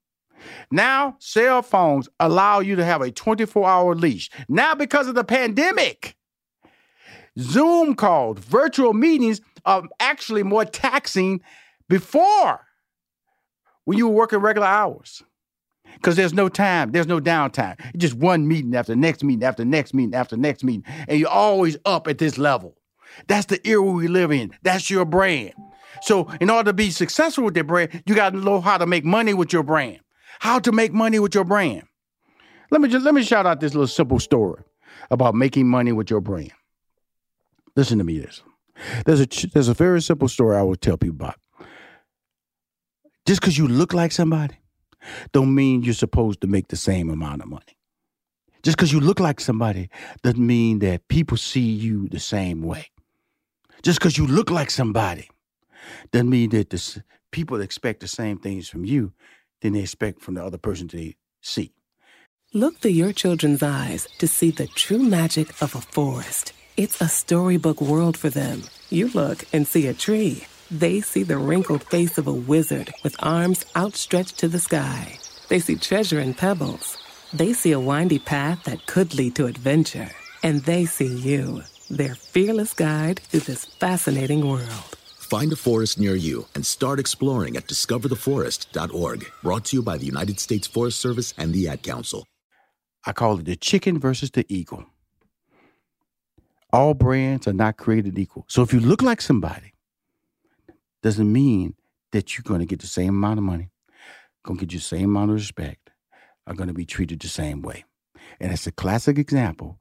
Now, 0.71 1.17
cell 1.19 1.63
phones 1.63 2.09
allow 2.19 2.61
you 2.61 2.77
to 2.77 2.85
have 2.85 3.03
a 3.03 3.11
24 3.11 3.69
hour 3.69 3.95
leash. 3.95 4.31
Now, 4.49 4.75
because 4.75 5.07
of 5.07 5.15
the 5.15 5.25
pandemic, 5.25 6.17
Zoom 7.39 7.95
calls, 7.95 8.39
virtual 8.39 8.93
meetings 8.93 9.41
are 9.65 9.85
actually 10.01 10.43
more 10.43 10.65
taxing 10.65 11.41
before 11.89 12.61
when 13.85 13.99
you 13.99 14.09
were 14.09 14.15
working 14.15 14.41
regular 14.41 14.67
hours. 14.67 15.23
Because 15.95 16.17
there's 16.17 16.35
no 16.35 16.49
time, 16.49 16.93
there's 16.93 17.07
no 17.07 17.21
downtime. 17.21 17.79
Just 17.97 18.15
one 18.15 18.49
meeting 18.49 18.75
after 18.75 18.97
next 18.97 19.23
meeting 19.23 19.45
after 19.45 19.65
next 19.65 19.95
meeting 19.95 20.15
after 20.15 20.37
next 20.37 20.65
meeting. 20.65 20.85
And 21.09 21.19
you're 21.19 21.29
always 21.29 21.77
up 21.85 22.09
at 22.09 22.19
this 22.19 22.39
level. 22.39 22.77
That's 23.29 23.47
the 23.47 23.67
era 23.67 23.83
we 23.83 24.09
live 24.09 24.33
in. 24.33 24.53
That's 24.63 24.91
your 24.91 25.05
brand. 25.05 25.53
So, 26.03 26.29
in 26.41 26.51
order 26.51 26.71
to 26.71 26.73
be 26.73 26.91
successful 26.91 27.45
with 27.45 27.57
your 27.57 27.65
brand, 27.65 28.03
you 28.07 28.15
got 28.15 28.31
to 28.31 28.39
know 28.39 28.61
how 28.61 28.79
to 28.79 28.87
make 28.87 29.05
money 29.05 29.35
with 29.35 29.53
your 29.53 29.63
brand. 29.63 30.01
How 30.41 30.59
to 30.61 30.73
make 30.73 30.93
money 30.93 31.19
with 31.19 31.35
your 31.35 31.45
brand. 31.45 31.83
Let 32.71 32.81
me 32.81 32.89
just 32.89 33.05
let 33.05 33.15
me 33.15 33.23
shout 33.23 33.47
out 33.47 33.61
this 33.61 33.75
little 33.75 33.87
simple 33.87 34.19
story 34.19 34.63
about 35.11 35.35
making 35.35 35.69
money 35.69 35.93
with 35.93 36.11
your 36.11 36.21
brand. 36.21 36.53
Listen 37.77 37.99
to 37.99 38.05
me 38.05 38.19
this. 38.19 38.43
There's 39.05 39.21
a 39.21 39.27
there's 39.49 39.69
a 39.69 39.75
very 39.75 40.01
simple 40.03 40.29
story 40.29 40.57
I 40.57 40.63
will 40.63 40.77
tell 40.77 40.97
people 40.97 41.17
about. 41.17 41.37
Just 43.27 43.41
because 43.41 43.57
you 43.57 43.69
look 43.69 43.93
like 43.93 44.11
somebody, 44.11 44.57
don't 45.33 45.55
mean 45.55 45.83
you're 45.83 45.95
supposed 45.95 46.41
to 46.41 46.47
make 46.47 46.69
the 46.69 46.77
same 46.77 47.11
amount 47.11 47.43
of 47.43 47.49
money. 47.49 47.77
Just 48.63 48.77
because 48.77 48.93
you 48.93 49.01
look 49.01 49.19
like 49.19 49.41
somebody 49.41 49.89
doesn't 50.23 50.47
mean 50.47 50.79
that 50.81 51.09
people 51.09 51.37
see 51.37 51.61
you 51.61 52.09
the 52.09 52.21
same 52.21 52.63
way. 52.63 52.91
Just 53.83 53.99
because 53.99 54.17
you 54.17 54.27
look 54.27 54.51
like 54.51 54.71
somebody 54.71 55.29
doesn't 56.13 56.31
mean 56.31 56.51
that 56.51 56.71
the 56.71 57.03
people 57.33 57.61
expect 57.61 58.01
the 58.01 58.09
same 58.09 58.39
things 58.39 58.69
from 58.69 58.85
you 58.85 59.13
than 59.61 59.73
they 59.73 59.81
expect 59.81 60.21
from 60.21 60.35
the 60.35 60.45
other 60.45 60.59
person 60.59 60.87
they 60.87 61.17
see. 61.41 61.73
Look 62.55 62.79
through 62.79 62.93
your 62.93 63.13
children's 63.13 63.63
eyes 63.63 64.07
to 64.19 64.29
see 64.29 64.51
the 64.51 64.67
true 64.67 65.03
magic 65.03 65.63
of 65.63 65.75
a 65.75 65.81
forest. 65.81 66.53
It's 66.77 67.01
a 67.01 67.09
storybook 67.09 67.81
world 67.81 68.17
for 68.17 68.31
them. 68.31 68.63
You 68.91 69.09
look 69.09 69.45
and 69.53 69.67
see 69.67 69.87
a 69.87 69.95
tree. 69.95 70.45
They 70.73 71.03
see 71.03 71.23
the 71.23 71.37
wrinkled 71.37 71.85
face 71.85 72.17
of 72.17 72.27
a 72.27 72.33
wizard 72.33 72.95
with 73.05 73.15
arms 73.19 73.67
outstretched 73.77 74.39
to 74.39 74.49
the 74.49 74.59
sky. 74.59 75.19
They 75.49 75.59
see 75.59 75.77
treasure 75.77 76.19
in 76.19 76.33
pebbles. 76.33 76.97
They 77.35 77.53
see 77.53 77.73
a 77.73 77.79
windy 77.79 78.19
path 78.19 78.65
that 78.65 78.87
could 78.87 79.15
lead 79.15 79.35
to 79.37 79.45
adventure. 79.45 80.09
And 80.43 80.63
they 80.63 80.87
see 80.87 81.15
you, 81.15 81.61
their 81.91 82.15
fearless 82.15 82.73
guide 82.73 83.21
through 83.21 83.41
this 83.41 83.67
fascinating 83.67 84.49
world. 84.49 84.97
Find 85.19 85.53
a 85.53 85.57
forest 85.57 85.99
near 85.99 86.15
you 86.15 86.47
and 86.55 86.65
start 86.65 86.99
exploring 86.99 87.59
at 87.59 87.67
discovertheforest.org. 87.67 89.27
Brought 89.43 89.67
to 89.67 89.77
you 89.77 89.83
by 89.83 89.99
the 89.99 90.07
United 90.07 90.41
States 90.41 90.67
Forest 90.67 91.01
Service 91.01 91.35
and 91.37 91.53
the 91.53 91.69
Ad 91.69 91.83
Council. 91.83 92.27
I 93.05 93.13
call 93.13 93.39
it 93.39 93.45
the 93.45 93.57
chicken 93.57 94.01
versus 94.01 94.31
the 94.31 94.47
eagle. 94.49 94.87
All 96.73 96.95
brands 96.95 97.47
are 97.47 97.53
not 97.53 97.77
created 97.77 98.19
equal. 98.19 98.47
So 98.49 98.63
if 98.63 98.73
you 98.73 98.81
look 98.81 99.03
like 99.03 99.21
somebody, 99.21 99.73
doesn't 101.03 101.31
mean 101.31 101.75
that 102.13 102.37
you're 102.37 102.43
going 102.43 102.61
to 102.61 102.67
get 102.67 102.81
the 102.81 102.87
same 102.87 103.11
amount 103.11 103.39
of 103.39 103.45
money, 103.45 103.71
going 104.45 104.59
to 104.59 104.67
get 104.67 104.77
the 104.77 104.83
same 104.83 105.05
amount 105.17 105.31
of 105.31 105.37
respect, 105.37 105.91
are 106.47 106.55
going 106.55 106.69
to 106.69 106.75
be 106.75 106.87
treated 106.87 107.21
the 107.21 107.29
same 107.29 107.63
way. 107.63 107.85
And 108.41 108.53
it's 108.53 108.67
a 108.67 108.73
classic 108.73 109.19
example 109.19 109.79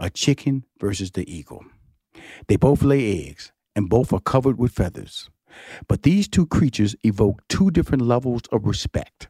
a 0.00 0.08
chicken 0.08 0.64
versus 0.80 1.10
the 1.10 1.28
eagle. 1.32 1.64
They 2.46 2.56
both 2.56 2.82
lay 2.82 3.26
eggs 3.28 3.52
and 3.74 3.90
both 3.90 4.12
are 4.12 4.20
covered 4.20 4.58
with 4.58 4.72
feathers. 4.72 5.28
But 5.88 6.02
these 6.02 6.28
two 6.28 6.46
creatures 6.46 6.94
evoke 7.02 7.42
two 7.48 7.70
different 7.70 8.04
levels 8.04 8.42
of 8.52 8.64
respect. 8.64 9.28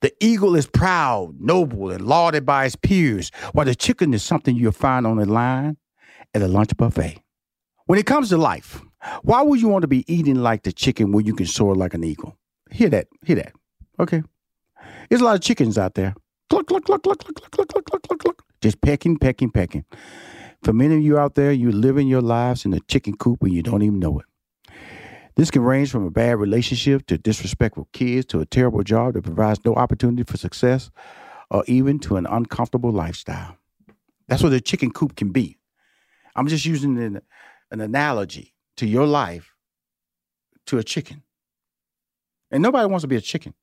The 0.00 0.12
eagle 0.20 0.56
is 0.56 0.66
proud, 0.66 1.40
noble, 1.40 1.90
and 1.90 2.06
lauded 2.06 2.44
by 2.44 2.64
his 2.64 2.76
peers, 2.76 3.30
while 3.52 3.64
the 3.64 3.74
chicken 3.74 4.12
is 4.12 4.22
something 4.22 4.56
you'll 4.56 4.72
find 4.72 5.06
on 5.06 5.16
the 5.16 5.26
line 5.26 5.76
at 6.34 6.42
a 6.42 6.48
lunch 6.48 6.76
buffet. 6.76 7.22
When 7.86 7.98
it 7.98 8.06
comes 8.06 8.30
to 8.30 8.36
life, 8.36 8.82
why 9.22 9.42
would 9.42 9.60
you 9.60 9.68
want 9.68 9.82
to 9.82 9.88
be 9.88 10.04
eating 10.12 10.36
like 10.36 10.62
the 10.62 10.72
chicken 10.72 11.12
when 11.12 11.26
you 11.26 11.34
can 11.34 11.46
soar 11.46 11.74
like 11.74 11.94
an 11.94 12.04
eagle? 12.04 12.36
Hear 12.70 12.88
that, 12.90 13.08
hear 13.24 13.36
that. 13.36 13.52
Okay. 14.00 14.22
There's 15.08 15.20
a 15.20 15.24
lot 15.24 15.34
of 15.34 15.40
chickens 15.40 15.78
out 15.78 15.94
there. 15.94 16.14
Cluck, 16.50 16.66
cluck, 16.66 16.84
cluck, 16.84 17.02
cluck, 17.02 17.18
cluck, 17.18 17.50
cluck, 17.50 17.68
cluck, 17.68 17.84
cluck, 17.84 18.02
cluck, 18.02 18.18
cluck. 18.20 18.42
Just 18.60 18.80
pecking, 18.80 19.18
pecking, 19.18 19.50
pecking. 19.50 19.84
For 20.62 20.72
many 20.72 20.96
of 20.96 21.02
you 21.02 21.18
out 21.18 21.34
there, 21.34 21.52
you're 21.52 21.72
living 21.72 22.08
your 22.08 22.22
lives 22.22 22.64
in 22.64 22.72
a 22.72 22.80
chicken 22.80 23.16
coop 23.16 23.42
and 23.42 23.52
you 23.52 23.62
don't 23.62 23.82
even 23.82 23.98
know 23.98 24.20
it. 24.20 24.26
This 25.36 25.50
can 25.50 25.62
range 25.62 25.90
from 25.90 26.06
a 26.06 26.10
bad 26.10 26.38
relationship 26.38 27.06
to 27.06 27.18
disrespectful 27.18 27.88
kids 27.92 28.24
to 28.26 28.40
a 28.40 28.46
terrible 28.46 28.82
job 28.82 29.14
that 29.14 29.24
provides 29.24 29.64
no 29.64 29.74
opportunity 29.74 30.22
for 30.22 30.36
success 30.36 30.90
or 31.50 31.64
even 31.66 31.98
to 32.00 32.16
an 32.16 32.26
uncomfortable 32.26 32.92
lifestyle. 32.92 33.56
That's 34.28 34.42
what 34.42 34.52
a 34.52 34.60
chicken 34.60 34.90
coop 34.90 35.16
can 35.16 35.30
be. 35.30 35.58
I'm 36.36 36.46
just 36.46 36.64
using 36.64 36.98
an, 36.98 37.20
an 37.70 37.80
analogy 37.80 38.53
to 38.76 38.86
your 38.86 39.06
life 39.06 39.54
to 40.66 40.78
a 40.78 40.82
chicken. 40.84 41.22
And 42.50 42.62
nobody 42.62 42.86
wants 42.86 43.02
to 43.02 43.08
be 43.08 43.16
a 43.16 43.20
chicken, 43.20 43.54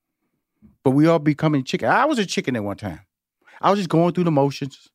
but 0.84 0.90
we 0.90 1.06
all 1.06 1.18
becoming 1.18 1.64
chicken. 1.64 1.88
I 1.88 2.04
was 2.04 2.18
a 2.18 2.26
chicken 2.26 2.56
at 2.56 2.64
one 2.64 2.76
time. 2.76 3.00
I 3.60 3.70
was 3.70 3.78
just 3.78 3.88
going 3.88 4.12
through 4.12 4.24
the 4.24 4.30
motions. 4.30 4.88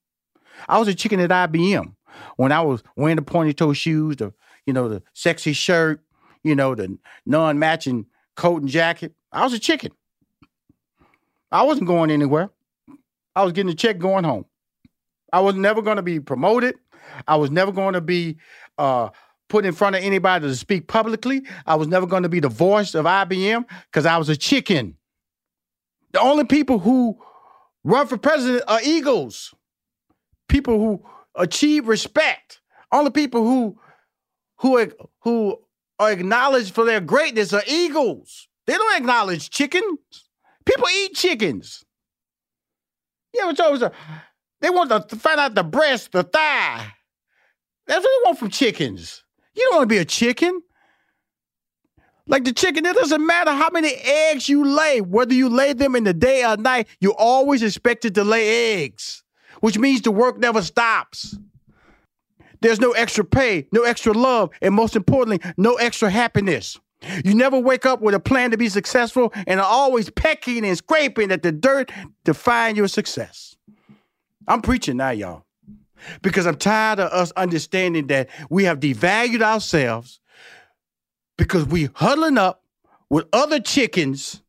I 0.68 0.78
was 0.78 0.88
a 0.88 0.96
chicken 0.96 1.20
at 1.20 1.30
IBM 1.30 1.94
when 2.36 2.52
I 2.52 2.62
was 2.62 2.84
wearing 2.96 3.16
the 3.16 3.22
pointy 3.22 3.54
toe 3.54 3.74
shoes, 3.74 4.18
the 4.18 4.34
you 4.66 4.74
know 4.74 4.90
the 4.90 5.02
sexy 5.14 5.54
shirt, 5.54 6.02
you 6.44 6.56
know 6.56 6.76
the 6.76 6.98
non-matching 7.26 8.06
coat 8.36 8.62
and 8.62 8.70
jacket. 8.70 9.14
I 9.32 9.44
was 9.44 9.54
a 9.54 9.60
chicken. 9.60 9.92
I 11.52 11.64
wasn't 11.64 11.88
going 11.88 12.12
anywhere. 12.12 12.50
I 13.36 13.44
was 13.44 13.54
getting 13.54 13.72
a 13.72 13.76
check 13.76 14.00
going 14.00 14.24
home. 14.24 14.46
I 15.32 15.40
was 15.42 15.56
never 15.56 15.82
going 15.82 15.98
to 15.98 16.04
be 16.04 16.20
promoted. 16.20 16.76
I 17.28 17.36
was 17.36 17.52
never 17.52 17.72
going 17.72 17.94
to 17.94 18.02
be 18.02 18.38
uh, 18.78 19.10
put 19.50 19.66
in 19.66 19.74
front 19.74 19.96
of 19.96 20.04
anybody 20.04 20.48
to 20.48 20.56
speak 20.56 20.88
publicly. 20.88 21.44
I 21.66 21.76
was 21.76 21.88
never 21.88 22.06
going 22.06 22.24
to 22.24 22.30
be 22.30 22.40
the 22.40 22.50
voice 22.50 22.96
of 22.96 23.06
IBM 23.06 23.66
because 23.92 24.06
I 24.06 24.18
was 24.18 24.30
a 24.30 24.38
chicken. 24.38 24.96
The 26.14 26.20
only 26.20 26.46
people 26.46 26.80
who 26.80 27.18
run 27.84 28.08
for 28.08 28.18
president 28.18 28.64
are 28.68 28.80
eagles. 28.84 29.54
People 30.50 30.80
who 30.80 31.06
achieve 31.36 31.88
respect. 31.88 32.62
Only 32.92 33.12
people 33.12 33.44
who 33.44 33.80
who 34.60 34.92
who 35.22 35.60
are 36.00 36.12
acknowledged 36.12 36.74
for 36.74 36.86
their 36.86 37.02
greatness 37.02 37.54
are 37.54 37.64
eagles. 37.68 38.48
They 38.66 38.74
don't 38.74 38.98
acknowledge 38.98 39.50
chickens. 39.50 40.00
People 40.66 40.88
eat 40.90 41.16
chickens. 41.16 41.84
Yeah, 43.34 43.50
it's 43.50 43.60
always 43.60 43.82
a, 43.82 43.92
they 44.62 44.70
want 44.70 44.90
to 45.10 45.16
find 45.16 45.40
out 45.40 45.56
the 45.56 45.64
breast, 45.64 46.12
the 46.12 46.24
thigh. 46.24 46.94
That's 47.86 48.04
what 48.04 48.10
they 48.10 48.28
want 48.28 48.40
from 48.40 48.50
chickens. 48.50 49.24
You 49.58 49.64
don't 49.64 49.78
want 49.78 49.90
to 49.90 49.96
be 49.96 49.98
a 49.98 50.06
chicken. 50.06 50.62
Like 52.28 52.44
the 52.44 52.54
chicken, 52.54 52.86
it 52.86 52.96
doesn't 52.96 53.26
matter 53.26 53.52
how 53.52 53.70
many 53.72 53.94
eggs 53.96 54.48
you 54.48 54.64
lay, 54.64 55.02
whether 55.02 55.34
you 55.34 55.50
lay 55.50 55.74
them 55.74 55.96
in 55.96 56.04
the 56.04 56.14
day 56.14 56.46
or 56.46 56.58
night, 56.58 56.88
you're 57.00 57.16
always 57.18 57.64
expected 57.64 58.14
to 58.16 58.24
lay 58.24 58.84
eggs, 58.84 59.24
which 59.62 59.80
means 59.80 60.02
the 60.02 60.12
work 60.12 60.38
never 60.38 60.62
stops. 60.62 61.38
There's 62.62 62.80
no 62.80 62.92
extra 62.92 63.24
pay, 63.24 63.68
no 63.72 63.82
extra 63.84 64.14
love, 64.14 64.52
and 64.62 64.76
most 64.76 64.96
importantly, 64.96 65.40
no 65.58 65.76
extra 65.76 66.10
happiness. 66.12 66.80
You 67.26 67.34
never 67.34 67.58
wake 67.58 67.86
up 67.86 68.02
with 68.02 68.14
a 68.14 68.20
plan 68.20 68.52
to 68.52 68.58
be 68.58 68.70
successful 68.70 69.34
and 69.48 69.60
are 69.60 69.66
always 69.66 70.10
pecking 70.12 70.66
and 70.66 70.78
scraping 70.78 71.32
at 71.32 71.42
the 71.42 71.52
dirt 71.52 71.92
to 72.26 72.34
find 72.34 72.78
your 72.78 72.88
success. 72.88 73.56
I'm 74.48 74.62
preaching 74.62 74.98
now, 74.98 75.12
y'all, 75.12 75.46
because 76.22 76.46
I'm 76.46 76.58
tired 76.58 77.00
of 77.00 77.12
us 77.12 77.32
understanding 77.32 78.08
that 78.08 78.30
we 78.50 78.66
have 78.66 78.80
devalued 78.80 79.42
ourselves 79.42 80.20
because 81.38 81.66
we 81.66 81.90
huddling 81.94 82.38
up 82.38 82.64
with 83.10 83.26
other 83.34 83.60
chickens 83.60 84.42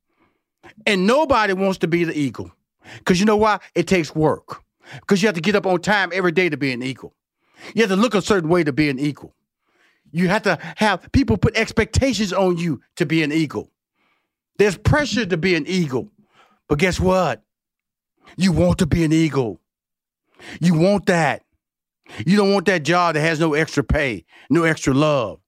and 0.86 1.06
nobody 1.06 1.52
wants 1.52 1.78
to 1.78 1.88
be 1.88 2.04
the 2.04 2.18
eagle. 2.18 2.50
Because 2.98 3.20
you 3.20 3.26
know 3.26 3.36
why? 3.36 3.60
It 3.74 3.86
takes 3.86 4.14
work. 4.14 4.62
Because 5.00 5.22
you 5.22 5.28
have 5.28 5.34
to 5.34 5.40
get 5.40 5.54
up 5.54 5.66
on 5.66 5.80
time 5.80 6.10
every 6.14 6.32
day 6.32 6.48
to 6.48 6.56
be 6.56 6.72
an 6.72 6.82
eagle. 6.82 7.14
You 7.74 7.82
have 7.82 7.90
to 7.90 7.96
look 7.96 8.14
a 8.14 8.22
certain 8.22 8.48
way 8.48 8.64
to 8.64 8.72
be 8.72 8.88
an 8.88 8.98
eagle. 8.98 9.34
You 10.10 10.28
have 10.28 10.42
to 10.42 10.58
have 10.76 11.10
people 11.12 11.36
put 11.36 11.56
expectations 11.56 12.32
on 12.32 12.56
you 12.56 12.80
to 12.96 13.04
be 13.04 13.22
an 13.22 13.32
eagle. 13.32 13.70
There's 14.56 14.76
pressure 14.76 15.26
to 15.26 15.36
be 15.36 15.54
an 15.54 15.66
eagle. 15.66 16.10
But 16.68 16.78
guess 16.78 16.98
what? 16.98 17.42
You 18.36 18.52
want 18.52 18.78
to 18.78 18.86
be 18.86 19.04
an 19.04 19.12
eagle. 19.12 19.60
You 20.60 20.74
want 20.74 21.06
that. 21.06 21.42
You 22.26 22.36
don't 22.36 22.52
want 22.52 22.66
that 22.66 22.84
job 22.84 23.14
that 23.14 23.20
has 23.20 23.38
no 23.38 23.54
extra 23.54 23.84
pay, 23.84 24.24
no 24.48 24.64
extra 24.64 24.94
love, 24.94 25.40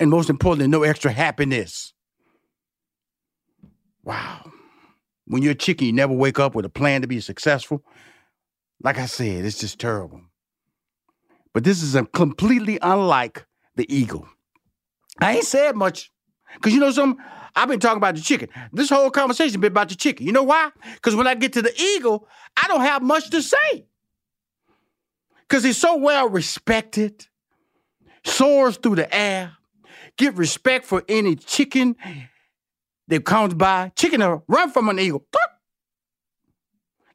and 0.00 0.10
most 0.10 0.28
importantly, 0.28 0.66
no 0.66 0.82
extra 0.82 1.12
happiness. 1.12 1.92
Wow. 4.02 4.50
When 5.26 5.42
you're 5.42 5.52
a 5.52 5.56
chicken, 5.56 5.86
you 5.86 5.92
never 5.92 6.12
wake 6.12 6.40
up 6.40 6.54
with 6.54 6.64
a 6.64 6.70
plan 6.70 7.02
to 7.02 7.06
be 7.06 7.20
successful. 7.20 7.84
Like 8.82 8.98
I 8.98 9.06
said, 9.06 9.44
it's 9.44 9.60
just 9.60 9.78
terrible. 9.78 10.22
But 11.52 11.64
this 11.64 11.82
is 11.82 11.94
a 11.94 12.04
completely 12.04 12.78
unlike 12.82 13.46
the 13.76 13.92
eagle. 13.94 14.28
I 15.20 15.36
ain't 15.36 15.44
said 15.44 15.76
much. 15.76 16.10
Cause 16.60 16.72
you 16.72 16.80
know 16.80 16.90
something? 16.90 17.22
I've 17.54 17.68
been 17.68 17.80
talking 17.80 17.98
about 17.98 18.14
the 18.14 18.20
chicken. 18.20 18.48
This 18.72 18.90
whole 18.90 19.10
conversation 19.10 19.60
been 19.60 19.72
about 19.72 19.88
the 19.88 19.94
chicken. 19.94 20.26
You 20.26 20.32
know 20.32 20.42
why? 20.42 20.70
Because 20.94 21.14
when 21.14 21.26
I 21.26 21.34
get 21.34 21.52
to 21.54 21.62
the 21.62 21.80
eagle, 21.80 22.26
I 22.56 22.66
don't 22.68 22.80
have 22.80 23.02
much 23.02 23.30
to 23.30 23.42
say. 23.42 23.86
Because 25.50 25.64
he's 25.64 25.78
so 25.78 25.96
well 25.96 26.28
respected, 26.28 27.26
soars 28.24 28.76
through 28.76 28.94
the 28.94 29.12
air, 29.12 29.56
get 30.16 30.36
respect 30.36 30.86
for 30.86 31.02
any 31.08 31.34
chicken 31.34 31.96
that 33.08 33.24
comes 33.24 33.54
by. 33.54 33.90
Chicken 33.96 34.20
will 34.20 34.44
run 34.46 34.70
from 34.70 34.88
an 34.88 35.00
eagle. 35.00 35.26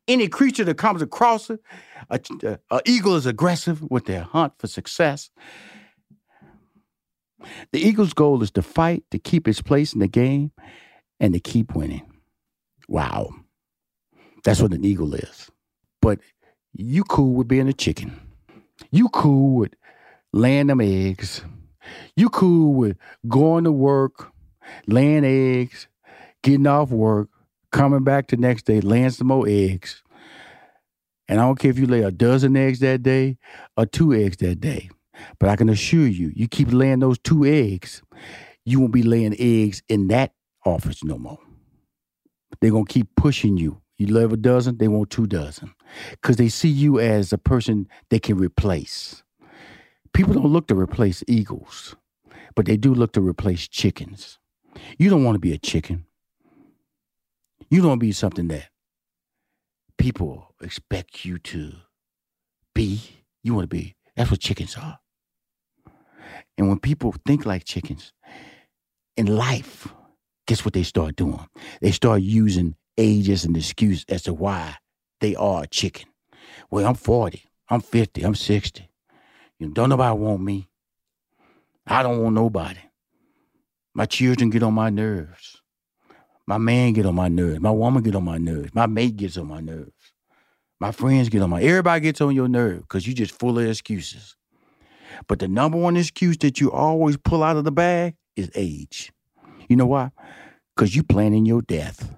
Any 0.06 0.28
creature 0.28 0.66
that 0.66 0.78
comes 0.78 1.02
across 1.02 1.50
it, 1.50 1.62
an 2.10 2.60
uh, 2.70 2.82
eagle 2.86 3.16
is 3.16 3.26
aggressive 3.26 3.82
with 3.90 4.06
their 4.06 4.24
hunt 4.24 4.52
for 4.60 4.68
success. 4.68 5.30
The 7.72 7.80
Eagles' 7.80 8.14
goal 8.14 8.44
is 8.44 8.52
to 8.52 8.62
fight, 8.62 9.06
to 9.12 9.18
keep 9.18 9.48
its 9.48 9.62
place 9.62 9.94
in 9.94 10.00
the 10.00 10.10
game, 10.10 10.52
and 11.22 11.34
to 11.34 11.40
keep 11.40 11.74
winning. 11.74 12.06
Wow. 12.90 13.30
That's 14.44 14.62
what 14.62 14.74
an 14.74 14.84
eagle 14.84 15.14
is. 15.16 15.50
But 16.02 16.20
you 16.74 17.06
cool 17.06 17.34
with 17.34 17.48
being 17.48 17.70
a 17.70 17.74
chicken. 17.74 18.20
You 18.92 19.10
cool 19.10 19.56
with 19.58 19.74
laying 20.34 20.68
them 20.68 20.82
eggs. 20.82 21.42
You 22.16 22.30
cool 22.30 22.74
with 22.74 22.98
going 23.28 23.64
to 23.66 23.72
work, 23.72 24.32
laying 24.88 25.26
eggs, 25.26 25.88
getting 26.44 26.68
off 26.68 26.92
work, 26.92 27.30
coming 27.72 28.04
back 28.04 28.28
the 28.28 28.38
next 28.38 28.64
day, 28.64 28.82
laying 28.82 29.10
some 29.12 29.28
more 29.28 29.46
eggs. 29.48 30.02
And 31.28 31.40
I 31.40 31.44
don't 31.44 31.58
care 31.60 31.72
if 31.72 31.80
you 31.80 31.88
lay 31.88 32.02
a 32.04 32.12
dozen 32.12 32.56
eggs 32.56 32.80
that 32.80 33.04
day 33.04 33.38
or 33.78 33.86
two 33.86 34.14
eggs 34.14 34.38
that 34.38 34.62
day. 34.62 34.90
But 35.40 35.50
I 35.50 35.56
can 35.56 35.70
assure 35.70 36.08
you, 36.08 36.32
you 36.36 36.48
keep 36.48 36.72
laying 36.72 37.00
those 37.00 37.18
two 37.20 37.46
eggs, 37.46 38.02
you 38.66 38.80
won't 38.80 38.94
be 38.94 39.04
laying 39.04 39.36
eggs 39.40 39.82
in 39.88 40.08
that 40.10 40.34
office 40.66 41.04
no 41.04 41.18
more. 41.18 41.40
They're 42.60 42.72
going 42.72 42.86
to 42.86 42.94
keep 42.94 43.08
pushing 43.16 43.58
you. 43.58 43.82
You 43.98 44.08
love 44.08 44.34
a 44.34 44.38
dozen, 44.38 44.78
they 44.78 44.88
want 44.88 45.10
two 45.10 45.26
dozen 45.26 45.74
because 46.12 46.36
they 46.36 46.50
see 46.50 46.70
you 46.70 47.00
as 47.00 47.32
a 47.32 47.38
person 47.38 47.88
they 48.10 48.20
can 48.20 48.38
replace. 48.38 49.24
People 50.14 50.34
don't 50.34 50.52
look 50.52 50.68
to 50.68 50.76
replace 50.76 51.24
eagles, 51.28 51.96
but 52.56 52.66
they 52.66 52.78
do 52.78 52.94
look 52.94 53.14
to 53.14 53.22
replace 53.22 53.68
chickens. 53.68 54.38
You 54.98 55.10
don't 55.10 55.24
want 55.24 55.36
to 55.36 55.40
be 55.40 55.54
a 55.54 55.58
chicken. 55.58 56.06
You 57.70 57.82
don't 57.82 58.00
be 58.00 58.12
something 58.12 58.48
that 58.50 58.70
people 59.98 60.54
expect 60.62 61.26
you 61.26 61.38
to 61.40 61.74
be. 62.74 63.02
You 63.44 63.54
want 63.54 63.64
to 63.70 63.76
be. 63.76 63.96
That's 64.16 64.32
what 64.32 64.40
chickens 64.40 64.76
are. 64.76 65.00
And 66.58 66.70
when 66.70 66.80
people 66.80 67.14
think 67.26 67.46
like 67.46 67.64
chickens 67.64 68.14
in 69.18 69.28
life, 69.28 69.88
guess 70.48 70.64
what 70.64 70.74
they 70.74 70.84
start 70.84 71.16
doing? 71.16 71.48
They 71.82 71.92
start 71.92 72.22
using 72.22 72.76
age 72.98 73.30
as 73.30 73.46
an 73.46 73.56
excuse 73.56 74.06
as 74.10 74.24
to 74.24 74.34
why 74.34 74.76
they 75.22 75.36
are 75.36 75.64
a 75.64 75.68
chicken. 75.68 76.08
Well, 76.70 76.86
I'm 76.86 76.96
40, 76.96 77.44
I'm 77.70 77.82
50, 77.82 78.24
I'm 78.24 78.36
60. 78.36 78.90
You 79.60 79.72
don't 79.72 79.90
nobody 79.90 80.18
want 80.18 80.42
me. 80.42 80.68
I 81.88 82.04
don't 82.04 82.22
want 82.22 82.36
nobody. 82.36 82.80
My 83.94 84.06
children 84.06 84.50
get 84.50 84.64
on 84.64 84.74
my 84.74 84.90
nerves. 84.90 85.62
My 86.48 86.58
man 86.58 86.94
get 86.94 87.06
on 87.06 87.16
my 87.16 87.28
nerves. 87.28 87.60
My 87.60 87.72
woman 87.72 88.04
get 88.04 88.16
on 88.16 88.24
my 88.24 88.38
nerves. 88.38 88.74
My 88.74 88.86
mate 88.86 89.16
gets 89.16 89.38
on 89.38 89.48
my 89.48 89.62
nerves. 89.62 89.92
My 90.80 90.92
friends 90.92 91.30
get 91.30 91.42
on 91.42 91.50
my 91.50 91.62
everybody 91.62 92.02
gets 92.02 92.22
on 92.22 92.36
your 92.36 92.50
nerve 92.50 92.82
because 92.82 93.08
you 93.08 93.14
just 93.14 93.38
full 93.40 93.58
of 93.58 93.66
excuses. 93.66 94.36
But 95.28 95.40
the 95.40 95.48
number 95.48 95.78
one 95.78 95.96
excuse 95.96 96.38
that 96.40 96.60
you 96.60 96.72
always 96.72 97.18
pull 97.18 97.44
out 97.44 97.56
of 97.56 97.64
the 97.64 97.72
bag 97.72 98.16
is 98.36 98.52
age. 98.56 99.12
You 99.70 99.78
know 99.78 99.86
why? 99.86 100.12
Because 100.76 100.96
you 100.96 101.04
planning 101.04 101.46
your 101.46 101.62
death. 101.62 102.14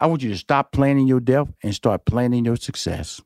I 0.00 0.06
want 0.06 0.22
you 0.22 0.30
to 0.30 0.38
stop 0.38 0.72
planning 0.72 1.06
your 1.06 1.20
death 1.20 1.52
and 1.62 1.74
start 1.74 2.06
planning 2.06 2.44
your 2.46 2.56
success. 2.56 3.20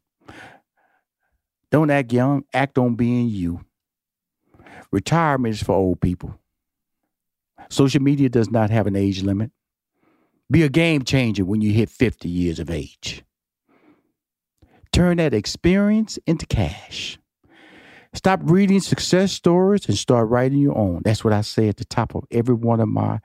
Don't 1.70 1.90
act 1.90 2.12
young, 2.12 2.44
act 2.52 2.78
on 2.78 2.96
being 2.96 3.28
you. 3.28 3.60
Retirement 4.90 5.54
is 5.54 5.62
for 5.62 5.72
old 5.72 6.00
people. 6.00 6.38
Social 7.68 8.02
media 8.02 8.28
does 8.28 8.50
not 8.50 8.70
have 8.70 8.86
an 8.86 8.96
age 8.96 9.22
limit. 9.22 9.50
Be 10.50 10.62
a 10.62 10.68
game 10.68 11.02
changer 11.02 11.44
when 11.44 11.60
you 11.60 11.72
hit 11.72 11.88
50 11.88 12.28
years 12.28 12.58
of 12.58 12.70
age. 12.70 13.24
Turn 14.92 15.16
that 15.16 15.34
experience 15.34 16.18
into 16.26 16.46
cash. 16.46 17.18
Stop 18.12 18.40
reading 18.44 18.78
success 18.80 19.32
stories 19.32 19.88
and 19.88 19.98
start 19.98 20.28
writing 20.28 20.58
your 20.58 20.78
own. 20.78 21.02
That's 21.04 21.24
what 21.24 21.32
I 21.32 21.40
say 21.40 21.68
at 21.68 21.78
the 21.78 21.84
top 21.84 22.14
of 22.14 22.24
every 22.30 22.54
one 22.54 22.80
of 22.80 22.88
my 22.88 23.20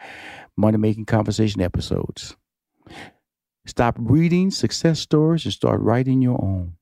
money 0.57 0.77
making 0.77 1.05
conversation 1.05 1.61
episodes. 1.61 2.35
Stop 3.69 3.97
reading 3.99 4.49
success 4.49 4.99
stories 4.99 5.45
and 5.45 5.53
start 5.53 5.79
writing 5.79 6.23
your 6.23 6.43
own. 6.43 6.73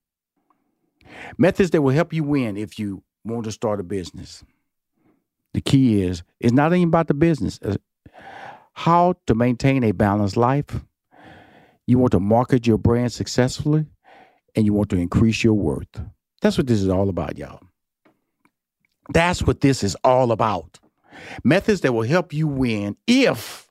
Methods 1.37 1.71
that 1.71 1.81
will 1.81 1.93
help 1.93 2.13
you 2.13 2.23
win 2.23 2.55
if 2.55 2.79
you 2.79 3.03
want 3.25 3.43
to 3.43 3.51
start 3.51 3.81
a 3.81 3.83
business. 3.83 4.45
The 5.53 5.59
key 5.59 6.01
is 6.01 6.23
it's 6.39 6.53
not 6.53 6.71
even 6.71 6.87
about 6.87 7.09
the 7.09 7.13
business. 7.13 7.59
It's 7.61 7.77
how 8.71 9.15
to 9.25 9.35
maintain 9.35 9.83
a 9.83 9.91
balanced 9.91 10.37
life. 10.37 10.85
You 11.87 11.97
want 11.97 12.13
to 12.13 12.21
market 12.21 12.65
your 12.65 12.77
brand 12.77 13.11
successfully 13.11 13.85
and 14.55 14.65
you 14.65 14.71
want 14.71 14.89
to 14.91 14.97
increase 14.97 15.43
your 15.43 15.55
worth. 15.55 16.01
That's 16.41 16.57
what 16.57 16.67
this 16.67 16.81
is 16.81 16.87
all 16.87 17.09
about, 17.09 17.37
y'all. 17.37 17.59
That's 19.13 19.43
what 19.43 19.59
this 19.59 19.83
is 19.83 19.95
all 20.05 20.31
about. 20.31 20.79
Methods 21.43 21.81
that 21.81 21.91
will 21.91 22.07
help 22.07 22.31
you 22.31 22.47
win 22.47 22.95
if, 23.07 23.66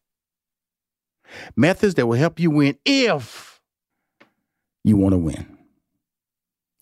methods 1.56 1.94
that 1.94 2.06
will 2.06 2.18
help 2.18 2.38
you 2.40 2.50
win 2.50 2.76
if 2.84 3.60
you 4.84 4.96
want 4.96 5.12
to 5.12 5.18
win. 5.18 5.58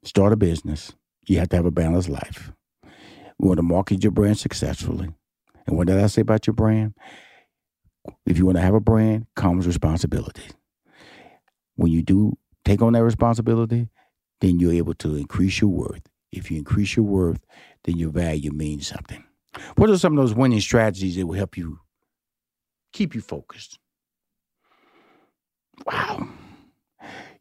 Start 0.04 0.32
a 0.32 0.36
business. 0.36 0.92
You 1.26 1.38
have 1.38 1.48
to 1.50 1.56
have 1.56 1.66
a 1.66 1.70
balanced 1.70 2.08
life. 2.08 2.52
We 3.38 3.48
want 3.48 3.58
to 3.58 3.62
market 3.62 4.04
your 4.04 4.12
brand 4.12 4.38
successfully. 4.38 5.08
And 5.66 5.76
what 5.76 5.86
did 5.86 5.98
I 5.98 6.06
say 6.06 6.20
about 6.20 6.46
your 6.46 6.54
brand? 6.54 6.94
If 8.26 8.38
you 8.38 8.44
want 8.44 8.56
to 8.58 8.62
have 8.62 8.74
a 8.74 8.80
brand, 8.80 9.26
comes 9.34 9.66
responsibility. 9.66 10.44
When 11.76 11.90
you 11.90 12.02
do 12.02 12.36
take 12.64 12.82
on 12.82 12.92
that 12.92 13.02
responsibility, 13.02 13.88
then 14.40 14.60
you're 14.60 14.74
able 14.74 14.94
to 14.94 15.16
increase 15.16 15.60
your 15.60 15.70
worth. 15.70 16.02
If 16.30 16.50
you 16.50 16.58
increase 16.58 16.96
your 16.96 17.06
worth, 17.06 17.40
then 17.84 17.96
your 17.96 18.10
value 18.10 18.50
means 18.50 18.88
something. 18.88 19.24
What 19.76 19.88
are 19.88 19.98
some 19.98 20.18
of 20.18 20.22
those 20.22 20.34
winning 20.34 20.60
strategies 20.60 21.16
that 21.16 21.26
will 21.26 21.34
help 21.34 21.56
you 21.56 21.80
keep 22.92 23.14
you 23.14 23.20
focused? 23.20 23.78
Wow. 25.86 26.28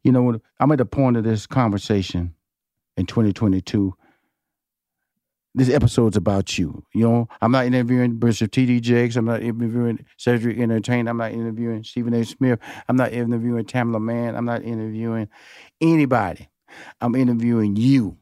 You 0.04 0.12
know, 0.12 0.24
what? 0.24 0.42
I'm 0.60 0.72
at 0.72 0.78
the 0.78 0.86
point 0.86 1.18
of 1.18 1.24
this 1.24 1.48
conversation 1.48 2.36
in 2.98 3.06
2022. 3.06 3.94
This 5.56 5.70
episode's 5.70 6.18
about 6.18 6.58
you. 6.58 6.84
You 6.96 7.08
know, 7.08 7.28
I'm 7.42 7.52
not 7.52 7.66
interviewing 7.66 8.18
Bishop 8.18 8.52
T.D. 8.52 8.80
Jakes. 8.80 9.16
I'm 9.16 9.26
not 9.26 9.44
interviewing 9.44 10.04
Cedric 10.18 10.58
Entertain. 10.58 11.08
I'm 11.08 11.18
not 11.18 11.32
interviewing 11.32 11.84
Stephen 11.84 12.14
A. 12.16 12.26
Smith. 12.26 12.60
I'm 12.90 12.96
not 12.96 13.14
interviewing 13.14 13.64
Tamela 13.66 14.02
Mann. 14.02 14.36
I'm 14.36 14.46
not 14.46 14.64
interviewing 14.64 15.30
anybody. 15.80 16.50
I'm 17.02 17.14
interviewing 17.14 17.76
you. 17.76 18.18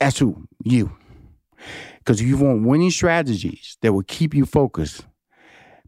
That's 0.00 0.18
who, 0.18 0.48
you. 0.64 0.96
Because 1.98 2.22
you 2.22 2.38
want 2.38 2.66
winning 2.66 2.90
strategies 2.90 3.76
that 3.82 3.92
will 3.92 4.02
keep 4.02 4.34
you 4.34 4.46
focused, 4.46 5.06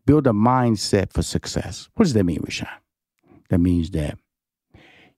build 0.07 0.27
a 0.27 0.31
mindset 0.31 1.13
for 1.13 1.23
success. 1.23 1.89
What 1.95 2.05
does 2.05 2.15
that 2.15 2.25
mean, 2.25 2.41
Rushion? 2.43 2.69
That 3.51 3.59
means 3.59 3.91
that 3.91 4.19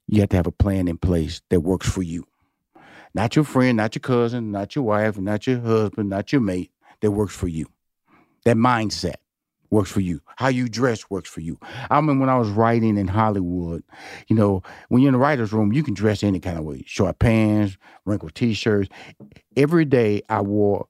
you 0.08 0.20
have 0.20 0.30
to 0.30 0.36
have 0.36 0.46
a 0.46 0.52
plan 0.52 0.88
in 0.88 0.96
place 0.96 1.42
that 1.50 1.60
works 1.60 1.88
for 1.88 2.02
you. 2.02 2.26
Not 3.14 3.36
your 3.36 3.44
friend, 3.44 3.76
not 3.76 3.94
your 3.94 4.00
cousin, 4.00 4.50
not 4.50 4.74
your 4.74 4.84
wife, 4.84 5.18
not 5.18 5.46
your 5.46 5.60
husband, 5.60 6.08
not 6.08 6.32
your 6.32 6.40
mate, 6.40 6.72
that 7.00 7.10
works 7.10 7.34
for 7.34 7.48
you. 7.48 7.66
That 8.44 8.56
mindset 8.56 9.16
works 9.70 9.90
for 9.90 10.00
you. 10.00 10.20
How 10.36 10.48
you 10.48 10.68
dress 10.68 11.10
works 11.10 11.28
for 11.28 11.40
you. 11.40 11.58
I 11.90 11.96
remember 11.96 12.20
when 12.20 12.30
I 12.30 12.38
was 12.38 12.48
writing 12.48 12.96
in 12.96 13.08
Hollywood, 13.08 13.82
you 14.28 14.36
know, 14.36 14.62
when 14.88 15.02
you're 15.02 15.10
in 15.10 15.14
the 15.14 15.18
writer's 15.18 15.52
room, 15.52 15.72
you 15.72 15.82
can 15.82 15.94
dress 15.94 16.22
any 16.22 16.40
kind 16.40 16.58
of 16.58 16.64
way 16.64 16.84
short 16.86 17.18
pants, 17.18 17.76
wrinkled 18.04 18.34
t 18.34 18.54
shirts. 18.54 18.88
Every 19.56 19.84
day 19.84 20.22
I 20.28 20.40
wore 20.40 20.88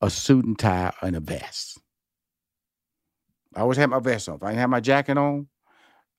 a 0.00 0.10
suit 0.10 0.44
and 0.44 0.58
tie 0.58 0.92
and 1.02 1.16
a 1.16 1.20
vest. 1.20 1.78
I 3.56 3.60
always 3.60 3.78
had 3.78 3.90
my 3.90 3.98
vest 3.98 4.28
on. 4.28 4.36
If 4.36 4.42
I 4.42 4.48
didn't 4.48 4.60
have 4.60 4.70
my 4.70 4.80
jacket 4.80 5.16
on, 5.16 5.48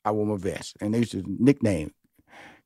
I 0.03 0.11
wore 0.11 0.25
my 0.25 0.37
vest. 0.37 0.75
And 0.81 0.93
they 0.93 0.99
used 0.99 1.11
to 1.11 1.23
nickname. 1.25 1.93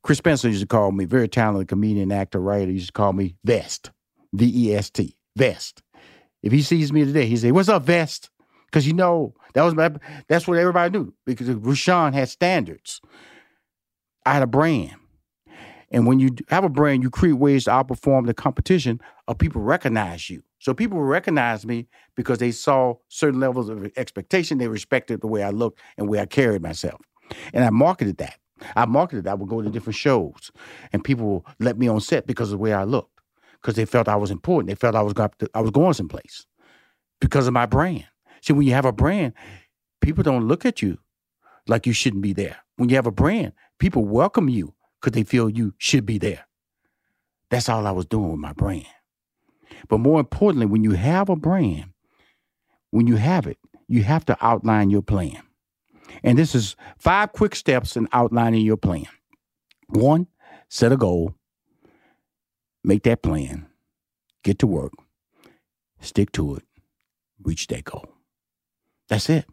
Chris 0.01 0.17
Spencer 0.17 0.47
used 0.47 0.61
to 0.61 0.67
call 0.67 0.91
me, 0.91 1.05
very 1.05 1.27
talented 1.27 1.67
comedian, 1.67 2.11
actor, 2.11 2.39
writer, 2.39 2.71
used 2.71 2.87
to 2.87 2.93
call 2.93 3.13
me 3.13 3.35
Vest. 3.43 3.91
V 4.33 4.69
E 4.69 4.75
S 4.75 4.89
T. 4.89 5.15
Vest. 5.35 5.83
If 6.41 6.51
he 6.51 6.61
sees 6.61 6.91
me 6.91 7.05
today, 7.05 7.27
he 7.27 7.37
say, 7.37 7.51
What's 7.51 7.69
up, 7.69 7.83
Vest? 7.83 8.29
Because 8.65 8.87
you 8.87 8.93
know, 8.93 9.35
that 9.53 9.63
was 9.63 9.75
my, 9.75 9.91
that's 10.29 10.47
what 10.47 10.57
everybody 10.57 10.97
knew. 10.97 11.13
Because 11.25 11.49
Rushion 11.49 12.13
had 12.13 12.29
standards. 12.29 13.01
I 14.25 14.33
had 14.33 14.43
a 14.43 14.47
brand. 14.47 14.95
And 15.91 16.07
when 16.07 16.19
you 16.19 16.29
have 16.47 16.63
a 16.63 16.69
brand, 16.69 17.03
you 17.03 17.09
create 17.09 17.33
ways 17.33 17.65
to 17.65 17.71
outperform 17.71 18.25
the 18.25 18.33
competition 18.33 19.01
or 19.31 19.35
people 19.35 19.61
recognize 19.61 20.29
you. 20.29 20.43
So 20.59 20.73
people 20.73 20.99
recognize 20.99 21.65
me 21.65 21.87
because 22.17 22.39
they 22.39 22.51
saw 22.51 22.95
certain 23.07 23.39
levels 23.39 23.69
of 23.69 23.89
expectation. 23.95 24.57
They 24.57 24.67
respected 24.67 25.21
the 25.21 25.27
way 25.27 25.41
I 25.41 25.51
looked 25.51 25.79
and 25.97 26.05
the 26.05 26.11
way 26.11 26.19
I 26.19 26.25
carried 26.25 26.61
myself. 26.61 26.99
And 27.53 27.63
I 27.63 27.69
marketed 27.69 28.17
that. 28.17 28.37
I 28.75 28.83
marketed 28.85 29.23
that. 29.23 29.31
I 29.31 29.33
would 29.35 29.47
go 29.47 29.61
to 29.61 29.69
different 29.69 29.95
shows 29.95 30.51
and 30.91 31.01
people 31.01 31.27
would 31.27 31.43
let 31.61 31.77
me 31.77 31.87
on 31.87 32.01
set 32.01 32.27
because 32.27 32.49
of 32.49 32.59
the 32.59 32.61
way 32.61 32.73
I 32.73 32.83
looked. 32.83 33.21
Because 33.53 33.75
they 33.75 33.85
felt 33.85 34.09
I 34.09 34.17
was 34.17 34.31
important. 34.31 34.67
They 34.67 34.75
felt 34.75 34.95
I 34.95 35.01
was 35.01 35.13
I 35.53 35.61
was 35.61 35.71
going 35.71 35.93
someplace 35.93 36.45
because 37.21 37.47
of 37.47 37.53
my 37.53 37.65
brand. 37.65 38.05
See, 38.41 38.51
when 38.51 38.67
you 38.67 38.73
have 38.73 38.85
a 38.85 38.91
brand, 38.91 39.31
people 40.01 40.23
don't 40.23 40.45
look 40.45 40.65
at 40.65 40.81
you 40.81 40.97
like 41.69 41.87
you 41.87 41.93
shouldn't 41.93 42.21
be 42.21 42.33
there. 42.33 42.57
When 42.75 42.89
you 42.89 42.97
have 42.97 43.07
a 43.07 43.11
brand, 43.11 43.53
people 43.79 44.03
welcome 44.03 44.49
you 44.49 44.73
because 44.99 45.15
they 45.15 45.23
feel 45.23 45.49
you 45.49 45.73
should 45.77 46.05
be 46.05 46.17
there. 46.17 46.45
That's 47.49 47.69
all 47.69 47.87
I 47.87 47.91
was 47.91 48.05
doing 48.07 48.31
with 48.31 48.39
my 48.39 48.51
brand. 48.51 48.87
But 49.87 49.99
more 49.99 50.19
importantly, 50.19 50.65
when 50.65 50.83
you 50.83 50.91
have 50.91 51.29
a 51.29 51.35
brand, 51.35 51.91
when 52.91 53.07
you 53.07 53.15
have 53.15 53.47
it, 53.47 53.57
you 53.87 54.03
have 54.03 54.25
to 54.25 54.37
outline 54.41 54.89
your 54.89 55.01
plan. 55.01 55.41
And 56.23 56.37
this 56.37 56.55
is 56.55 56.75
five 56.97 57.31
quick 57.31 57.55
steps 57.55 57.95
in 57.95 58.07
outlining 58.13 58.65
your 58.65 58.77
plan. 58.77 59.07
One, 59.87 60.27
set 60.69 60.91
a 60.91 60.97
goal, 60.97 61.35
make 62.83 63.03
that 63.03 63.21
plan, 63.21 63.67
get 64.43 64.59
to 64.59 64.67
work, 64.67 64.93
stick 65.99 66.31
to 66.33 66.55
it, 66.55 66.63
reach 67.43 67.67
that 67.67 67.85
goal. 67.85 68.07
That's 69.09 69.29
it. 69.29 69.45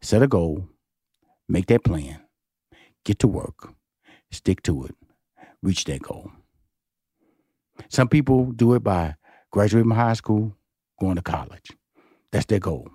Set 0.00 0.22
a 0.22 0.26
goal, 0.26 0.68
make 1.48 1.66
that 1.66 1.84
plan, 1.84 2.20
get 3.04 3.18
to 3.20 3.28
work, 3.28 3.72
stick 4.30 4.62
to 4.62 4.84
it, 4.86 4.94
reach 5.62 5.84
that 5.84 6.02
goal. 6.02 6.32
Some 7.88 8.08
people 8.08 8.52
do 8.52 8.74
it 8.74 8.82
by 8.82 9.14
graduating 9.50 9.90
from 9.90 9.96
high 9.96 10.14
school, 10.14 10.54
going 11.00 11.16
to 11.16 11.22
college. 11.22 11.70
That's 12.32 12.46
their 12.46 12.60
goal. 12.60 12.88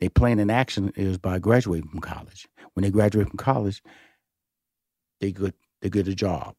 Their 0.00 0.10
plan 0.10 0.38
in 0.38 0.50
action 0.50 0.92
is 0.96 1.18
by 1.18 1.38
graduating 1.38 1.88
from 1.88 2.00
college. 2.00 2.46
When 2.74 2.82
they 2.82 2.90
graduate 2.90 3.28
from 3.28 3.38
college, 3.38 3.82
they 5.20 5.32
get 5.32 5.54
they 5.80 5.88
get 5.88 6.08
a 6.08 6.14
job. 6.14 6.54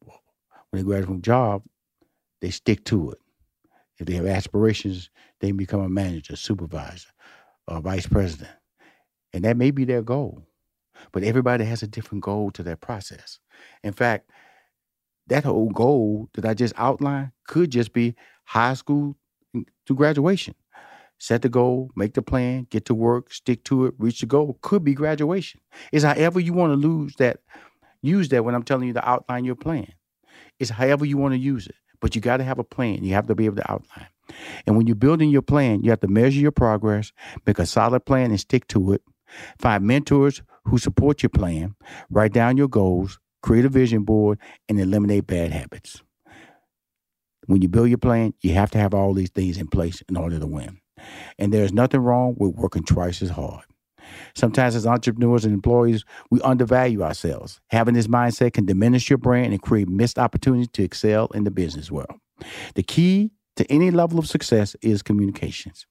When 0.70 0.82
they 0.82 0.84
graduate 0.84 1.08
from 1.08 1.22
job, 1.22 1.64
they 2.42 2.50
stick 2.50 2.84
to 2.86 3.12
it. 3.12 3.20
If 4.00 4.08
they 4.08 4.14
have 4.14 4.28
aspirations, 4.28 5.10
they 5.42 5.52
become 5.52 5.82
a 5.82 5.90
manager, 5.90 6.36
supervisor 6.36 7.10
or 7.68 7.82
vice 7.82 8.08
president. 8.08 8.52
And 9.34 9.44
that 9.44 9.58
may 9.58 9.72
be 9.72 9.86
their 9.86 10.02
goal. 10.02 10.44
But 11.12 11.24
everybody 11.24 11.66
has 11.66 11.84
a 11.84 11.88
different 11.88 12.24
goal 12.24 12.52
to 12.52 12.64
that 12.64 12.82
process. 12.82 13.40
In 13.84 13.94
fact, 13.94 14.30
that 15.28 15.44
whole 15.44 15.70
goal 15.70 16.30
that 16.34 16.46
I 16.46 16.54
just 16.54 16.74
outlined 16.78 17.32
could 17.48 17.72
just 17.72 17.94
be 17.94 18.16
high 18.48 18.74
school 18.74 19.16
mm, 19.56 19.66
to 19.86 19.94
graduation. 19.94 20.56
Set 21.20 21.42
the 21.42 21.50
goal, 21.50 21.90
make 21.96 22.14
the 22.14 22.22
plan, 22.22 22.68
get 22.70 22.86
to 22.86 22.94
work, 22.94 23.34
stick 23.34 23.64
to 23.66 23.86
it, 23.86 23.94
reach 23.98 24.20
the 24.20 24.26
goal. 24.26 24.58
Could 24.62 24.84
be 24.84 24.94
graduation. 24.94 25.60
It's 25.92 26.04
however 26.04 26.40
you 26.40 26.54
want 26.54 26.72
to 26.72 26.88
lose 26.88 27.16
that, 27.16 27.40
use 28.02 28.30
that 28.30 28.46
when 28.46 28.54
I'm 28.54 28.64
telling 28.64 28.88
you 28.88 28.94
to 28.94 29.10
outline 29.10 29.44
your 29.44 29.56
plan. 29.56 29.92
It's 30.60 30.70
however 30.70 31.06
you 31.06 31.18
want 31.18 31.34
to 31.34 31.40
use 31.40 31.68
it. 31.68 31.76
But 32.00 32.16
you 32.16 32.22
got 32.22 32.38
to 32.38 32.44
have 32.44 32.60
a 32.60 32.64
plan. 32.64 33.04
You 33.04 33.14
have 33.16 33.28
to 33.28 33.36
be 33.36 33.46
able 33.46 33.56
to 33.58 33.72
outline. 33.72 34.08
And 34.68 34.78
when 34.78 34.86
you're 34.86 34.96
building 34.96 35.32
your 35.32 35.42
plan, 35.42 35.82
you 35.82 35.90
have 35.90 36.02
to 36.02 36.08
measure 36.08 36.40
your 36.40 36.52
progress, 36.52 37.12
make 37.46 37.60
a 37.60 37.66
solid 37.66 38.06
plan 38.06 38.30
and 38.30 38.40
stick 38.40 38.68
to 38.68 38.94
it. 38.94 39.02
Find 39.58 39.86
mentors 39.86 40.44
who 40.66 40.78
support 40.78 41.24
your 41.24 41.30
plan, 41.32 41.76
write 42.10 42.34
down 42.34 42.58
your 42.58 42.68
goals, 42.68 43.20
create 43.42 43.66
a 43.66 43.70
vision 43.70 44.04
board, 44.04 44.38
and 44.70 44.80
eliminate 44.80 45.26
bad 45.28 45.52
habits. 45.52 46.04
When 47.48 47.62
you 47.62 47.68
build 47.68 47.90
your 47.90 47.98
plan, 47.98 48.34
you 48.42 48.54
have 48.54 48.72
to 48.72 48.78
have 48.78 48.94
all 48.94 49.14
these 49.14 49.30
things 49.30 49.58
in 49.58 49.68
place 49.68 50.04
in 50.08 50.16
order 50.16 50.40
to 50.40 50.48
win. 50.48 50.80
And 51.40 51.52
there's 51.54 51.74
nothing 51.74 52.02
wrong 52.02 52.36
with 52.38 52.56
working 52.56 52.84
twice 52.84 53.22
as 53.22 53.30
hard. 53.30 53.64
Sometimes, 54.36 54.76
as 54.76 54.88
entrepreneurs 54.88 55.46
and 55.46 55.54
employees, 55.54 56.06
we 56.30 56.42
undervalue 56.42 57.04
ourselves. 57.04 57.60
Having 57.70 57.96
this 57.96 58.08
mindset 58.08 58.54
can 58.54 58.66
diminish 58.66 59.10
your 59.10 59.18
brand 59.18 59.52
and 59.54 59.62
create 59.62 59.90
missed 59.90 60.20
opportunities 60.20 60.70
to 60.74 60.84
excel 60.84 61.28
in 61.34 61.44
the 61.44 61.52
business 61.52 61.92
world. 61.92 62.20
The 62.76 62.84
key 62.84 63.32
to 63.56 63.70
any 63.72 63.92
level 63.92 64.20
of 64.20 64.28
success 64.28 64.76
is 64.82 65.02
communications. 65.02 65.86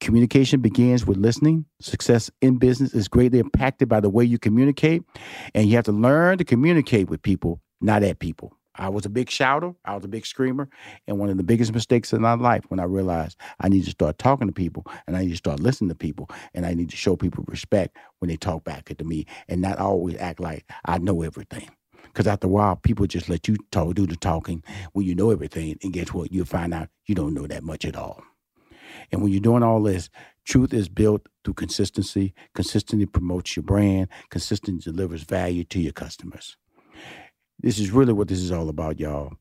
Communication 0.00 0.60
begins 0.60 1.06
with 1.06 1.16
listening. 1.16 1.64
Success 1.80 2.30
in 2.40 2.58
business 2.58 2.92
is 2.92 3.08
greatly 3.08 3.38
impacted 3.38 3.88
by 3.88 4.00
the 4.00 4.10
way 4.10 4.24
you 4.24 4.38
communicate, 4.38 5.02
and 5.54 5.68
you 5.68 5.76
have 5.76 5.84
to 5.84 5.92
learn 5.92 6.38
to 6.38 6.44
communicate 6.44 7.08
with 7.08 7.22
people, 7.22 7.60
not 7.80 8.02
at 8.02 8.18
people. 8.18 8.56
I 8.76 8.88
was 8.88 9.04
a 9.04 9.10
big 9.10 9.30
shouter, 9.30 9.74
I 9.84 9.94
was 9.94 10.04
a 10.04 10.08
big 10.08 10.26
screamer, 10.26 10.68
and 11.06 11.18
one 11.18 11.28
of 11.28 11.36
the 11.36 11.42
biggest 11.42 11.74
mistakes 11.74 12.12
in 12.12 12.22
my 12.22 12.34
life 12.34 12.64
when 12.68 12.80
I 12.80 12.84
realized 12.84 13.38
I 13.60 13.68
need 13.68 13.84
to 13.84 13.90
start 13.90 14.18
talking 14.18 14.48
to 14.48 14.52
people 14.52 14.86
and 15.06 15.16
I 15.16 15.22
need 15.22 15.30
to 15.30 15.36
start 15.36 15.60
listening 15.60 15.90
to 15.90 15.94
people 15.94 16.28
and 16.54 16.64
I 16.64 16.74
need 16.74 16.90
to 16.90 16.96
show 16.96 17.16
people 17.16 17.44
respect 17.48 17.96
when 18.18 18.28
they 18.28 18.36
talk 18.36 18.64
back 18.64 18.86
to 18.96 19.04
me 19.04 19.26
and 19.48 19.60
not 19.60 19.78
always 19.78 20.16
act 20.16 20.40
like 20.40 20.64
I 20.84 20.98
know 20.98 21.22
everything. 21.22 21.68
Because 22.04 22.26
after 22.26 22.46
a 22.46 22.50
while, 22.50 22.76
people 22.76 23.06
just 23.06 23.28
let 23.28 23.48
you 23.48 23.56
talk, 23.70 23.94
do 23.94 24.06
the 24.06 24.16
talking 24.16 24.62
when 24.92 25.06
you 25.06 25.14
know 25.14 25.30
everything. 25.30 25.78
And 25.82 25.92
guess 25.92 26.12
what? 26.12 26.32
You'll 26.32 26.44
find 26.44 26.74
out 26.74 26.88
you 27.06 27.14
don't 27.14 27.34
know 27.34 27.46
that 27.46 27.62
much 27.62 27.84
at 27.84 27.96
all. 27.96 28.22
And 29.10 29.22
when 29.22 29.32
you're 29.32 29.40
doing 29.40 29.62
all 29.62 29.82
this, 29.82 30.10
truth 30.44 30.74
is 30.74 30.88
built 30.88 31.26
through 31.44 31.54
consistency. 31.54 32.34
Consistency 32.54 33.06
promotes 33.06 33.56
your 33.56 33.62
brand. 33.62 34.08
Consistency 34.30 34.90
delivers 34.90 35.22
value 35.22 35.64
to 35.64 35.80
your 35.80 35.92
customers. 35.92 36.56
This 37.62 37.78
is 37.78 37.90
really 37.92 38.12
what 38.12 38.28
this 38.28 38.40
is 38.40 38.50
all 38.50 38.68
about, 38.68 38.98
y'all. 38.98 39.32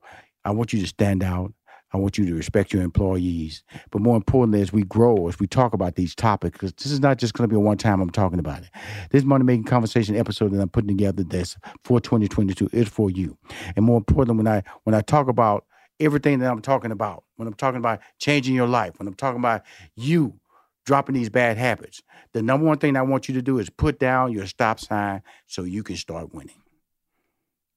I 0.45 0.51
want 0.51 0.73
you 0.73 0.79
to 0.81 0.87
stand 0.87 1.23
out. 1.23 1.53
I 1.93 1.97
want 1.97 2.17
you 2.17 2.25
to 2.25 2.33
respect 2.35 2.71
your 2.71 2.83
employees. 2.83 3.63
But 3.89 4.01
more 4.01 4.15
importantly, 4.15 4.61
as 4.61 4.71
we 4.71 4.83
grow, 4.83 5.27
as 5.27 5.39
we 5.39 5.47
talk 5.47 5.73
about 5.73 5.95
these 5.95 6.15
topics, 6.15 6.53
because 6.53 6.73
this 6.73 6.91
is 6.91 7.01
not 7.01 7.17
just 7.17 7.33
going 7.33 7.49
to 7.49 7.53
be 7.53 7.57
a 7.57 7.59
one 7.59 7.77
time 7.77 7.99
I'm 7.99 8.09
talking 8.09 8.39
about 8.39 8.59
it. 8.61 8.69
This 9.09 9.23
money 9.23 9.43
making 9.43 9.65
conversation 9.65 10.15
episode 10.15 10.51
that 10.51 10.61
I'm 10.61 10.69
putting 10.69 10.87
together 10.87 11.23
that's 11.23 11.57
for 11.83 11.99
2022 11.99 12.69
is 12.71 12.87
for 12.87 13.09
you. 13.09 13.37
And 13.75 13.85
more 13.85 13.97
importantly, 13.97 14.37
when 14.37 14.47
I 14.47 14.63
when 14.83 14.93
I 14.93 15.01
talk 15.01 15.27
about 15.27 15.65
everything 15.99 16.39
that 16.39 16.51
I'm 16.51 16.61
talking 16.61 16.91
about, 16.91 17.23
when 17.35 17.47
I'm 17.47 17.53
talking 17.55 17.79
about 17.79 17.99
changing 18.19 18.55
your 18.55 18.67
life, 18.67 18.97
when 18.97 19.07
I'm 19.07 19.15
talking 19.15 19.39
about 19.39 19.63
you 19.95 20.39
dropping 20.85 21.15
these 21.15 21.29
bad 21.29 21.57
habits, 21.57 22.01
the 22.33 22.41
number 22.41 22.65
one 22.65 22.77
thing 22.77 22.95
I 22.95 23.01
want 23.01 23.27
you 23.27 23.35
to 23.35 23.41
do 23.41 23.59
is 23.59 23.69
put 23.69 23.99
down 23.99 24.31
your 24.31 24.47
stop 24.47 24.79
sign 24.79 25.21
so 25.47 25.63
you 25.63 25.83
can 25.83 25.97
start 25.97 26.33
winning. 26.33 26.61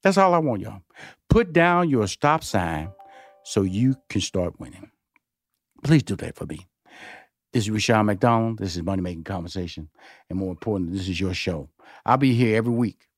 That's 0.04 0.18
all 0.18 0.34
I 0.34 0.38
want, 0.38 0.60
y'all. 0.60 0.82
Put 1.30 1.52
down 1.54 1.88
your 1.88 2.06
stop 2.06 2.44
sign 2.44 2.90
so 3.42 3.62
you 3.62 3.96
can 4.10 4.20
start 4.20 4.60
winning. 4.60 4.90
Please 5.82 6.02
do 6.02 6.14
that 6.16 6.36
for 6.36 6.44
me. 6.44 6.68
This 7.52 7.64
is 7.64 7.70
Rushion 7.70 8.06
McDonald. 8.06 8.58
This 8.58 8.76
is 8.76 8.82
Money 8.82 9.00
Making 9.00 9.24
Conversation. 9.24 9.88
And 10.28 10.38
more 10.38 10.50
importantly, 10.50 10.98
this 10.98 11.08
is 11.08 11.18
your 11.18 11.32
show. 11.34 11.70
I'll 12.04 12.18
be 12.18 12.34
here 12.34 12.56
every 12.56 12.72
week. 12.72 13.08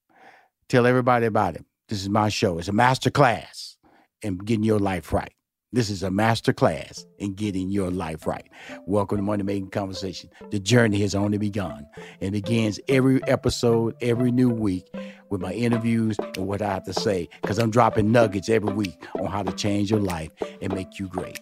Tell 0.68 0.87
everybody 0.87 1.26
about 1.26 1.57
it. 1.57 1.64
This 1.89 2.03
is 2.03 2.09
my 2.09 2.28
show. 2.28 2.59
It's 2.59 2.68
a 2.68 2.72
master 2.72 3.11
class 3.11 3.76
in 4.22 4.39
getting 4.39 4.64
your 4.64 4.78
life 4.78 5.12
right. 5.12 5.32
This 5.77 5.91
is 5.91 6.03
a 6.03 6.11
master 6.11 6.55
class 6.55 7.05
in 7.18 7.35
getting 7.35 7.68
your 7.68 7.91
life 7.91 8.27
right. 8.27 8.49
Welcome 8.87 9.18
to 9.18 9.22
Money 9.22 9.43
Making 9.43 9.68
Conversation. 9.68 10.31
The 10.51 10.59
journey 10.59 11.03
has 11.03 11.14
only 11.14 11.37
begun 11.37 11.87
and 12.22 12.33
begins 12.33 12.81
every 12.89 13.22
episode, 13.24 13.95
every 14.01 14.33
new 14.33 14.49
week 14.49 14.89
with 15.29 15.43
my 15.43 15.53
interviews 15.53 16.16
and 16.18 16.47
what 16.47 16.62
I 16.62 16.72
have 16.72 16.85
to 16.85 16.95
say 16.95 17.29
because 17.43 17.59
I'm 17.59 17.70
dropping 17.70 18.11
nuggets 18.11 18.49
every 18.49 18.72
week 18.72 19.07
on 19.20 19.27
how 19.27 19.43
to 19.43 19.53
change 19.53 19.91
your 19.91 20.01
life 20.01 20.31
and 20.62 20.74
make 20.74 20.99
you 20.99 21.09
great. 21.09 21.41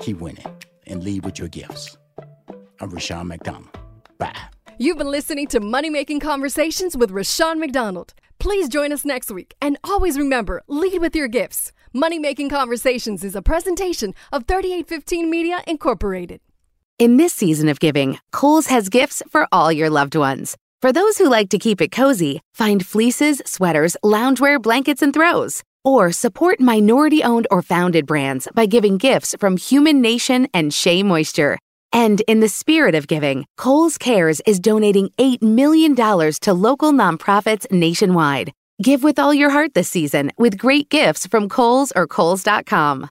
Keep 0.00 0.22
winning 0.22 0.44
and 0.88 1.04
lead 1.04 1.24
with 1.24 1.38
your 1.38 1.46
gifts. 1.46 1.96
I'm 2.80 2.90
Rushion 2.90 3.28
McDonald. 3.28 3.78
Bye. 4.18 4.34
You've 4.78 4.98
been 4.98 5.12
listening 5.12 5.46
to 5.46 5.60
Money 5.60 5.88
Making 5.88 6.18
Conversations 6.18 6.96
with 6.96 7.12
Rushion 7.12 7.60
McDonald. 7.60 8.12
Please 8.40 8.68
join 8.68 8.90
us 8.92 9.04
next 9.04 9.30
week 9.30 9.54
and 9.62 9.78
always 9.84 10.18
remember 10.18 10.64
lead 10.66 11.00
with 11.00 11.14
your 11.14 11.28
gifts. 11.28 11.70
Money 11.94 12.18
Making 12.18 12.50
Conversations 12.50 13.24
is 13.24 13.34
a 13.34 13.40
presentation 13.40 14.14
of 14.30 14.44
3815 14.46 15.30
Media 15.30 15.62
Incorporated. 15.66 16.40
In 16.98 17.16
this 17.16 17.32
season 17.32 17.66
of 17.70 17.80
giving, 17.80 18.18
Kohl's 18.30 18.66
has 18.66 18.90
gifts 18.90 19.22
for 19.30 19.48
all 19.50 19.72
your 19.72 19.88
loved 19.88 20.14
ones. 20.14 20.54
For 20.82 20.92
those 20.92 21.16
who 21.16 21.30
like 21.30 21.48
to 21.48 21.58
keep 21.58 21.80
it 21.80 21.90
cozy, 21.90 22.42
find 22.52 22.84
fleeces, 22.84 23.40
sweaters, 23.46 23.96
loungewear, 24.04 24.60
blankets, 24.60 25.00
and 25.00 25.14
throws. 25.14 25.62
Or 25.82 26.12
support 26.12 26.60
minority 26.60 27.22
owned 27.22 27.46
or 27.50 27.62
founded 27.62 28.04
brands 28.04 28.48
by 28.54 28.66
giving 28.66 28.98
gifts 28.98 29.34
from 29.40 29.56
Human 29.56 30.02
Nation 30.02 30.46
and 30.52 30.74
Shea 30.74 31.02
Moisture. 31.02 31.58
And 31.90 32.20
in 32.28 32.40
the 32.40 32.50
spirit 32.50 32.94
of 32.94 33.06
giving, 33.08 33.46
Kohl's 33.56 33.96
Cares 33.96 34.42
is 34.44 34.60
donating 34.60 35.08
$8 35.16 35.40
million 35.40 35.96
to 35.96 36.52
local 36.52 36.92
nonprofits 36.92 37.70
nationwide. 37.70 38.52
Give 38.80 39.02
with 39.02 39.18
all 39.18 39.34
your 39.34 39.50
heart 39.50 39.74
this 39.74 39.88
season 39.88 40.30
with 40.38 40.56
great 40.56 40.88
gifts 40.88 41.26
from 41.26 41.48
Kohl's 41.48 41.92
or 41.96 42.06
Kohl's.com. 42.06 43.08